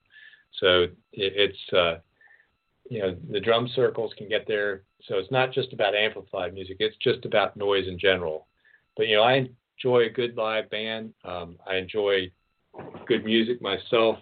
So 0.61 0.82
it, 0.82 0.92
it's, 1.12 1.72
uh, 1.72 1.97
you 2.89 3.01
know, 3.01 3.16
the 3.30 3.41
drum 3.41 3.68
circles 3.74 4.12
can 4.16 4.28
get 4.28 4.47
there. 4.47 4.82
So 5.05 5.16
it's 5.16 5.30
not 5.30 5.53
just 5.53 5.72
about 5.72 5.95
amplified 5.95 6.55
music; 6.55 6.76
it's 6.80 6.97
just 6.97 7.24
about 7.24 7.57
noise 7.57 7.89
in 7.89 7.99
general. 7.99 8.47
But 8.97 9.09
you 9.09 9.16
know, 9.16 9.22
I 9.22 9.49
enjoy 9.78 10.07
a 10.07 10.11
good 10.11 10.37
live 10.37 10.70
band. 10.70 11.12
Um, 11.24 11.57
I 11.66 11.76
enjoy 11.76 12.30
good 13.07 13.24
music 13.24 13.61
myself. 13.62 14.18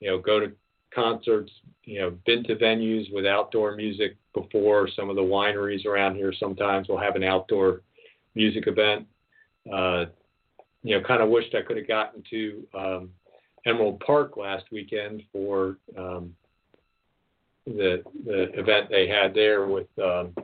You 0.00 0.10
know, 0.10 0.18
go 0.18 0.40
to 0.40 0.52
concerts. 0.94 1.52
You 1.84 2.00
know, 2.00 2.10
been 2.26 2.44
to 2.44 2.56
venues 2.56 3.12
with 3.12 3.26
outdoor 3.26 3.76
music 3.76 4.16
before. 4.34 4.88
Some 4.94 5.10
of 5.10 5.16
the 5.16 5.22
wineries 5.22 5.86
around 5.86 6.16
here 6.16 6.32
sometimes 6.38 6.88
will 6.88 6.98
have 6.98 7.16
an 7.16 7.24
outdoor 7.24 7.82
music 8.34 8.66
event. 8.66 9.06
Uh, 9.72 10.06
you 10.82 10.96
know, 10.96 11.06
kind 11.06 11.22
of 11.22 11.28
wished 11.28 11.54
I 11.54 11.62
could 11.62 11.76
have 11.76 11.88
gotten 11.88 12.22
to 12.30 12.66
um, 12.74 13.10
Emerald 13.66 14.00
Park 14.00 14.36
last 14.36 14.64
weekend 14.70 15.22
for 15.32 15.76
um, 15.96 16.34
the 17.76 18.02
the 18.24 18.58
event 18.58 18.88
they 18.90 19.08
had 19.08 19.34
there 19.34 19.66
with 19.66 19.88
um, 19.98 20.34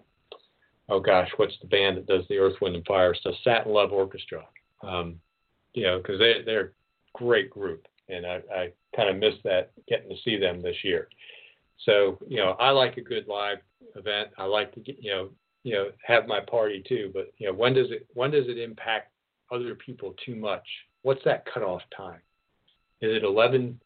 oh 0.88 1.00
gosh, 1.00 1.30
what's 1.36 1.58
the 1.60 1.68
band 1.68 1.96
that 1.96 2.06
does 2.06 2.24
the 2.28 2.38
Earth, 2.38 2.56
Wind, 2.60 2.76
and 2.76 2.86
Fire 2.86 3.14
stuff? 3.14 3.34
Satin 3.42 3.72
Love 3.72 3.92
Orchestra. 3.92 4.44
Um, 4.82 5.20
you 5.72 5.84
know, 5.84 5.98
because 5.98 6.18
they 6.18 6.42
they're 6.44 6.66
a 6.66 7.18
great 7.18 7.50
group, 7.50 7.86
and 8.08 8.26
I, 8.26 8.40
I 8.54 8.72
kind 8.94 9.08
of 9.08 9.16
missed 9.16 9.42
that 9.44 9.72
getting 9.88 10.10
to 10.10 10.16
see 10.24 10.38
them 10.38 10.62
this 10.62 10.76
year. 10.82 11.08
So 11.84 12.18
you 12.28 12.36
know, 12.36 12.52
I 12.60 12.70
like 12.70 12.96
a 12.96 13.02
good 13.02 13.26
live 13.26 13.58
event. 13.96 14.30
I 14.38 14.44
like 14.44 14.72
to 14.74 14.80
get 14.80 15.02
you 15.02 15.10
know 15.10 15.28
you 15.62 15.74
know 15.74 15.90
have 16.06 16.26
my 16.26 16.40
party 16.40 16.82
too. 16.86 17.10
But 17.12 17.32
you 17.38 17.48
know, 17.48 17.54
when 17.54 17.74
does 17.74 17.90
it 17.90 18.06
when 18.14 18.30
does 18.30 18.48
it 18.48 18.58
impact 18.58 19.12
other 19.52 19.74
people 19.74 20.14
too 20.24 20.36
much? 20.36 20.66
What's 21.02 21.24
that 21.24 21.44
cutoff 21.52 21.82
time? 21.96 22.20
Is 23.00 23.14
it 23.14 23.24
11 23.24 23.78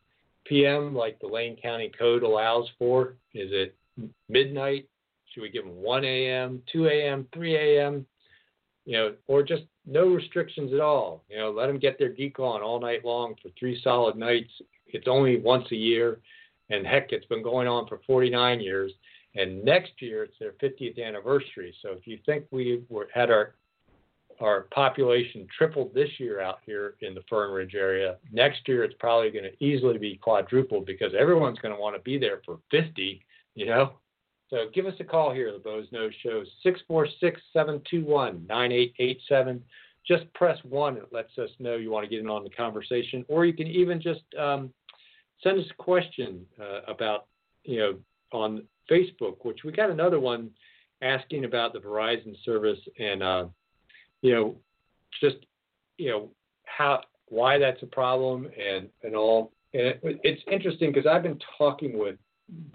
p.m. 0.49 0.95
like 0.95 1.19
the 1.21 1.27
Lane 1.27 1.57
County 1.61 1.91
Code 1.97 2.23
allows 2.23 2.69
for? 2.79 3.15
Is 3.35 3.51
it 3.53 3.75
midnight? 4.29 4.89
Should 5.27 5.43
we 5.43 5.51
give 5.51 5.65
them 5.65 5.77
1 5.77 6.05
a.m., 6.05 6.63
2 6.73 6.87
a.m., 6.87 7.27
3 7.35 7.57
a.m.? 7.57 8.07
You 8.87 8.93
know, 8.93 9.15
or 9.27 9.43
just 9.43 9.65
no 9.87 10.07
restrictions 10.07 10.73
at 10.73 10.81
all. 10.81 11.25
You 11.29 11.39
know, 11.39 11.51
let 11.51 11.67
them 11.67 11.79
get 11.79 11.99
their 11.99 12.09
geek 12.09 12.39
on 12.39 12.63
all 12.63 12.81
night 12.81 13.05
long 13.05 13.35
for 13.43 13.51
three 13.59 13.81
solid 13.83 14.17
nights. 14.17 14.51
It's 14.87 15.09
only 15.09 15.39
once 15.39 15.67
a 15.71 15.77
year, 15.77 16.21
and 16.71 16.87
heck, 16.87 17.13
it's 17.13 17.27
been 17.27 17.43
going 17.43 17.69
on 17.69 17.87
for 17.87 18.01
49 18.07 18.61
years. 18.61 18.93
And 19.35 19.63
next 19.63 19.93
year 20.01 20.25
it's 20.25 20.39
their 20.41 20.53
50th 20.53 21.05
anniversary. 21.05 21.75
So 21.83 21.91
if 21.91 22.07
you 22.07 22.19
think 22.25 22.45
we 22.51 22.83
were 22.89 23.09
had 23.13 23.31
our 23.31 23.55
our 24.41 24.62
population 24.72 25.47
tripled 25.57 25.93
this 25.95 26.09
year 26.18 26.41
out 26.41 26.59
here 26.64 26.95
in 27.01 27.14
the 27.14 27.22
Fern 27.28 27.51
Ridge 27.51 27.74
area, 27.74 28.16
next 28.32 28.66
year 28.68 28.84
it's 28.84 28.95
probably 28.99 29.30
going 29.30 29.45
to 29.45 29.64
easily 29.64 29.99
be 29.99 30.16
quadrupled 30.16 30.86
because 30.86 31.12
everyone's 31.18 31.59
going 31.59 31.74
to 31.74 31.80
want 31.80 31.97
to 31.97 32.03
be 32.03 32.18
there 32.18 32.41
for 32.45 32.59
50. 32.70 33.20
You 33.55 33.66
know, 33.66 33.95
so 34.51 34.66
give 34.72 34.86
us 34.86 34.95
a 35.01 35.05
call 35.05 35.32
here, 35.32 35.53
the 35.53 35.59
Boze 35.59 35.89
Noze 35.93 36.12
Show, 36.22 36.43
646 36.62 37.41
721 37.53 38.47
9887. 38.49 39.62
Just 40.07 40.32
press 40.32 40.59
one. 40.62 40.97
It 40.97 41.09
lets 41.12 41.36
us 41.39 41.51
know 41.59 41.76
you 41.76 41.91
want 41.91 42.05
to 42.05 42.09
get 42.09 42.20
in 42.20 42.30
on 42.30 42.45
the 42.45 42.51
conversation. 42.51 43.24
Or 43.28 43.45
you 43.45 43.53
can 43.53 43.66
even 43.66 44.01
just 44.01 44.22
um, 44.39 44.72
send 45.43 45.59
us 45.59 45.66
a 45.70 45.82
question 45.82 46.47
uh, 46.61 46.80
about, 46.91 47.26
you 47.64 47.78
know, 47.78 47.99
on 48.32 48.62
Facebook, 48.91 49.36
which 49.43 49.64
we 49.64 49.72
got 49.72 49.91
another 49.91 50.18
one 50.18 50.51
asking 51.03 51.45
about 51.45 51.74
the 51.74 51.78
Verizon 51.78 52.34
service 52.45 52.78
and, 52.99 53.22
uh, 53.22 53.45
you 54.23 54.35
know, 54.35 54.57
just, 55.21 55.37
you 55.97 56.11
know, 56.11 56.31
how, 56.64 57.03
why 57.29 57.59
that's 57.59 57.83
a 57.83 57.87
problem 57.87 58.47
and, 58.59 58.89
and 59.03 59.14
all. 59.14 59.53
And 59.75 59.83
it, 59.87 60.01
it's 60.03 60.43
interesting 60.51 60.93
because 60.93 61.07
I've 61.07 61.23
been 61.23 61.41
talking 61.59 61.99
with 61.99 62.16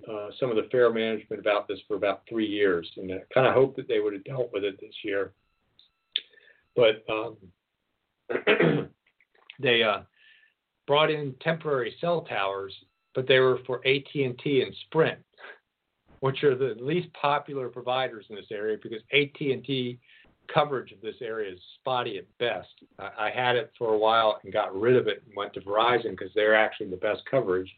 uh, 0.09 0.29
some 0.39 0.49
of 0.49 0.55
the 0.55 0.67
fair 0.71 0.91
management 0.91 1.39
about 1.39 1.67
this 1.67 1.79
for 1.87 1.95
about 1.95 2.21
three 2.29 2.45
years, 2.45 2.89
and 2.97 3.11
I 3.11 3.21
kind 3.33 3.47
of 3.47 3.53
hoped 3.53 3.77
that 3.77 3.87
they 3.87 3.99
would 3.99 4.13
have 4.13 4.23
dealt 4.23 4.51
with 4.53 4.63
it 4.63 4.79
this 4.79 4.93
year. 5.03 5.33
But 6.75 7.03
um, 7.09 7.37
they 9.59 9.83
uh, 9.83 10.01
brought 10.87 11.09
in 11.09 11.33
temporary 11.41 11.95
cell 11.99 12.21
towers, 12.21 12.73
but 13.15 13.27
they 13.27 13.39
were 13.39 13.59
for 13.65 13.77
AT 13.85 14.13
and 14.15 14.37
T 14.39 14.61
and 14.61 14.75
Sprint, 14.85 15.19
which 16.19 16.43
are 16.43 16.55
the 16.55 16.75
least 16.79 17.11
popular 17.13 17.69
providers 17.69 18.25
in 18.29 18.35
this 18.35 18.51
area 18.51 18.77
because 18.81 19.01
AT 19.11 19.39
and 19.39 19.63
T 19.63 19.99
coverage 20.51 20.91
of 20.91 21.01
this 21.01 21.15
area 21.21 21.51
is 21.51 21.59
spotty 21.79 22.17
at 22.17 22.37
best. 22.37 22.69
I, 22.99 23.27
I 23.27 23.29
had 23.29 23.55
it 23.55 23.71
for 23.77 23.93
a 23.93 23.97
while 23.97 24.39
and 24.43 24.53
got 24.53 24.79
rid 24.79 24.95
of 24.95 25.07
it 25.07 25.23
and 25.25 25.35
went 25.35 25.53
to 25.53 25.61
Verizon 25.61 26.11
because 26.11 26.31
they're 26.33 26.55
actually 26.55 26.89
the 26.89 26.97
best 26.97 27.21
coverage 27.29 27.69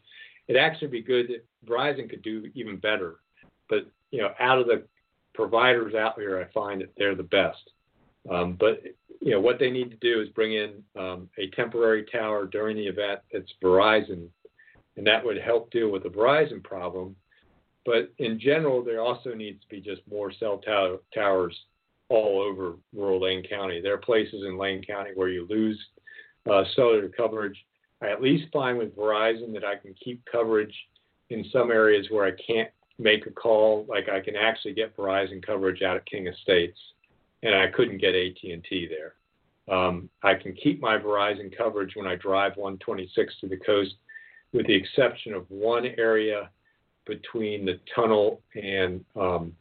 it'd 0.48 0.60
actually 0.60 0.88
be 0.88 1.02
good 1.02 1.30
if 1.30 1.42
Verizon 1.66 2.08
could 2.08 2.22
do 2.22 2.50
even 2.54 2.76
better. 2.76 3.16
But 3.68 3.90
you 4.10 4.20
know, 4.22 4.30
out 4.40 4.58
of 4.58 4.66
the 4.66 4.84
providers 5.34 5.94
out 5.94 6.18
here, 6.18 6.40
I 6.40 6.52
find 6.52 6.80
that 6.80 6.92
they're 6.96 7.14
the 7.14 7.22
best. 7.22 7.70
Um, 8.30 8.56
but 8.58 8.82
you 9.20 9.32
know, 9.32 9.40
what 9.40 9.58
they 9.58 9.70
need 9.70 9.90
to 9.90 9.96
do 9.96 10.20
is 10.20 10.28
bring 10.30 10.54
in 10.54 10.82
um, 10.98 11.28
a 11.38 11.48
temporary 11.50 12.04
tower 12.10 12.46
during 12.46 12.76
the 12.76 12.86
event 12.86 13.20
that's 13.32 13.52
Verizon, 13.62 14.28
and 14.96 15.06
that 15.06 15.24
would 15.24 15.40
help 15.40 15.70
deal 15.70 15.90
with 15.90 16.04
the 16.04 16.08
Verizon 16.08 16.62
problem. 16.62 17.16
But 17.84 18.12
in 18.18 18.40
general, 18.40 18.82
there 18.82 19.00
also 19.00 19.32
needs 19.32 19.60
to 19.62 19.68
be 19.68 19.80
just 19.80 20.02
more 20.10 20.32
cell 20.32 20.58
tower, 20.58 20.98
towers 21.14 21.56
all 22.08 22.40
over 22.40 22.74
rural 22.94 23.20
Lane 23.20 23.44
County. 23.48 23.80
There 23.80 23.94
are 23.94 23.98
places 23.98 24.44
in 24.46 24.58
Lane 24.58 24.82
County 24.82 25.10
where 25.14 25.28
you 25.28 25.46
lose 25.48 25.78
uh, 26.50 26.64
cellular 26.74 27.08
coverage 27.08 27.56
I 28.02 28.10
at 28.10 28.22
least 28.22 28.52
find 28.52 28.78
with 28.78 28.96
Verizon 28.96 29.52
that 29.54 29.64
I 29.64 29.76
can 29.76 29.94
keep 29.94 30.22
coverage 30.30 30.74
in 31.30 31.44
some 31.52 31.70
areas 31.70 32.06
where 32.10 32.26
I 32.26 32.32
can't 32.46 32.70
make 32.98 33.26
a 33.26 33.30
call. 33.30 33.86
Like 33.88 34.08
I 34.08 34.20
can 34.20 34.36
actually 34.36 34.74
get 34.74 34.96
Verizon 34.96 35.44
coverage 35.44 35.82
out 35.82 35.96
of 35.96 36.04
King 36.04 36.26
Estates, 36.26 36.78
and 37.42 37.54
I 37.54 37.68
couldn't 37.68 37.98
get 37.98 38.14
AT&T 38.14 38.88
there. 38.90 39.14
Um, 39.74 40.08
I 40.22 40.34
can 40.34 40.54
keep 40.54 40.80
my 40.80 40.98
Verizon 40.98 41.56
coverage 41.56 41.96
when 41.96 42.06
I 42.06 42.16
drive 42.16 42.52
126 42.56 43.34
to 43.40 43.48
the 43.48 43.56
coast, 43.56 43.94
with 44.52 44.66
the 44.66 44.74
exception 44.74 45.34
of 45.34 45.46
one 45.48 45.86
area 45.98 46.50
between 47.06 47.64
the 47.64 47.80
tunnel 47.94 48.42
and 48.54 49.04
um, 49.16 49.52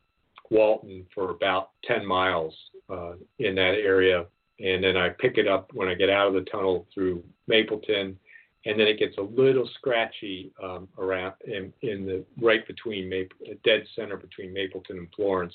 Walton 0.50 1.06
for 1.14 1.32
about 1.32 1.72
10 1.86 2.06
miles 2.06 2.54
uh, 2.89 3.14
in 3.39 3.56
that 3.56 3.76
area. 3.76 4.26
And 4.60 4.84
then 4.84 4.96
I 4.96 5.10
pick 5.10 5.38
it 5.38 5.48
up 5.48 5.72
when 5.74 5.88
I 5.88 5.96
get 5.96 6.10
out 6.10 6.28
of 6.28 6.34
the 6.34 6.50
tunnel 6.50 6.88
through 6.93 7.24
Mapleton 7.48 8.18
and 8.66 8.80
then 8.80 8.88
it 8.88 8.98
gets 9.00 9.18
a 9.18 9.22
little 9.22 9.70
scratchy 9.76 10.52
um, 10.62 10.88
around 10.98 11.34
in, 11.46 11.72
in 11.82 12.06
the 12.06 12.24
right 12.41 12.66
between 12.68 13.08
Maple, 13.08 13.38
dead 13.64 13.86
center 13.96 14.18
between 14.18 14.54
Mapleton 14.54 14.98
and 14.98 15.08
Florence. 15.16 15.54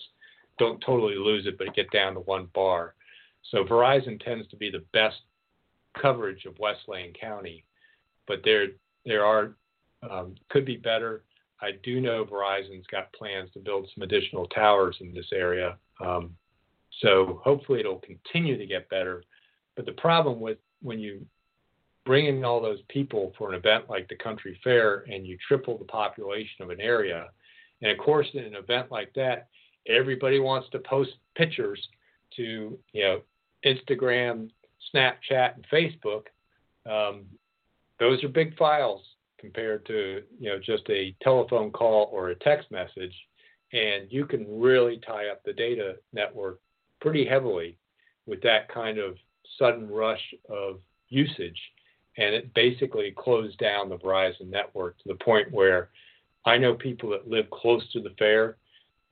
Don't 0.58 0.80
totally 0.80 1.16
lose 1.16 1.46
it, 1.46 1.58
but 1.58 1.74
get 1.74 1.90
down 1.90 2.14
to 2.14 2.20
one 2.20 2.48
bar. 2.54 2.94
So 3.50 3.64
Verizon 3.64 4.22
tends 4.24 4.46
to 4.48 4.56
be 4.56 4.70
the 4.70 4.84
best 4.92 5.16
coverage 6.00 6.44
of 6.44 6.58
West 6.58 6.80
Lane 6.86 7.12
County, 7.20 7.64
but 8.28 8.42
there 8.44 8.68
there 9.04 9.24
are 9.24 9.52
um, 10.08 10.36
could 10.50 10.64
be 10.64 10.76
better. 10.76 11.24
I 11.62 11.72
do 11.82 12.00
know 12.00 12.24
Verizon's 12.24 12.86
got 12.86 13.12
plans 13.12 13.50
to 13.52 13.58
build 13.58 13.88
some 13.94 14.02
additional 14.02 14.46
towers 14.46 14.96
in 15.00 15.12
this 15.12 15.28
area, 15.32 15.76
um, 16.04 16.34
so 17.00 17.40
hopefully 17.44 17.80
it'll 17.80 18.00
continue 18.00 18.56
to 18.56 18.66
get 18.66 18.88
better. 18.88 19.22
But 19.76 19.86
the 19.86 19.92
problem 19.92 20.40
with 20.40 20.58
when 20.82 20.98
you 20.98 21.24
bring 22.04 22.26
in 22.26 22.44
all 22.44 22.60
those 22.60 22.80
people 22.88 23.32
for 23.36 23.50
an 23.50 23.54
event 23.54 23.84
like 23.88 24.08
the 24.08 24.16
country 24.16 24.58
fair 24.64 25.04
and 25.10 25.26
you 25.26 25.36
triple 25.46 25.76
the 25.78 25.84
population 25.84 26.62
of 26.62 26.70
an 26.70 26.80
area 26.80 27.28
and 27.82 27.90
of 27.90 27.98
course 27.98 28.26
in 28.34 28.44
an 28.44 28.54
event 28.54 28.90
like 28.90 29.12
that 29.14 29.48
everybody 29.86 30.40
wants 30.40 30.68
to 30.70 30.78
post 30.80 31.10
pictures 31.36 31.80
to 32.34 32.78
you 32.92 33.02
know 33.02 33.20
instagram 33.66 34.48
snapchat 34.94 35.54
and 35.54 35.66
facebook 35.72 36.24
um, 36.90 37.24
those 37.98 38.24
are 38.24 38.28
big 38.28 38.56
files 38.56 39.02
compared 39.40 39.86
to 39.86 40.22
you 40.38 40.50
know 40.50 40.58
just 40.58 40.88
a 40.90 41.14
telephone 41.22 41.70
call 41.70 42.10
or 42.12 42.28
a 42.28 42.34
text 42.36 42.70
message, 42.70 43.14
and 43.72 44.10
you 44.10 44.26
can 44.26 44.60
really 44.60 45.00
tie 45.06 45.28
up 45.28 45.42
the 45.44 45.52
data 45.52 45.96
network 46.12 46.60
pretty 47.00 47.26
heavily 47.26 47.76
with 48.26 48.42
that 48.42 48.68
kind 48.72 48.98
of 48.98 49.16
sudden 49.58 49.88
rush 49.88 50.22
of 50.48 50.80
usage. 51.08 51.58
And 52.18 52.34
it 52.34 52.52
basically 52.54 53.14
closed 53.16 53.58
down 53.58 53.88
the 53.88 53.96
Verizon 53.96 54.50
network 54.50 54.98
to 54.98 55.08
the 55.08 55.24
point 55.24 55.50
where 55.50 55.90
I 56.44 56.58
know 56.58 56.74
people 56.74 57.10
that 57.10 57.28
live 57.28 57.48
close 57.50 57.82
to 57.92 58.00
the 58.00 58.14
fair 58.18 58.56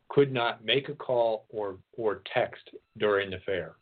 could 0.08 0.32
not 0.32 0.64
make 0.64 0.88
a 0.88 0.94
call 0.94 1.46
or 1.50 1.78
or 1.96 2.22
text 2.32 2.70
during 2.98 3.30
the 3.30 3.38
fair. 3.46 3.76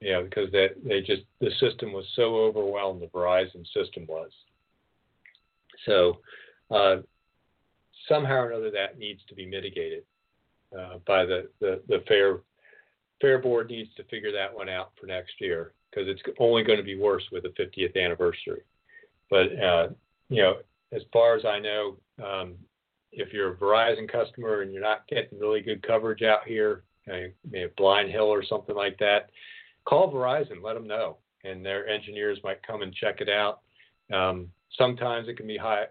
You 0.00 0.12
know, 0.12 0.24
because 0.24 0.52
they 0.52 0.68
they 0.84 1.00
just 1.00 1.22
the 1.40 1.50
system 1.60 1.92
was 1.92 2.06
so 2.14 2.36
overwhelmed. 2.36 3.02
The 3.02 3.06
Verizon 3.06 3.64
system 3.72 4.06
was. 4.08 4.30
So 5.86 6.20
uh, 6.70 6.96
somehow 8.08 8.36
or 8.36 8.50
another 8.50 8.70
that 8.70 8.98
needs 8.98 9.20
to 9.28 9.34
be 9.34 9.46
mitigated 9.46 10.04
uh, 10.78 10.98
by 11.06 11.24
the, 11.24 11.48
the 11.60 11.82
the 11.88 12.02
fair 12.08 12.40
fair 13.20 13.38
board 13.38 13.70
needs 13.70 13.90
to 13.96 14.04
figure 14.04 14.32
that 14.32 14.54
one 14.54 14.68
out 14.68 14.92
for 15.00 15.06
next 15.06 15.40
year 15.40 15.72
because 15.90 16.08
it's 16.08 16.22
only 16.38 16.62
going 16.62 16.78
to 16.78 16.84
be 16.84 16.96
worse 16.96 17.22
with 17.30 17.44
the 17.44 17.50
50th 17.50 17.96
anniversary. 18.02 18.62
But 19.30 19.58
uh, 19.62 19.88
you 20.28 20.42
know, 20.42 20.56
as 20.92 21.02
far 21.12 21.36
as 21.36 21.44
I 21.44 21.58
know, 21.58 21.96
um, 22.22 22.54
if 23.12 23.32
you're 23.32 23.52
a 23.52 23.56
Verizon 23.56 24.10
customer 24.10 24.62
and 24.62 24.72
you're 24.72 24.82
not 24.82 25.06
getting 25.08 25.38
really 25.38 25.60
good 25.60 25.82
coverage 25.86 26.22
out 26.22 26.40
here, 26.46 26.82
you 27.06 27.32
know, 27.52 27.68
Blind 27.76 28.10
Hill 28.10 28.24
or 28.24 28.44
something 28.44 28.74
like 28.74 28.98
that, 28.98 29.30
call 29.84 30.12
Verizon, 30.12 30.62
let 30.62 30.74
them 30.74 30.86
know, 30.86 31.18
and 31.44 31.64
their 31.64 31.86
engineers 31.86 32.38
might 32.42 32.66
come 32.66 32.82
and 32.82 32.94
check 32.94 33.20
it 33.20 33.28
out. 33.28 33.60
Um, 34.12 34.48
sometimes 34.78 35.28
it 35.28 35.36
can 35.36 35.46
be 35.46 35.56
high, 35.56 35.86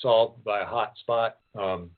solved 0.00 0.44
by 0.44 0.60
a 0.60 0.66
hotspot, 0.66 1.32
um, 1.58 1.90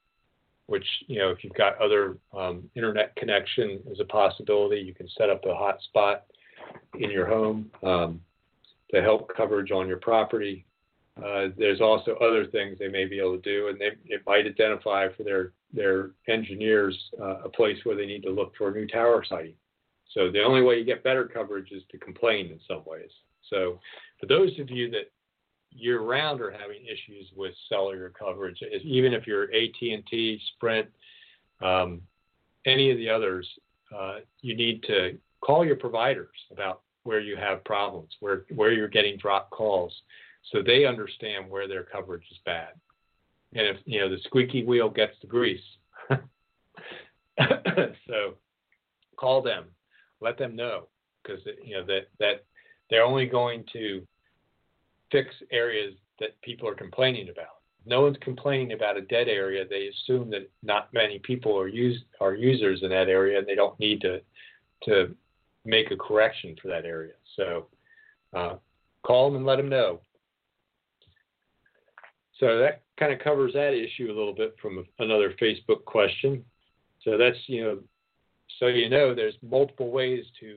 which 0.66 0.86
you 1.06 1.18
know 1.18 1.30
if 1.30 1.42
you've 1.42 1.54
got 1.54 1.80
other 1.80 2.16
um, 2.36 2.68
internet 2.74 3.14
connection 3.16 3.80
is 3.90 4.00
a 4.00 4.04
possibility. 4.04 4.80
You 4.80 4.94
can 4.94 5.08
set 5.16 5.30
up 5.30 5.44
a 5.44 5.48
hotspot 5.48 6.20
in 6.98 7.10
your 7.10 7.26
home 7.26 7.70
um, 7.82 8.20
to 8.92 9.02
help 9.02 9.30
coverage 9.36 9.70
on 9.70 9.88
your 9.88 9.98
property. 9.98 10.66
Uh, 11.16 11.48
there's 11.58 11.80
also 11.80 12.14
other 12.16 12.46
things 12.46 12.78
they 12.78 12.88
may 12.88 13.04
be 13.04 13.18
able 13.18 13.36
to 13.36 13.42
do, 13.42 13.68
and 13.68 13.80
they 13.80 13.90
it 14.06 14.22
might 14.26 14.46
identify 14.46 15.08
for 15.16 15.22
their 15.22 15.52
their 15.72 16.10
engineers 16.28 16.96
uh, 17.20 17.42
a 17.44 17.48
place 17.48 17.78
where 17.84 17.96
they 17.96 18.06
need 18.06 18.22
to 18.22 18.30
look 18.30 18.52
for 18.56 18.68
a 18.68 18.72
new 18.72 18.86
tower 18.86 19.24
site. 19.28 19.56
So 20.14 20.30
the 20.30 20.42
only 20.42 20.62
way 20.62 20.78
you 20.78 20.84
get 20.84 21.04
better 21.04 21.24
coverage 21.24 21.70
is 21.70 21.82
to 21.92 21.98
complain 21.98 22.46
in 22.46 22.58
some 22.66 22.82
ways. 22.84 23.10
So 23.48 23.78
for 24.18 24.26
those 24.26 24.58
of 24.58 24.68
you 24.70 24.90
that 24.90 25.10
year 25.70 26.00
round 26.00 26.40
are 26.40 26.50
having 26.50 26.84
issues 26.84 27.30
with 27.36 27.52
cellular 27.68 28.10
coverage, 28.10 28.58
even 28.82 29.12
if 29.12 29.26
you're 29.26 29.44
AT&T, 29.44 30.40
Sprint, 30.54 30.88
um, 31.62 32.00
any 32.66 32.90
of 32.90 32.98
the 32.98 33.08
others, 33.08 33.48
uh, 33.96 34.16
you 34.40 34.56
need 34.56 34.82
to 34.84 35.16
call 35.40 35.64
your 35.64 35.76
providers 35.76 36.28
about 36.52 36.82
where 37.04 37.20
you 37.20 37.36
have 37.36 37.64
problems, 37.64 38.10
where 38.20 38.44
where 38.54 38.72
you're 38.72 38.88
getting 38.88 39.16
dropped 39.16 39.50
calls 39.50 39.92
so 40.52 40.62
they 40.62 40.84
understand 40.84 41.50
where 41.50 41.68
their 41.68 41.84
coverage 41.84 42.24
is 42.30 42.38
bad. 42.44 42.70
And 43.54 43.66
if 43.66 43.78
you 43.84 44.00
know 44.00 44.08
the 44.08 44.18
squeaky 44.24 44.64
wheel 44.64 44.88
gets 44.88 45.14
the 45.20 45.26
grease, 45.26 45.60
so 46.08 46.18
call 49.16 49.42
them, 49.42 49.64
let 50.20 50.38
them 50.38 50.54
know 50.54 50.86
because 51.22 51.40
you 51.64 51.76
know 51.76 51.84
that 51.86 52.08
that 52.18 52.44
they're 52.88 53.04
only 53.04 53.26
going 53.26 53.64
to 53.72 54.06
fix 55.10 55.34
areas 55.50 55.94
that 56.18 56.40
people 56.42 56.68
are 56.68 56.74
complaining 56.74 57.28
about. 57.28 57.60
No 57.86 58.02
one's 58.02 58.18
complaining 58.20 58.72
about 58.72 58.96
a 58.96 59.02
dead 59.02 59.28
area. 59.28 59.64
They 59.68 59.88
assume 59.88 60.30
that 60.30 60.50
not 60.62 60.92
many 60.92 61.18
people 61.18 61.58
are 61.58 61.68
use 61.68 62.02
are 62.20 62.34
users 62.34 62.82
in 62.82 62.90
that 62.90 63.08
area, 63.08 63.38
and 63.38 63.46
they 63.46 63.54
don't 63.54 63.78
need 63.80 64.00
to 64.02 64.20
to 64.84 65.14
make 65.64 65.90
a 65.90 65.96
correction 65.96 66.56
for 66.60 66.68
that 66.68 66.84
area. 66.84 67.14
So 67.36 67.66
uh, 68.34 68.56
call 69.02 69.28
them 69.28 69.36
and 69.36 69.46
let 69.46 69.56
them 69.56 69.68
know. 69.68 70.00
So 72.38 72.58
that 72.58 72.82
kind 72.98 73.12
of 73.12 73.18
covers 73.18 73.52
that 73.52 73.74
issue 73.74 74.06
a 74.06 74.16
little 74.16 74.34
bit 74.34 74.56
from 74.60 74.86
another 74.98 75.34
Facebook 75.40 75.84
question. 75.84 76.42
So 77.02 77.18
that's, 77.18 77.36
you 77.46 77.64
know, 77.64 77.78
so 78.58 78.66
you 78.66 78.88
know 78.88 79.14
there's 79.14 79.34
multiple 79.42 79.90
ways 79.90 80.24
to 80.40 80.56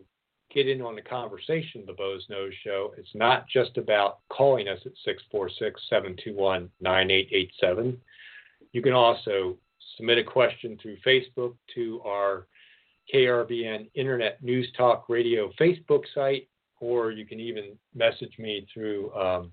get 0.53 0.67
in 0.67 0.81
on 0.81 0.95
the 0.95 1.01
conversation 1.01 1.81
of 1.81 1.87
the 1.87 1.93
Boze 1.93 2.25
Noze 2.29 2.53
Show. 2.63 2.93
It's 2.97 3.13
not 3.13 3.47
just 3.47 3.77
about 3.77 4.19
calling 4.29 4.67
us 4.67 4.79
at 4.85 4.93
646 5.03 5.81
721 5.89 6.69
9887. 6.81 7.99
You 8.71 8.81
can 8.81 8.93
also 8.93 9.57
submit 9.97 10.17
a 10.17 10.23
question 10.23 10.77
through 10.81 10.97
Facebook 11.05 11.55
to 11.75 12.01
our 12.05 12.47
KRBN 13.13 13.89
Internet 13.95 14.43
News 14.43 14.69
Talk 14.77 15.09
Radio 15.09 15.51
Facebook 15.59 16.03
site, 16.13 16.47
or 16.79 17.11
you 17.11 17.25
can 17.25 17.39
even 17.39 17.77
message 17.93 18.33
me 18.39 18.65
through 18.73 19.13
um, 19.13 19.51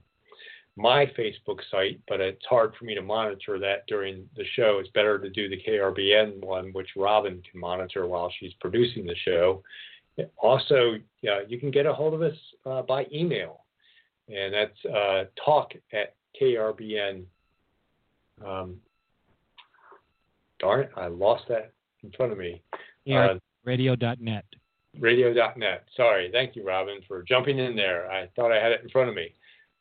my 0.76 1.06
Facebook 1.18 1.58
site, 1.70 2.00
but 2.08 2.20
it's 2.20 2.44
hard 2.48 2.74
for 2.78 2.84
me 2.84 2.94
to 2.94 3.02
monitor 3.02 3.58
that 3.58 3.86
during 3.86 4.28
the 4.36 4.44
show. 4.54 4.78
It's 4.80 4.90
better 4.90 5.18
to 5.18 5.28
do 5.28 5.48
the 5.48 5.60
KRBN 5.66 6.44
one, 6.44 6.70
which 6.72 6.90
Robin 6.96 7.42
can 7.50 7.60
monitor 7.60 8.06
while 8.06 8.32
she's 8.38 8.54
producing 8.60 9.06
the 9.06 9.16
show. 9.24 9.62
Also, 10.36 10.94
yeah, 11.22 11.40
you 11.46 11.58
can 11.58 11.70
get 11.70 11.86
a 11.86 11.92
hold 11.92 12.14
of 12.14 12.22
us 12.22 12.36
uh, 12.66 12.82
by 12.82 13.06
email, 13.12 13.64
and 14.28 14.54
that's 14.54 14.94
uh, 14.94 15.24
talk 15.44 15.72
at 15.92 16.14
KRBN. 16.40 17.24
Um, 18.44 18.76
darn 20.58 20.80
it, 20.80 20.90
I 20.96 21.08
lost 21.08 21.44
that 21.48 21.72
in 22.02 22.10
front 22.12 22.32
of 22.32 22.38
me. 22.38 22.62
Yeah, 23.04 23.26
uh, 23.26 23.38
radio.net. 23.64 24.44
Radio.net. 24.98 25.84
Sorry. 25.96 26.30
Thank 26.32 26.56
you, 26.56 26.64
Robin, 26.64 27.00
for 27.06 27.22
jumping 27.22 27.58
in 27.58 27.76
there. 27.76 28.10
I 28.10 28.28
thought 28.34 28.52
I 28.52 28.62
had 28.62 28.72
it 28.72 28.82
in 28.82 28.90
front 28.90 29.08
of 29.08 29.14
me. 29.14 29.34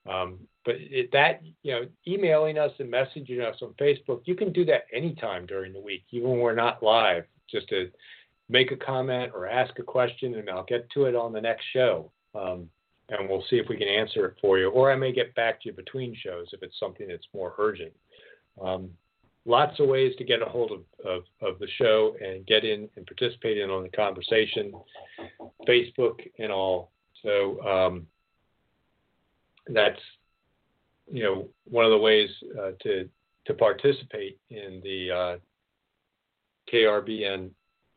Um, 0.09 0.39
but 0.65 0.75
it, 0.77 1.09
that, 1.13 1.41
you 1.63 1.71
know, 1.71 1.81
emailing 2.07 2.57
us 2.57 2.71
and 2.79 2.91
messaging 2.91 3.41
us 3.41 3.55
on 3.61 3.73
Facebook, 3.79 4.21
you 4.25 4.35
can 4.35 4.51
do 4.53 4.65
that 4.65 4.83
anytime 4.93 5.45
during 5.45 5.73
the 5.73 5.79
week, 5.79 6.03
even 6.11 6.29
when 6.29 6.39
we're 6.39 6.55
not 6.55 6.83
live, 6.83 7.23
just 7.49 7.67
to 7.69 7.89
make 8.49 8.71
a 8.71 8.75
comment 8.75 9.31
or 9.33 9.47
ask 9.47 9.77
a 9.79 9.83
question, 9.83 10.35
and 10.35 10.49
I'll 10.49 10.65
get 10.65 10.89
to 10.91 11.05
it 11.05 11.15
on 11.15 11.31
the 11.31 11.41
next 11.41 11.65
show. 11.71 12.11
Um, 12.35 12.69
and 13.09 13.27
we'll 13.27 13.43
see 13.49 13.57
if 13.57 13.67
we 13.69 13.77
can 13.77 13.87
answer 13.87 14.25
it 14.25 14.35
for 14.41 14.59
you. 14.59 14.69
Or 14.69 14.91
I 14.91 14.95
may 14.95 15.11
get 15.11 15.33
back 15.35 15.61
to 15.61 15.69
you 15.69 15.73
between 15.73 16.15
shows 16.15 16.47
if 16.53 16.61
it's 16.61 16.79
something 16.79 17.07
that's 17.07 17.27
more 17.33 17.55
urgent. 17.57 17.91
Um, 18.61 18.91
lots 19.45 19.79
of 19.79 19.87
ways 19.87 20.13
to 20.17 20.23
get 20.23 20.41
a 20.41 20.45
hold 20.45 20.71
of, 20.71 20.81
of, 21.05 21.23
of, 21.41 21.59
the 21.59 21.67
show 21.77 22.15
and 22.23 22.45
get 22.45 22.63
in 22.63 22.87
and 22.95 23.05
participate 23.07 23.57
in 23.57 23.69
on 23.69 23.83
the 23.83 23.89
conversation, 23.89 24.73
Facebook 25.67 26.19
and 26.37 26.51
all. 26.51 26.91
So 27.23 27.61
um, 27.61 28.07
that's 29.67 29.99
you 31.11 31.23
know 31.23 31.47
one 31.69 31.85
of 31.85 31.91
the 31.91 31.97
ways 31.97 32.29
uh, 32.59 32.71
to 32.83 33.09
to 33.45 33.53
participate 33.53 34.37
in 34.49 34.81
the 34.83 35.11
uh, 35.11 35.37
KRBN 36.71 37.49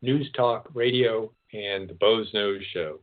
News 0.03 0.29
Talk 0.37 0.69
Radio 0.75 1.31
and 1.53 1.89
the 1.89 1.95
Boze 1.95 2.31
Noze 2.35 2.63
Show. 2.73 2.99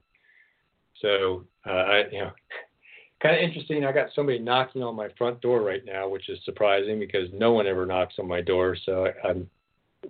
So 1.02 1.46
uh, 1.66 1.72
I 1.72 2.04
you 2.12 2.20
know 2.20 2.32
kind 3.22 3.36
of 3.36 3.42
interesting. 3.42 3.86
I 3.86 3.92
got 3.92 4.10
somebody 4.14 4.40
knocking 4.40 4.84
on 4.84 4.96
my 4.96 5.10
front 5.18 5.42
door 5.42 5.62
right 5.62 5.84
now, 5.86 6.08
which 6.08 6.30
is 6.30 6.40
surprising 6.46 7.00
because 7.00 7.30
no 7.34 7.54
one 7.54 7.68
ever 7.68 7.86
knocks 7.86 8.16
on 8.20 8.28
my 8.28 8.42
door. 8.42 8.78
So 8.86 9.08
I, 9.24 9.30
am 9.30 9.50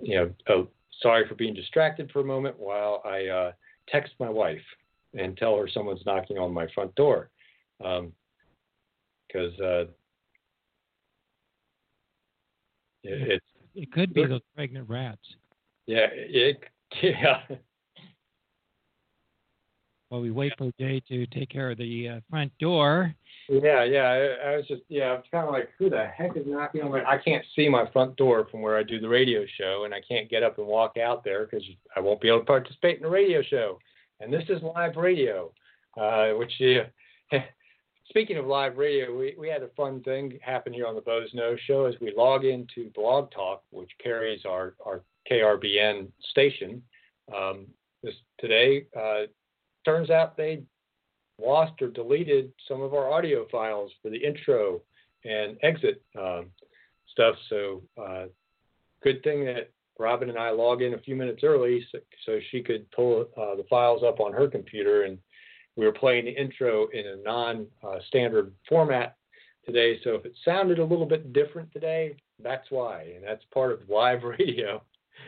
you 0.02 0.16
know, 0.16 0.32
oh, 0.50 0.68
sorry 1.02 1.28
for 1.28 1.36
being 1.36 1.54
distracted 1.54 2.12
for 2.12 2.22
a 2.22 2.26
moment 2.26 2.60
while 2.60 3.02
I 3.06 3.26
uh, 3.28 3.52
text 3.88 4.14
my 4.20 4.30
wife 4.30 4.62
and 5.18 5.36
tell 5.38 5.58
her 5.58 5.68
someone's 5.68 6.06
knocking 6.06 6.38
on 6.38 6.54
my 6.54 6.68
front 6.74 6.94
door. 6.96 7.30
Because 7.80 8.04
um, 9.60 9.64
uh, 9.64 9.86
it, 13.04 13.32
it's 13.32 13.46
it 13.76 13.92
could 13.92 14.14
be 14.14 14.26
those 14.26 14.42
pregnant 14.56 14.90
rats. 14.90 15.22
Yeah, 15.88 16.08
it 16.12 16.64
yeah 17.04 17.42
while 20.10 20.22
we 20.22 20.32
wait 20.32 20.54
for 20.58 20.72
Jay 20.80 21.02
to 21.08 21.26
take 21.28 21.50
care 21.50 21.72
of 21.72 21.78
the 21.78 22.10
uh, 22.10 22.20
front 22.30 22.52
door. 22.60 23.16
Yeah, 23.48 23.84
yeah. 23.84 24.04
I, 24.04 24.50
I 24.50 24.58
was 24.58 24.68
just, 24.68 24.82
yeah, 24.90 25.14
it's 25.14 25.28
kind 25.32 25.48
of 25.48 25.54
like, 25.54 25.70
who 25.78 25.90
the 25.90 26.06
heck 26.06 26.36
is 26.36 26.46
knocking 26.46 26.82
on 26.82 26.92
my? 26.92 27.04
I 27.04 27.18
can't 27.18 27.46
see 27.56 27.70
my 27.70 27.90
front 27.92 28.16
door 28.16 28.48
from 28.52 28.62
where 28.62 28.78
I 28.78 28.84
do 28.84 29.00
the 29.00 29.08
radio 29.08 29.46
show, 29.58 29.84
and 29.86 29.94
I 29.94 30.02
can't 30.08 30.30
get 30.30 30.44
up 30.44 30.58
and 30.58 30.68
walk 30.68 30.98
out 30.98 31.24
there 31.24 31.46
because 31.46 31.66
I 31.96 32.00
won't 32.00 32.22
be 32.22 32.28
able 32.28 32.40
to 32.40 32.46
participate 32.46 32.98
in 32.98 33.04
the 33.04 33.10
radio 33.10 33.42
show. 33.42 33.80
And 34.20 34.34
this 34.34 34.44
is 34.50 34.62
live 34.62 34.98
radio, 34.98 35.52
uh, 36.00 36.30
which. 36.32 36.52
Uh, 36.62 37.38
speaking 38.10 38.38
of 38.38 38.48
live 38.48 38.78
radio, 38.78 39.16
we, 39.16 39.36
we 39.38 39.48
had 39.48 39.62
a 39.62 39.70
fun 39.78 40.02
thing 40.02 40.40
happen 40.42 40.74
here 40.74 40.88
on 40.88 40.96
the 40.96 41.02
Boze 41.02 41.32
Noze 41.36 41.60
Show 41.68 41.86
as 41.86 41.94
we 42.02 42.12
log 42.18 42.44
into 42.44 42.90
Blog 42.96 43.30
Talk, 43.30 43.62
which 43.70 43.92
carries 44.04 44.46
our, 44.46 44.74
our 44.84 45.04
KRBN 45.30 46.08
station. 46.32 46.82
Um, 47.36 47.68
this 48.04 48.16
today, 48.40 48.86
uh, 48.98 49.24
turns 49.86 50.10
out 50.10 50.38
they 50.38 50.64
lost 51.40 51.82
or 51.82 51.90
deleted 51.90 52.52
some 52.68 52.82
of 52.82 52.94
our 52.94 53.12
audio 53.12 53.46
files 53.52 53.92
for 54.02 54.10
the 54.10 54.18
intro 54.18 54.82
and 55.26 55.58
exit 55.64 56.02
um, 56.18 56.48
stuff. 57.12 57.36
So, 57.50 57.82
uh, 58.02 58.26
good 59.04 59.24
thing 59.24 59.46
that 59.46 59.72
Robin 59.98 60.30
and 60.30 60.38
I 60.38 60.52
log 60.52 60.82
in 60.82 60.94
a 60.94 61.00
few 61.00 61.16
minutes 61.16 61.44
early 61.44 61.86
so, 61.92 62.00
so 62.26 62.40
she 62.52 62.62
could 62.62 62.90
pull 62.92 63.28
uh, 63.38 63.56
the 63.56 63.66
files 63.70 64.02
up 64.04 64.20
on 64.20 64.34
her 64.34 64.48
computer. 64.48 65.04
And 65.04 65.18
we 65.76 65.86
were 65.86 65.92
playing 65.92 66.26
the 66.26 66.32
intro 66.32 66.88
in 66.94 67.06
a 67.06 67.16
non 67.18 67.68
uh, 67.84 68.00
format 68.68 69.18
today. 69.66 70.00
So, 70.04 70.12
if 70.16 70.26
it 70.26 70.34
sounded 70.46 70.80
a 70.80 70.86
little 70.86 71.06
bit 71.06 71.34
different 71.34 71.72
today, 71.72 72.16
that's 72.42 72.70
why. 72.70 73.14
And 73.16 73.24
that's 73.24 73.44
part 73.54 73.72
of 73.72 73.90
live 73.90 74.24
radio, 74.40 74.82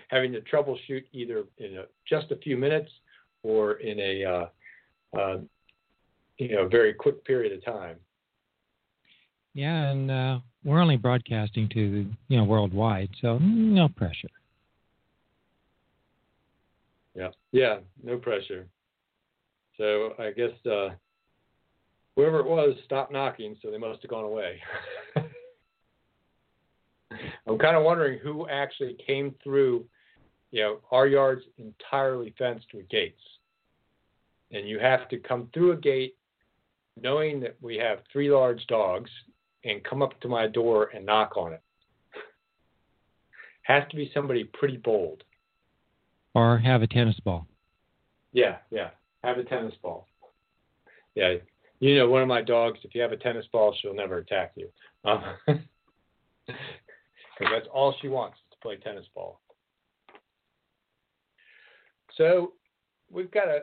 having 0.10 0.32
to 0.34 0.42
troubleshoot 0.42 1.04
either 1.12 1.46
in 1.58 1.78
a, 1.78 1.84
just 2.08 2.32
a 2.32 2.36
few 2.38 2.58
minutes 2.58 2.92
or 3.44 3.74
in 3.74 4.00
a 4.00 4.26
uh, 4.26 5.20
uh, 5.20 5.38
you 6.38 6.56
know 6.56 6.68
very 6.68 6.94
quick 6.94 7.24
period 7.26 7.54
of 7.54 7.64
time. 7.64 7.98
Yeah, 9.54 9.90
and 9.90 10.10
uh, 10.10 10.40
we're 10.64 10.80
only 10.80 10.98
broadcasting 10.98 11.70
to 11.70 12.10
you 12.28 12.38
know 12.38 12.44
worldwide, 12.44 13.10
so 13.22 13.38
no 13.40 13.90
pressure. 13.90 14.30
Yeah, 17.16 17.30
yeah, 17.52 17.80
no 18.02 18.18
pressure. 18.18 18.68
So 19.78 20.14
I 20.20 20.32
guess 20.32 20.52
uh, 20.66 20.90
whoever 22.16 22.40
it 22.40 22.46
was 22.46 22.76
stopped 22.86 23.12
knocking, 23.12 23.58
so 23.62 23.72
they 23.72 23.78
must 23.78 24.02
have 24.02 24.12
gone 24.12 24.26
away. 24.26 24.60
I'm 27.48 27.58
kind 27.58 27.76
of 27.76 27.84
wondering 27.84 28.20
who 28.20 28.48
actually 28.50 28.98
came 29.06 29.36
through. 29.44 29.86
You 30.52 30.62
know, 30.62 30.80
our 30.92 31.08
yard's 31.08 31.44
entirely 31.58 32.34
fenced 32.38 32.68
with 32.74 32.90
gates, 32.90 33.22
and 34.52 34.68
you 34.68 34.80
have 34.80 35.08
to 35.10 35.18
come 35.18 35.50
through 35.54 35.74
a 35.74 35.78
gate 35.78 36.16
knowing 37.02 37.40
that 37.40 37.56
we 37.62 37.78
have 37.78 38.00
three 38.12 38.30
large 38.30 38.66
dogs 38.68 39.10
and 39.64 39.84
come 39.84 40.02
up 40.02 40.20
to 40.22 40.28
my 40.28 40.48
door 40.48 40.90
and 40.94 41.06
knock 41.06 41.38
on 41.38 41.54
it. 41.54 41.62
Has 43.64 43.84
to 43.90 43.96
be 43.96 44.12
somebody 44.14 44.44
pretty 44.44 44.78
bold. 44.78 45.24
Or 46.34 46.58
have 46.58 46.82
a 46.82 46.88
tennis 46.88 47.20
ball. 47.20 47.48
Yeah, 48.34 48.58
yeah. 48.72 48.90
Have 49.24 49.38
a 49.38 49.44
tennis 49.44 49.74
ball. 49.82 50.08
Yeah. 51.16 51.36
You 51.80 51.98
know, 51.98 52.10
one 52.10 52.22
of 52.22 52.28
my 52.28 52.42
dogs, 52.42 52.80
if 52.84 52.96
you 52.96 53.02
have 53.02 53.12
a 53.12 53.18
tennis 53.18 53.46
ball, 53.52 53.76
she'll 53.80 53.94
never 53.94 54.18
attack 54.18 54.54
you. 54.56 54.70
Um, 55.06 55.24
all 57.74 57.96
she 58.02 58.08
wants 58.08 58.38
is 58.38 58.44
to 58.52 58.58
play 58.62 58.78
tennis 58.78 59.06
ball. 59.16 59.40
So 62.18 62.54
we've 63.10 63.32
got 63.32 63.48
a 63.48 63.62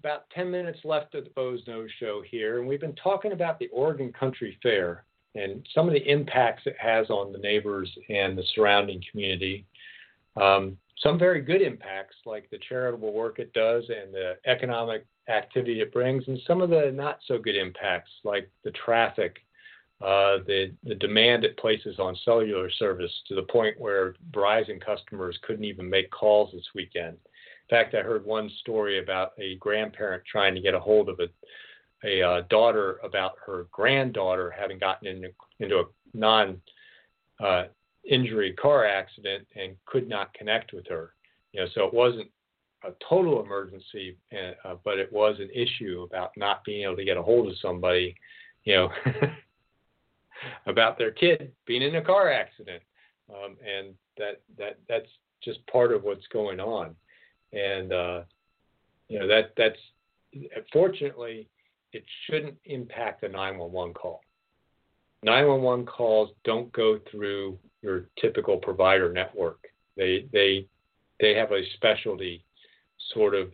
about 0.00 0.28
10 0.34 0.50
minutes 0.50 0.80
left 0.84 1.14
of 1.14 1.24
the 1.24 1.30
Boze 1.30 1.64
Noze 1.66 1.88
show 1.98 2.22
here, 2.30 2.58
and 2.58 2.68
we've 2.68 2.80
been 2.80 2.94
talking 2.96 3.32
about 3.32 3.58
the 3.58 3.68
Oregon 3.68 4.12
Country 4.12 4.58
Fair 4.62 5.06
and 5.34 5.66
some 5.74 5.88
of 5.88 5.94
the 5.94 6.10
impacts 6.10 6.64
it 6.66 6.76
has 6.78 7.08
on 7.08 7.32
the 7.32 7.38
neighbors 7.38 7.90
and 8.10 8.36
the 8.36 8.44
surrounding 8.54 9.02
community. 9.10 9.64
Um, 10.36 10.76
some 10.98 11.18
very 11.18 11.40
good 11.40 11.62
impacts, 11.62 12.16
like 12.26 12.48
the 12.50 12.58
charitable 12.68 13.14
work 13.14 13.38
it 13.38 13.52
does 13.54 13.84
and 13.88 14.12
the 14.12 14.36
economic 14.46 15.06
activity 15.28 15.80
it 15.80 15.92
brings, 15.92 16.22
and 16.28 16.38
some 16.46 16.60
of 16.60 16.70
the 16.70 16.92
not 16.94 17.18
so 17.26 17.38
good 17.38 17.56
impacts, 17.56 18.10
like 18.24 18.50
the 18.62 18.72
traffic, 18.72 19.38
uh, 20.02 20.38
the 20.46 20.72
demand 20.98 21.44
it 21.44 21.56
places 21.56 21.98
on 21.98 22.16
cellular 22.24 22.70
service 22.70 23.12
to 23.28 23.34
the 23.34 23.42
point 23.42 23.78
where 23.78 24.14
Verizon 24.32 24.84
customers 24.84 25.38
couldn't 25.42 25.64
even 25.64 25.88
make 25.88 26.10
calls 26.10 26.52
this 26.52 26.66
weekend. 26.74 27.16
In 27.16 27.76
fact, 27.76 27.94
I 27.94 28.02
heard 28.02 28.24
one 28.26 28.50
story 28.60 28.98
about 28.98 29.32
a 29.38 29.56
grandparent 29.56 30.24
trying 30.30 30.54
to 30.54 30.60
get 30.60 30.74
a 30.74 30.80
hold 30.80 31.08
of 31.08 31.20
a, 31.20 31.28
uh, 32.22 32.42
daughter 32.50 33.00
about 33.02 33.32
her 33.46 33.66
granddaughter 33.72 34.50
having 34.50 34.78
gotten 34.78 35.06
in, 35.08 35.24
into 35.58 35.78
a 35.78 35.84
non 36.12 36.60
uh, 37.42 37.64
injury 38.06 38.52
car 38.52 38.84
accident 38.84 39.46
and 39.56 39.74
could 39.86 40.06
not 40.06 40.34
connect 40.34 40.74
with 40.74 40.86
her. 40.86 41.14
You 41.52 41.60
know, 41.60 41.66
so 41.74 41.86
it 41.86 41.94
wasn't 41.94 42.28
a 42.84 42.90
total 43.08 43.42
emergency, 43.42 44.18
but 44.84 44.98
it 44.98 45.10
was 45.12 45.36
an 45.40 45.48
issue 45.54 46.06
about 46.10 46.32
not 46.36 46.62
being 46.64 46.82
able 46.82 46.96
to 46.96 47.04
get 47.04 47.16
a 47.16 47.22
hold 47.22 47.48
of 47.48 47.56
somebody, 47.58 48.14
you 48.64 48.74
know, 48.74 48.90
about 50.66 50.98
their 50.98 51.10
kid 51.10 51.52
being 51.66 51.82
in 51.82 51.96
a 51.96 52.02
car 52.02 52.30
accident, 52.30 52.82
um, 53.30 53.56
and 53.66 53.94
that 54.18 54.42
that 54.58 54.78
that's 54.88 55.08
just 55.42 55.66
part 55.66 55.92
of 55.92 56.02
what's 56.02 56.26
going 56.28 56.60
on 56.60 56.94
and 57.54 57.92
uh, 57.92 58.20
you 59.08 59.18
know 59.18 59.26
that 59.26 59.52
that's 59.56 59.78
fortunately 60.72 61.48
it 61.92 62.04
shouldn't 62.26 62.56
impact 62.64 63.20
the 63.20 63.28
911 63.28 63.94
call. 63.94 64.20
911 65.22 65.86
calls 65.86 66.30
don't 66.44 66.70
go 66.72 66.98
through 67.10 67.56
your 67.82 68.08
typical 68.20 68.56
provider 68.56 69.12
network. 69.12 69.64
They 69.96 70.26
they 70.32 70.66
they 71.20 71.34
have 71.34 71.52
a 71.52 71.62
specialty 71.76 72.44
sort 73.12 73.34
of 73.34 73.52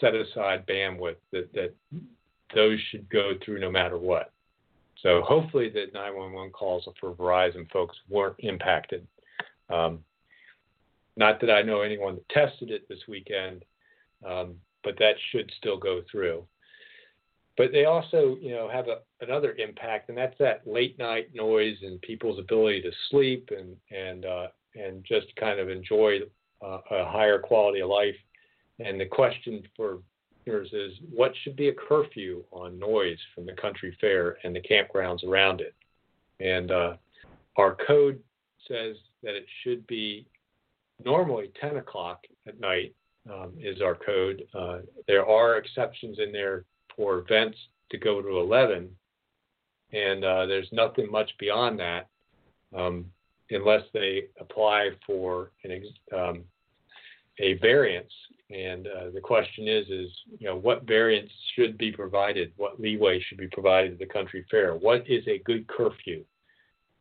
set 0.00 0.14
aside 0.14 0.66
bandwidth 0.66 1.16
that, 1.32 1.52
that 1.54 1.74
those 2.54 2.78
should 2.90 3.08
go 3.08 3.32
through 3.44 3.60
no 3.60 3.70
matter 3.70 3.98
what. 3.98 4.32
So 5.02 5.22
hopefully 5.22 5.68
the 5.68 5.86
911 5.92 6.52
calls 6.52 6.88
for 7.00 7.14
Verizon 7.14 7.70
folks 7.70 7.96
weren't 8.08 8.36
impacted. 8.38 9.06
Um, 9.68 10.00
not 11.16 11.40
that 11.40 11.50
I 11.50 11.62
know 11.62 11.82
anyone 11.82 12.14
that 12.14 12.28
tested 12.28 12.70
it 12.70 12.88
this 12.88 13.00
weekend, 13.08 13.64
um, 14.26 14.54
but 14.84 14.96
that 14.98 15.14
should 15.30 15.50
still 15.58 15.76
go 15.76 16.02
through. 16.10 16.46
But 17.56 17.72
they 17.72 17.84
also, 17.84 18.38
you 18.40 18.52
know, 18.52 18.68
have 18.68 18.88
a, 18.88 19.00
another 19.20 19.54
impact, 19.58 20.08
and 20.08 20.16
that's 20.16 20.38
that 20.38 20.66
late 20.66 20.98
night 20.98 21.30
noise 21.34 21.76
and 21.82 22.00
people's 22.00 22.38
ability 22.38 22.80
to 22.82 22.90
sleep 23.10 23.50
and 23.56 23.76
and 23.90 24.24
uh, 24.24 24.46
and 24.74 25.04
just 25.04 25.26
kind 25.36 25.60
of 25.60 25.68
enjoy 25.68 26.20
uh, 26.64 26.78
a 26.90 27.04
higher 27.04 27.38
quality 27.38 27.80
of 27.80 27.90
life. 27.90 28.16
And 28.78 28.98
the 28.98 29.06
question 29.06 29.62
for 29.76 29.98
is, 30.46 30.92
what 31.10 31.32
should 31.42 31.56
be 31.56 31.68
a 31.68 31.74
curfew 31.74 32.44
on 32.50 32.78
noise 32.78 33.18
from 33.34 33.46
the 33.46 33.52
country 33.52 33.96
fair 34.00 34.38
and 34.44 34.54
the 34.54 34.60
campgrounds 34.60 35.24
around 35.24 35.60
it? 35.60 35.74
And 36.40 36.70
uh, 36.70 36.94
our 37.56 37.76
code 37.86 38.18
says 38.68 38.96
that 39.22 39.34
it 39.34 39.46
should 39.62 39.86
be 39.86 40.26
normally 41.04 41.50
10 41.60 41.76
o'clock 41.76 42.24
at 42.46 42.60
night 42.60 42.94
um, 43.32 43.52
is 43.58 43.80
our 43.80 43.94
code. 43.94 44.42
Uh, 44.54 44.78
there 45.06 45.26
are 45.26 45.56
exceptions 45.56 46.18
in 46.18 46.32
there 46.32 46.64
for 46.96 47.18
events 47.18 47.58
to 47.90 47.98
go 47.98 48.20
to 48.20 48.38
11, 48.38 48.88
and 49.92 50.24
uh, 50.24 50.46
there's 50.46 50.68
nothing 50.72 51.10
much 51.10 51.30
beyond 51.38 51.78
that 51.78 52.08
um, 52.76 53.06
unless 53.50 53.82
they 53.92 54.24
apply 54.40 54.90
for 55.06 55.50
an, 55.64 55.82
um, 56.16 56.44
a 57.38 57.54
variance. 57.54 58.12
And 58.54 58.86
uh, 58.86 59.10
the 59.14 59.20
question 59.20 59.68
is, 59.68 59.86
is 59.88 60.10
you 60.38 60.46
know, 60.46 60.56
what 60.56 60.84
variance 60.84 61.30
should 61.54 61.78
be 61.78 61.92
provided? 61.92 62.52
What 62.56 62.80
leeway 62.80 63.20
should 63.22 63.38
be 63.38 63.48
provided 63.48 63.92
to 63.92 63.96
the 63.96 64.12
country 64.12 64.44
fair? 64.50 64.74
What 64.74 65.08
is 65.08 65.26
a 65.26 65.38
good 65.38 65.66
curfew 65.68 66.24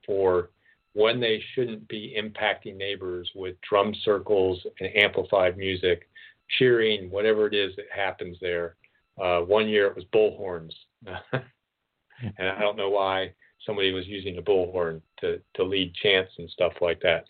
for 0.05 0.49
when 0.93 1.19
they 1.19 1.41
shouldn't 1.53 1.87
be 1.87 2.17
impacting 2.19 2.75
neighbors 2.75 3.29
with 3.35 3.55
drum 3.67 3.93
circles 4.03 4.59
and 4.79 4.95
amplified 4.95 5.57
music, 5.57 6.09
cheering, 6.57 7.09
whatever 7.09 7.47
it 7.47 7.53
is 7.53 7.75
that 7.75 7.85
happens 7.93 8.37
there. 8.41 8.75
Uh, 9.21 9.39
one 9.39 9.69
year 9.69 9.87
it 9.87 9.95
was 9.95 10.05
bullhorns, 10.13 10.73
and 11.33 12.47
I 12.47 12.59
don't 12.59 12.77
know 12.77 12.89
why 12.89 13.33
somebody 13.65 13.91
was 13.91 14.07
using 14.07 14.37
a 14.37 14.41
bullhorn 14.41 15.01
to 15.19 15.39
to 15.55 15.63
lead 15.63 15.93
chants 15.95 16.31
and 16.37 16.49
stuff 16.49 16.73
like 16.81 17.01
that 17.01 17.25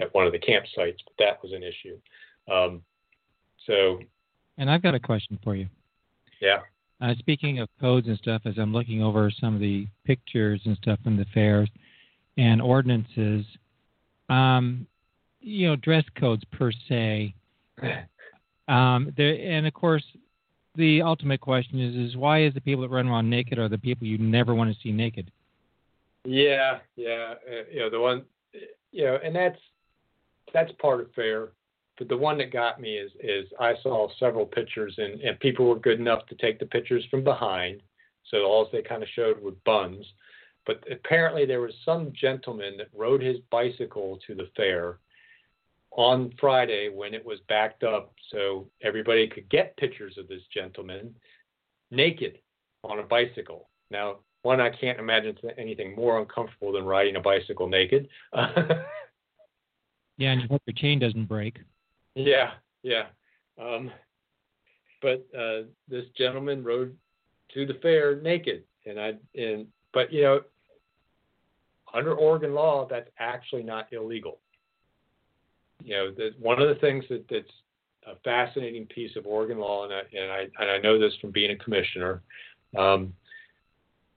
at 0.00 0.12
one 0.14 0.26
of 0.26 0.32
the 0.32 0.38
campsites, 0.38 0.98
but 1.04 1.14
that 1.18 1.42
was 1.42 1.52
an 1.52 1.62
issue. 1.62 1.98
Um, 2.52 2.82
so, 3.66 4.00
and 4.58 4.70
I've 4.70 4.82
got 4.82 4.94
a 4.94 5.00
question 5.00 5.38
for 5.42 5.54
you. 5.54 5.68
Yeah. 6.40 6.60
Uh, 7.00 7.14
speaking 7.18 7.58
of 7.58 7.68
codes 7.80 8.06
and 8.06 8.16
stuff, 8.18 8.42
as 8.46 8.54
I'm 8.56 8.72
looking 8.72 9.02
over 9.02 9.30
some 9.30 9.54
of 9.54 9.60
the 9.60 9.86
pictures 10.04 10.60
and 10.64 10.76
stuff 10.78 10.98
from 11.04 11.16
the 11.16 11.26
fairs, 11.34 11.68
and 12.38 12.60
ordinances, 12.62 13.44
um, 14.28 14.86
you 15.40 15.68
know, 15.68 15.76
dress 15.76 16.04
codes 16.18 16.42
per 16.52 16.72
se. 16.88 17.34
Um, 18.68 19.12
there, 19.16 19.32
and 19.32 19.64
of 19.64 19.74
course, 19.74 20.02
the 20.74 21.02
ultimate 21.02 21.40
question 21.40 21.80
is: 21.80 21.94
is 21.94 22.16
why 22.16 22.42
is 22.44 22.52
the 22.52 22.60
people 22.60 22.82
that 22.82 22.88
run 22.88 23.06
around 23.06 23.30
naked 23.30 23.58
are 23.58 23.68
the 23.68 23.78
people 23.78 24.08
you 24.08 24.18
never 24.18 24.56
want 24.56 24.74
to 24.74 24.80
see 24.82 24.90
naked? 24.90 25.30
Yeah, 26.24 26.78
yeah, 26.96 27.34
uh, 27.48 27.62
you 27.72 27.78
know 27.78 27.90
the 27.90 28.00
one, 28.00 28.24
you 28.90 29.04
know, 29.04 29.18
and 29.22 29.36
that's 29.36 29.58
that's 30.52 30.72
part 30.80 31.00
of 31.00 31.12
fair. 31.14 31.50
But 31.98 32.08
the 32.08 32.16
one 32.16 32.38
that 32.38 32.52
got 32.52 32.80
me 32.80 32.96
is 32.96 33.10
is 33.20 33.46
I 33.58 33.74
saw 33.82 34.08
several 34.18 34.46
pictures 34.46 34.94
and 34.98 35.20
and 35.20 35.40
people 35.40 35.66
were 35.66 35.78
good 35.78 36.00
enough 36.00 36.26
to 36.26 36.34
take 36.34 36.58
the 36.58 36.66
pictures 36.66 37.04
from 37.10 37.24
behind, 37.24 37.82
so 38.30 38.38
all 38.44 38.68
they 38.70 38.82
kind 38.82 39.02
of 39.02 39.08
showed 39.14 39.40
were 39.40 39.52
buns. 39.64 40.04
But 40.66 40.82
apparently, 40.90 41.46
there 41.46 41.60
was 41.60 41.74
some 41.84 42.12
gentleman 42.12 42.76
that 42.78 42.88
rode 42.92 43.22
his 43.22 43.38
bicycle 43.50 44.18
to 44.26 44.34
the 44.34 44.48
fair 44.56 44.98
on 45.92 46.32
Friday 46.38 46.90
when 46.90 47.14
it 47.14 47.24
was 47.24 47.38
backed 47.48 47.82
up 47.82 48.12
so 48.30 48.68
everybody 48.82 49.26
could 49.28 49.48
get 49.48 49.76
pictures 49.76 50.18
of 50.18 50.28
this 50.28 50.42
gentleman. 50.52 51.14
naked 51.90 52.38
on 52.82 52.98
a 52.98 53.02
bicycle. 53.02 53.68
Now, 53.90 54.18
one, 54.42 54.60
I 54.60 54.70
can't 54.70 54.98
imagine 54.98 55.36
anything 55.56 55.94
more 55.94 56.20
uncomfortable 56.20 56.72
than 56.72 56.84
riding 56.84 57.16
a 57.16 57.20
bicycle 57.20 57.68
naked. 57.68 58.08
yeah, 58.34 58.72
and 60.18 60.42
you 60.42 60.48
hope 60.48 60.62
your 60.66 60.74
chain 60.74 60.98
doesn't 60.98 61.26
break. 61.26 61.58
Yeah, 62.16 62.52
yeah. 62.82 63.04
Um, 63.62 63.90
but 65.02 65.26
uh, 65.38 65.62
this 65.88 66.06
gentleman 66.16 66.64
rode 66.64 66.96
to 67.54 67.66
the 67.66 67.74
fair 67.74 68.20
naked, 68.20 68.64
and 68.86 68.98
I 68.98 69.12
and 69.34 69.66
but 69.92 70.12
you 70.12 70.22
know, 70.22 70.40
under 71.94 72.14
Oregon 72.14 72.54
law, 72.54 72.86
that's 72.88 73.10
actually 73.18 73.62
not 73.62 73.92
illegal. 73.92 74.38
You 75.84 75.94
know, 75.94 76.10
the, 76.10 76.30
one 76.40 76.60
of 76.60 76.68
the 76.68 76.74
things 76.76 77.04
that, 77.10 77.26
that's 77.30 77.52
a 78.06 78.16
fascinating 78.24 78.86
piece 78.86 79.14
of 79.16 79.26
Oregon 79.26 79.58
law, 79.58 79.84
and 79.84 79.92
I, 79.92 80.00
and 80.12 80.32
I, 80.32 80.40
and 80.62 80.70
I 80.70 80.78
know 80.78 80.98
this 80.98 81.12
from 81.20 81.32
being 81.32 81.50
a 81.50 81.56
commissioner. 81.56 82.22
Um, 82.76 83.12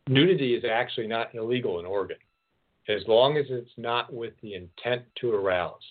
nudity 0.07 0.55
is 0.55 0.63
actually 0.63 1.07
not 1.07 1.35
illegal 1.35 1.79
in 1.79 1.85
Oregon, 1.85 2.17
as 2.87 3.01
long 3.07 3.37
as 3.37 3.45
it's 3.49 3.71
not 3.77 4.11
with 4.13 4.33
the 4.41 4.55
intent 4.55 5.03
to 5.21 5.31
arouse. 5.33 5.83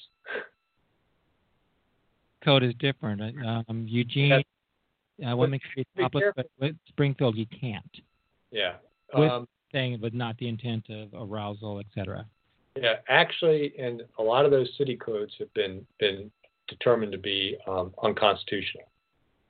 Code 2.48 2.62
is 2.62 2.74
different. 2.78 3.20
Um, 3.46 3.84
Eugene, 3.86 4.32
uh, 4.32 5.36
Women 5.36 5.60
can 5.60 5.70
be 5.76 6.02
topless, 6.02 6.24
but 6.34 6.46
with 6.58 6.76
Springfield 6.88 7.36
you 7.36 7.44
can't. 7.60 7.84
Yeah. 8.50 8.76
With 9.12 9.30
um, 9.30 9.46
saying, 9.70 9.98
but 10.00 10.14
not 10.14 10.38
the 10.38 10.48
intent 10.48 10.86
of 10.88 11.08
arousal, 11.12 11.80
etc. 11.80 12.24
Yeah, 12.74 12.94
actually, 13.10 13.74
and 13.78 14.02
a 14.18 14.22
lot 14.22 14.46
of 14.46 14.50
those 14.50 14.70
city 14.78 14.96
codes 14.96 15.34
have 15.38 15.52
been 15.52 15.84
been 15.98 16.30
determined 16.68 17.12
to 17.12 17.18
be 17.18 17.58
um, 17.66 17.92
unconstitutional. 18.02 18.84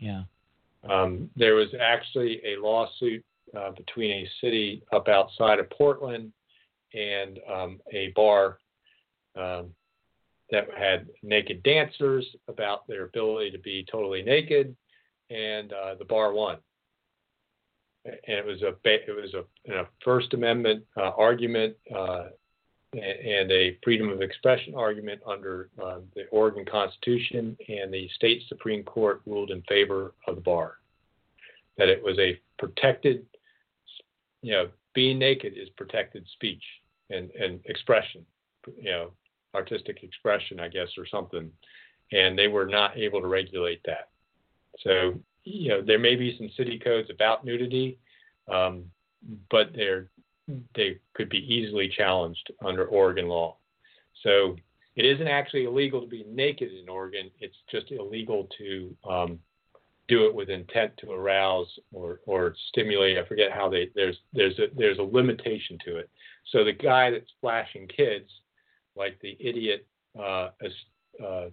Yeah. 0.00 0.22
Um, 0.90 1.30
there 1.36 1.54
was 1.54 1.68
actually 1.80 2.40
a 2.44 2.60
lawsuit 2.60 3.24
uh, 3.56 3.70
between 3.72 4.10
a 4.10 4.28
city 4.40 4.82
up 4.92 5.06
outside 5.06 5.60
of 5.60 5.70
Portland 5.70 6.32
and 6.94 7.38
um, 7.48 7.80
a 7.92 8.08
bar 8.16 8.58
um, 9.36 9.70
that 10.50 10.68
had 10.76 11.08
naked 11.22 11.62
dancers 11.62 12.26
about 12.48 12.86
their 12.86 13.04
ability 13.04 13.50
to 13.50 13.58
be 13.58 13.86
totally 13.90 14.22
naked, 14.22 14.74
and 15.30 15.72
uh, 15.72 15.94
the 15.98 16.04
bar 16.04 16.32
won. 16.32 16.58
And 18.04 18.38
it 18.38 18.46
was 18.46 18.62
a 18.62 18.74
it 18.84 19.14
was 19.14 19.34
a, 19.34 19.84
First 20.02 20.32
Amendment 20.32 20.84
uh, 20.96 21.10
argument 21.10 21.76
uh, 21.94 22.28
and 22.94 23.50
a 23.52 23.76
freedom 23.84 24.08
of 24.08 24.22
expression 24.22 24.74
argument 24.74 25.20
under 25.26 25.68
uh, 25.82 25.98
the 26.14 26.26
Oregon 26.30 26.64
Constitution, 26.64 27.56
and 27.68 27.92
the 27.92 28.08
state 28.14 28.42
Supreme 28.48 28.82
Court 28.82 29.20
ruled 29.26 29.50
in 29.50 29.62
favor 29.68 30.14
of 30.26 30.36
the 30.36 30.40
bar. 30.40 30.74
That 31.76 31.88
it 31.88 32.02
was 32.02 32.18
a 32.18 32.40
protected, 32.58 33.26
you 34.42 34.52
know, 34.52 34.68
being 34.94 35.18
naked 35.18 35.52
is 35.56 35.68
protected 35.76 36.26
speech 36.32 36.62
and, 37.10 37.30
and 37.32 37.60
expression, 37.66 38.24
you 38.80 38.90
know, 38.90 39.10
artistic 39.54 40.02
expression, 40.02 40.60
I 40.60 40.68
guess, 40.68 40.88
or 40.96 41.06
something. 41.06 41.50
And 42.12 42.38
they 42.38 42.48
were 42.48 42.66
not 42.66 42.96
able 42.96 43.20
to 43.20 43.26
regulate 43.26 43.80
that. 43.84 44.08
So, 44.82 45.14
you 45.44 45.68
know, 45.68 45.82
there 45.82 45.98
may 45.98 46.14
be 46.14 46.36
some 46.38 46.50
city 46.56 46.78
codes 46.78 47.10
about 47.10 47.44
nudity, 47.44 47.98
um, 48.50 48.84
but 49.50 49.72
they're 49.74 50.08
they 50.74 50.98
could 51.12 51.28
be 51.28 51.54
easily 51.54 51.92
challenged 51.94 52.52
under 52.64 52.86
Oregon 52.86 53.28
law. 53.28 53.56
So 54.22 54.56
it 54.96 55.04
isn't 55.04 55.28
actually 55.28 55.64
illegal 55.64 56.00
to 56.00 56.06
be 56.06 56.24
naked 56.26 56.70
in 56.72 56.88
Oregon. 56.88 57.30
It's 57.38 57.56
just 57.70 57.92
illegal 57.92 58.48
to 58.58 58.96
um, 59.08 59.38
do 60.08 60.26
it 60.26 60.34
with 60.34 60.48
intent 60.48 60.92
to 60.98 61.12
arouse 61.12 61.68
or, 61.92 62.20
or 62.26 62.54
stimulate. 62.68 63.18
I 63.18 63.26
forget 63.26 63.52
how 63.52 63.68
they 63.68 63.90
there's 63.94 64.16
there's 64.32 64.58
a 64.58 64.66
there's 64.76 64.98
a 64.98 65.02
limitation 65.02 65.78
to 65.84 65.98
it. 65.98 66.10
So 66.50 66.64
the 66.64 66.72
guy 66.72 67.10
that's 67.10 67.30
flashing 67.40 67.86
kids, 67.86 68.30
like 68.98 69.18
the 69.20 69.36
idiot 69.40 69.86
uh, 70.18 70.50
uh, 71.24 71.46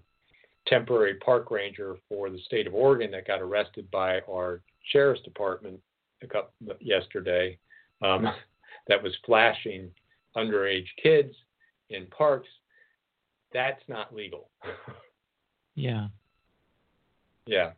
temporary 0.68 1.16
park 1.16 1.52
ranger 1.52 1.98
for 2.10 2.30
the 2.30 2.40
state 2.40 2.68
of 2.68 2.74
Oregon 2.74 3.12
that 3.12 3.28
got 3.28 3.42
arrested 3.42 3.90
by 3.92 4.20
our 4.30 4.62
sheriff's 4.92 5.22
department 5.22 5.80
a 6.24 6.28
couple, 6.28 6.52
yesterday. 6.80 7.58
Um, 8.02 8.28
that 8.88 9.02
was 9.02 9.14
flashing 9.26 9.90
underage 10.36 10.88
kids 11.02 11.34
in 11.90 12.08
parks, 12.08 12.50
that's 13.54 13.82
not 13.88 14.14
legal. 14.14 14.50
yeah. 15.76 16.08
Yeah. 17.46 17.72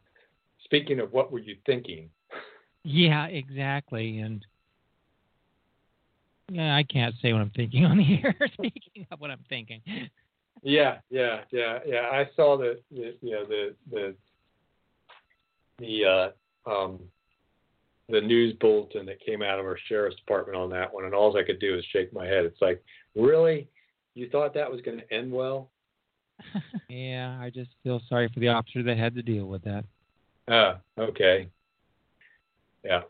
Speaking 0.64 1.00
of 1.00 1.14
what 1.14 1.32
were 1.32 1.40
you 1.40 1.56
thinking? 1.66 2.10
Yeah, 2.84 3.26
exactly. 3.28 4.20
And 4.20 4.46
yeah, 6.50 6.76
I 6.76 6.84
can't 6.84 7.16
say 7.22 7.34
what 7.34 7.42
I'm 7.42 7.52
thinking 7.52 7.86
on 7.86 7.98
the 7.98 8.20
air. 8.24 8.36
Speaking 8.54 9.06
of 9.12 9.20
what 9.20 9.32
I'm 9.32 9.44
thinking. 9.50 9.82
Yeah, 10.64 10.98
yeah, 11.10 11.42
yeah, 11.52 11.80
yeah. 11.86 12.10
I 12.12 12.30
saw 12.36 12.58
the, 12.58 12.80
the 12.92 13.16
you 13.22 13.32
know 13.32 13.46
the 13.46 13.76
the 13.92 14.16
the 15.80 16.06
uh, 16.66 16.70
um, 16.70 17.00
the 18.10 18.22
news 18.22 18.56
bulletin 18.60 19.06
that 19.06 19.20
came 19.20 19.42
out 19.42 19.60
of 19.60 19.66
our 19.66 19.78
sheriff's 19.88 20.18
department 20.18 20.58
on 20.58 20.70
that 20.72 20.94
one, 20.94 21.06
and 21.06 21.14
all 21.14 21.36
I 21.38 21.44
could 21.44 21.60
do 21.60 21.78
is 21.78 21.86
shake 21.92 22.14
my 22.14 22.26
head. 22.26 22.46
It's 22.46 22.62
like, 22.62 22.84
really, 23.16 23.68
you 24.16 24.30
thought 24.30 24.54
that 24.54 24.72
was 24.72 24.82
going 24.82 25.00
to 25.00 25.14
end 25.14 25.32
well? 25.32 25.70
yeah, 26.90 27.38
I 27.42 27.50
just 27.50 27.72
feel 27.84 28.02
sorry 28.08 28.30
for 28.34 28.40
the 28.40 28.48
officer 28.48 28.84
that 28.84 28.98
had 28.98 29.16
to 29.16 29.22
deal 29.22 29.46
with 29.46 29.64
that. 29.64 29.84
Ah, 30.48 30.78
okay. 30.98 31.48
Yeah. 32.84 33.02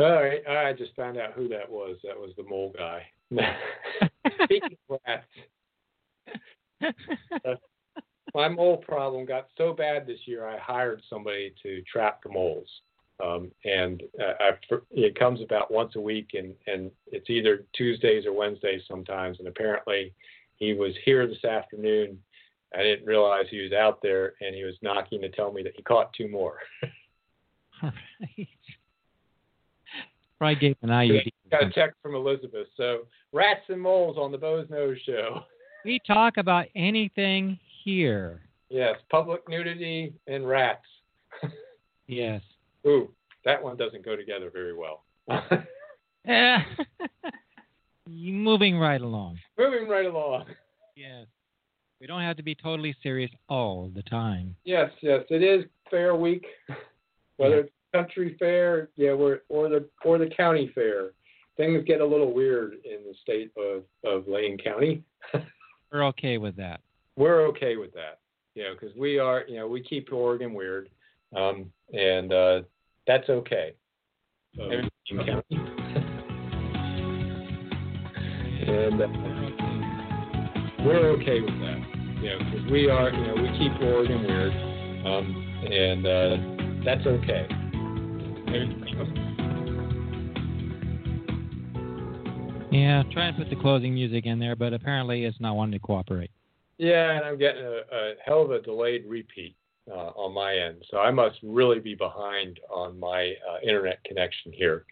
All 0.00 0.14
right, 0.14 0.40
I 0.48 0.72
just 0.72 0.96
found 0.96 1.18
out 1.18 1.34
who 1.34 1.46
that 1.48 1.70
was. 1.70 1.98
That 2.04 2.18
was 2.18 2.30
the 2.38 2.42
mole 2.42 2.74
guy. 2.74 3.06
Speaking 4.44 4.78
of 4.88 4.98
rats, 5.06 5.26
uh, 7.44 7.54
my 8.34 8.48
mole 8.48 8.78
problem 8.78 9.26
got 9.26 9.48
so 9.58 9.74
bad 9.74 10.06
this 10.06 10.20
year. 10.24 10.48
I 10.48 10.56
hired 10.58 11.02
somebody 11.10 11.52
to 11.62 11.82
trap 11.82 12.22
the 12.22 12.30
moles. 12.30 12.66
Um, 13.22 13.50
and 13.66 14.02
uh, 14.18 14.52
it 14.90 15.18
comes 15.18 15.42
about 15.42 15.70
once 15.70 15.94
a 15.96 16.00
week, 16.00 16.30
and, 16.32 16.54
and 16.66 16.90
it's 17.08 17.28
either 17.28 17.66
Tuesdays 17.74 18.24
or 18.24 18.32
Wednesdays 18.32 18.80
sometimes. 18.88 19.38
And 19.38 19.48
apparently, 19.48 20.14
he 20.56 20.72
was 20.72 20.94
here 21.04 21.26
this 21.26 21.44
afternoon. 21.44 22.18
I 22.74 22.82
didn't 22.82 23.04
realize 23.04 23.44
he 23.50 23.60
was 23.60 23.72
out 23.72 24.00
there, 24.00 24.32
and 24.40 24.54
he 24.54 24.64
was 24.64 24.76
knocking 24.80 25.20
to 25.20 25.28
tell 25.28 25.52
me 25.52 25.62
that 25.62 25.76
he 25.76 25.82
caught 25.82 26.14
two 26.14 26.28
more. 26.28 26.56
All 27.82 27.92
right. 28.38 28.48
Probably 30.40 30.56
gave 30.56 30.76
an 30.80 30.88
IUD. 30.88 31.28
Got 31.50 31.64
a 31.64 31.70
text 31.70 31.98
from 32.02 32.14
Elizabeth. 32.14 32.66
So, 32.78 33.00
rats 33.30 33.60
and 33.68 33.78
moles 33.78 34.16
on 34.16 34.32
the 34.32 34.38
Boze 34.38 34.66
Noze 34.68 34.96
Show. 35.04 35.42
We 35.82 35.98
talk 36.06 36.36
about 36.36 36.66
anything 36.76 37.58
here. 37.82 38.42
Yes, 38.68 38.96
public 39.10 39.48
nudity 39.48 40.12
and 40.26 40.46
rats. 40.46 40.84
yes. 42.06 42.42
Ooh, 42.86 43.10
that 43.46 43.62
one 43.62 43.78
doesn't 43.78 44.04
go 44.04 44.14
together 44.14 44.50
very 44.52 44.74
well. 44.74 45.04
Moving 48.06 48.78
right 48.78 49.00
along. 49.00 49.38
Moving 49.58 49.88
right 49.88 50.04
along. 50.04 50.44
Yes. 50.94 51.24
We 51.98 52.06
don't 52.06 52.20
have 52.20 52.36
to 52.36 52.42
be 52.42 52.54
totally 52.54 52.94
serious 53.02 53.30
all 53.48 53.90
the 53.94 54.02
time. 54.02 54.54
Yes, 54.64 54.90
yes. 55.00 55.24
It 55.30 55.42
is 55.42 55.64
fair 55.90 56.14
week. 56.14 56.44
Whether 57.38 57.54
yeah. 57.54 57.62
it's 57.62 57.72
country 57.92 58.36
fair, 58.38 58.88
yeah, 58.96 59.10
or 59.10 59.40
the 59.48 59.88
or 60.04 60.18
the 60.18 60.30
county 60.36 60.70
fair. 60.74 61.10
Things 61.56 61.84
get 61.86 62.00
a 62.00 62.06
little 62.06 62.32
weird 62.32 62.74
in 62.84 63.00
the 63.06 63.14
state 63.20 63.52
of, 63.58 63.82
of 64.04 64.26
Lane 64.26 64.56
County. 64.56 65.02
We're 65.92 66.04
okay 66.06 66.38
with 66.38 66.56
that. 66.56 66.80
We're 67.16 67.46
okay 67.48 67.76
with 67.76 67.92
that. 67.94 68.20
You 68.54 68.62
know, 68.64 68.74
because 68.78 68.96
we 68.96 69.18
are, 69.18 69.44
you 69.46 69.56
know, 69.56 69.68
we 69.68 69.82
keep 69.82 70.12
Oregon 70.12 70.54
weird. 70.54 70.88
Um, 71.36 71.70
and 71.92 72.32
uh, 72.32 72.60
that's 73.06 73.28
okay. 73.28 73.74
So, 74.56 74.62
and 78.66 79.00
uh, 79.00 79.06
we're 80.84 81.10
okay 81.10 81.40
with 81.40 81.60
that, 81.60 81.78
you 82.20 82.30
know, 82.30 82.38
because 82.38 82.70
we 82.70 82.88
are, 82.90 83.10
you 83.10 83.26
know, 83.26 83.34
we 83.34 83.58
keep 83.58 83.72
Oregon 83.82 84.22
weird, 84.22 84.52
um, 85.06 85.62
and 85.70 86.06
uh, 86.06 86.36
that's 86.84 87.06
okay. 87.06 87.46
Yeah, 92.72 93.02
try 93.12 93.26
and 93.26 93.36
put 93.36 93.50
the 93.50 93.56
closing 93.60 93.94
music 93.94 94.26
in 94.26 94.38
there, 94.38 94.54
but 94.54 94.72
apparently 94.72 95.24
it's 95.24 95.40
not 95.40 95.56
wanting 95.56 95.72
to 95.72 95.78
cooperate. 95.78 96.30
Yeah, 96.78 97.12
and 97.12 97.24
I'm 97.24 97.38
getting 97.38 97.64
a, 97.64 97.80
a 97.92 98.14
hell 98.24 98.42
of 98.42 98.52
a 98.52 98.62
delayed 98.62 99.04
repeat 99.06 99.56
uh, 99.90 100.10
on 100.16 100.32
my 100.32 100.56
end. 100.56 100.84
So 100.90 100.98
I 100.98 101.10
must 101.10 101.38
really 101.42 101.78
be 101.80 101.94
behind 101.94 102.60
on 102.70 102.98
my 102.98 103.34
uh, 103.48 103.58
internet 103.62 104.02
connection 104.04 104.52
here. 104.52 104.84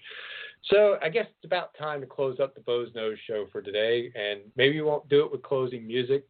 So 0.64 0.98
I 1.02 1.08
guess 1.08 1.26
it's 1.28 1.44
about 1.44 1.70
time 1.78 2.00
to 2.00 2.06
close 2.06 2.40
up 2.40 2.54
the 2.54 2.60
Boze 2.60 2.90
Noze 2.94 3.16
show 3.26 3.46
for 3.52 3.62
today. 3.62 4.12
And 4.14 4.40
maybe 4.56 4.76
we 4.76 4.82
won't 4.82 5.08
do 5.08 5.24
it 5.24 5.32
with 5.32 5.42
closing 5.42 5.86
music, 5.86 6.26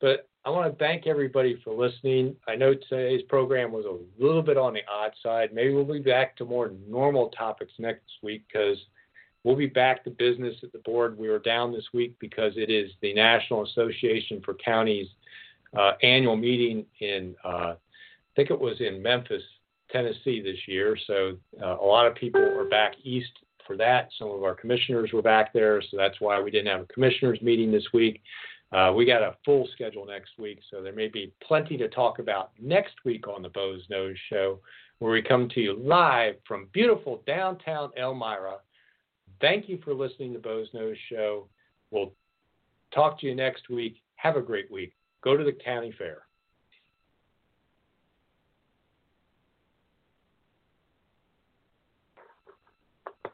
But 0.00 0.28
I 0.44 0.50
want 0.50 0.72
to 0.72 0.84
thank 0.84 1.06
everybody 1.06 1.60
for 1.62 1.72
listening. 1.72 2.34
I 2.48 2.56
know 2.56 2.74
today's 2.74 3.22
program 3.28 3.70
was 3.70 3.84
a 3.84 4.22
little 4.22 4.42
bit 4.42 4.56
on 4.56 4.74
the 4.74 4.80
odd 4.92 5.12
side. 5.22 5.50
Maybe 5.52 5.72
we'll 5.72 5.84
be 5.84 6.00
back 6.00 6.36
to 6.38 6.44
more 6.44 6.72
normal 6.88 7.28
topics 7.28 7.72
next 7.78 8.10
week 8.22 8.42
because 8.52 8.76
we'll 9.44 9.54
be 9.54 9.66
back 9.66 10.02
to 10.02 10.10
business 10.10 10.56
at 10.64 10.72
the 10.72 10.80
board. 10.80 11.16
We 11.16 11.28
were 11.28 11.38
down 11.38 11.72
this 11.72 11.86
week 11.94 12.16
because 12.18 12.54
it 12.56 12.70
is 12.70 12.90
the 13.02 13.14
National 13.14 13.64
Association 13.64 14.42
for 14.44 14.54
Counties 14.54 15.06
uh, 15.78 15.92
annual 16.02 16.36
meeting 16.36 16.86
in, 16.98 17.36
uh, 17.44 17.74
I 17.74 17.76
think 18.34 18.50
it 18.50 18.60
was 18.60 18.80
in 18.80 19.00
Memphis, 19.00 19.42
Tennessee 19.92 20.42
this 20.42 20.58
year. 20.66 20.96
So 21.06 21.36
uh, 21.62 21.76
a 21.78 21.86
lot 21.86 22.08
of 22.08 22.16
people 22.16 22.40
are 22.40 22.68
back 22.68 22.94
east 23.04 23.30
for 23.64 23.76
that. 23.76 24.08
Some 24.18 24.28
of 24.30 24.42
our 24.42 24.54
commissioners 24.54 25.12
were 25.12 25.22
back 25.22 25.52
there, 25.52 25.80
so 25.82 25.96
that's 25.96 26.20
why 26.20 26.40
we 26.40 26.50
didn't 26.50 26.66
have 26.66 26.80
a 26.80 26.92
commissioners 26.92 27.40
meeting 27.42 27.70
this 27.70 27.86
week. 27.94 28.20
Uh, 28.72 28.92
we 28.94 29.04
got 29.04 29.22
a 29.22 29.36
full 29.44 29.68
schedule 29.72 30.06
next 30.06 30.38
week, 30.38 30.60
so 30.70 30.82
there 30.82 30.94
may 30.94 31.08
be 31.08 31.32
plenty 31.46 31.76
to 31.76 31.88
talk 31.88 32.18
about 32.18 32.52
next 32.58 32.94
week 33.04 33.28
on 33.28 33.42
the 33.42 33.48
Boze 33.50 33.82
Noze 33.90 34.16
Show, 34.30 34.60
where 34.98 35.12
we 35.12 35.20
come 35.20 35.48
to 35.50 35.60
you 35.60 35.74
live 35.76 36.36
from 36.48 36.68
beautiful 36.72 37.22
downtown 37.26 37.90
Elmira. 37.98 38.56
Thank 39.40 39.68
you 39.68 39.78
for 39.84 39.92
listening 39.92 40.32
to 40.32 40.38
Boze 40.38 40.68
Noze 40.74 40.96
Show. 41.10 41.48
We'll 41.90 42.12
talk 42.94 43.20
to 43.20 43.26
you 43.26 43.34
next 43.34 43.68
week. 43.68 43.96
Have 44.16 44.36
a 44.36 44.42
great 44.42 44.70
week. 44.70 44.94
Go 45.22 45.36
to 45.36 45.44
the 45.44 45.52
county 45.52 45.92
fair. 45.98 46.22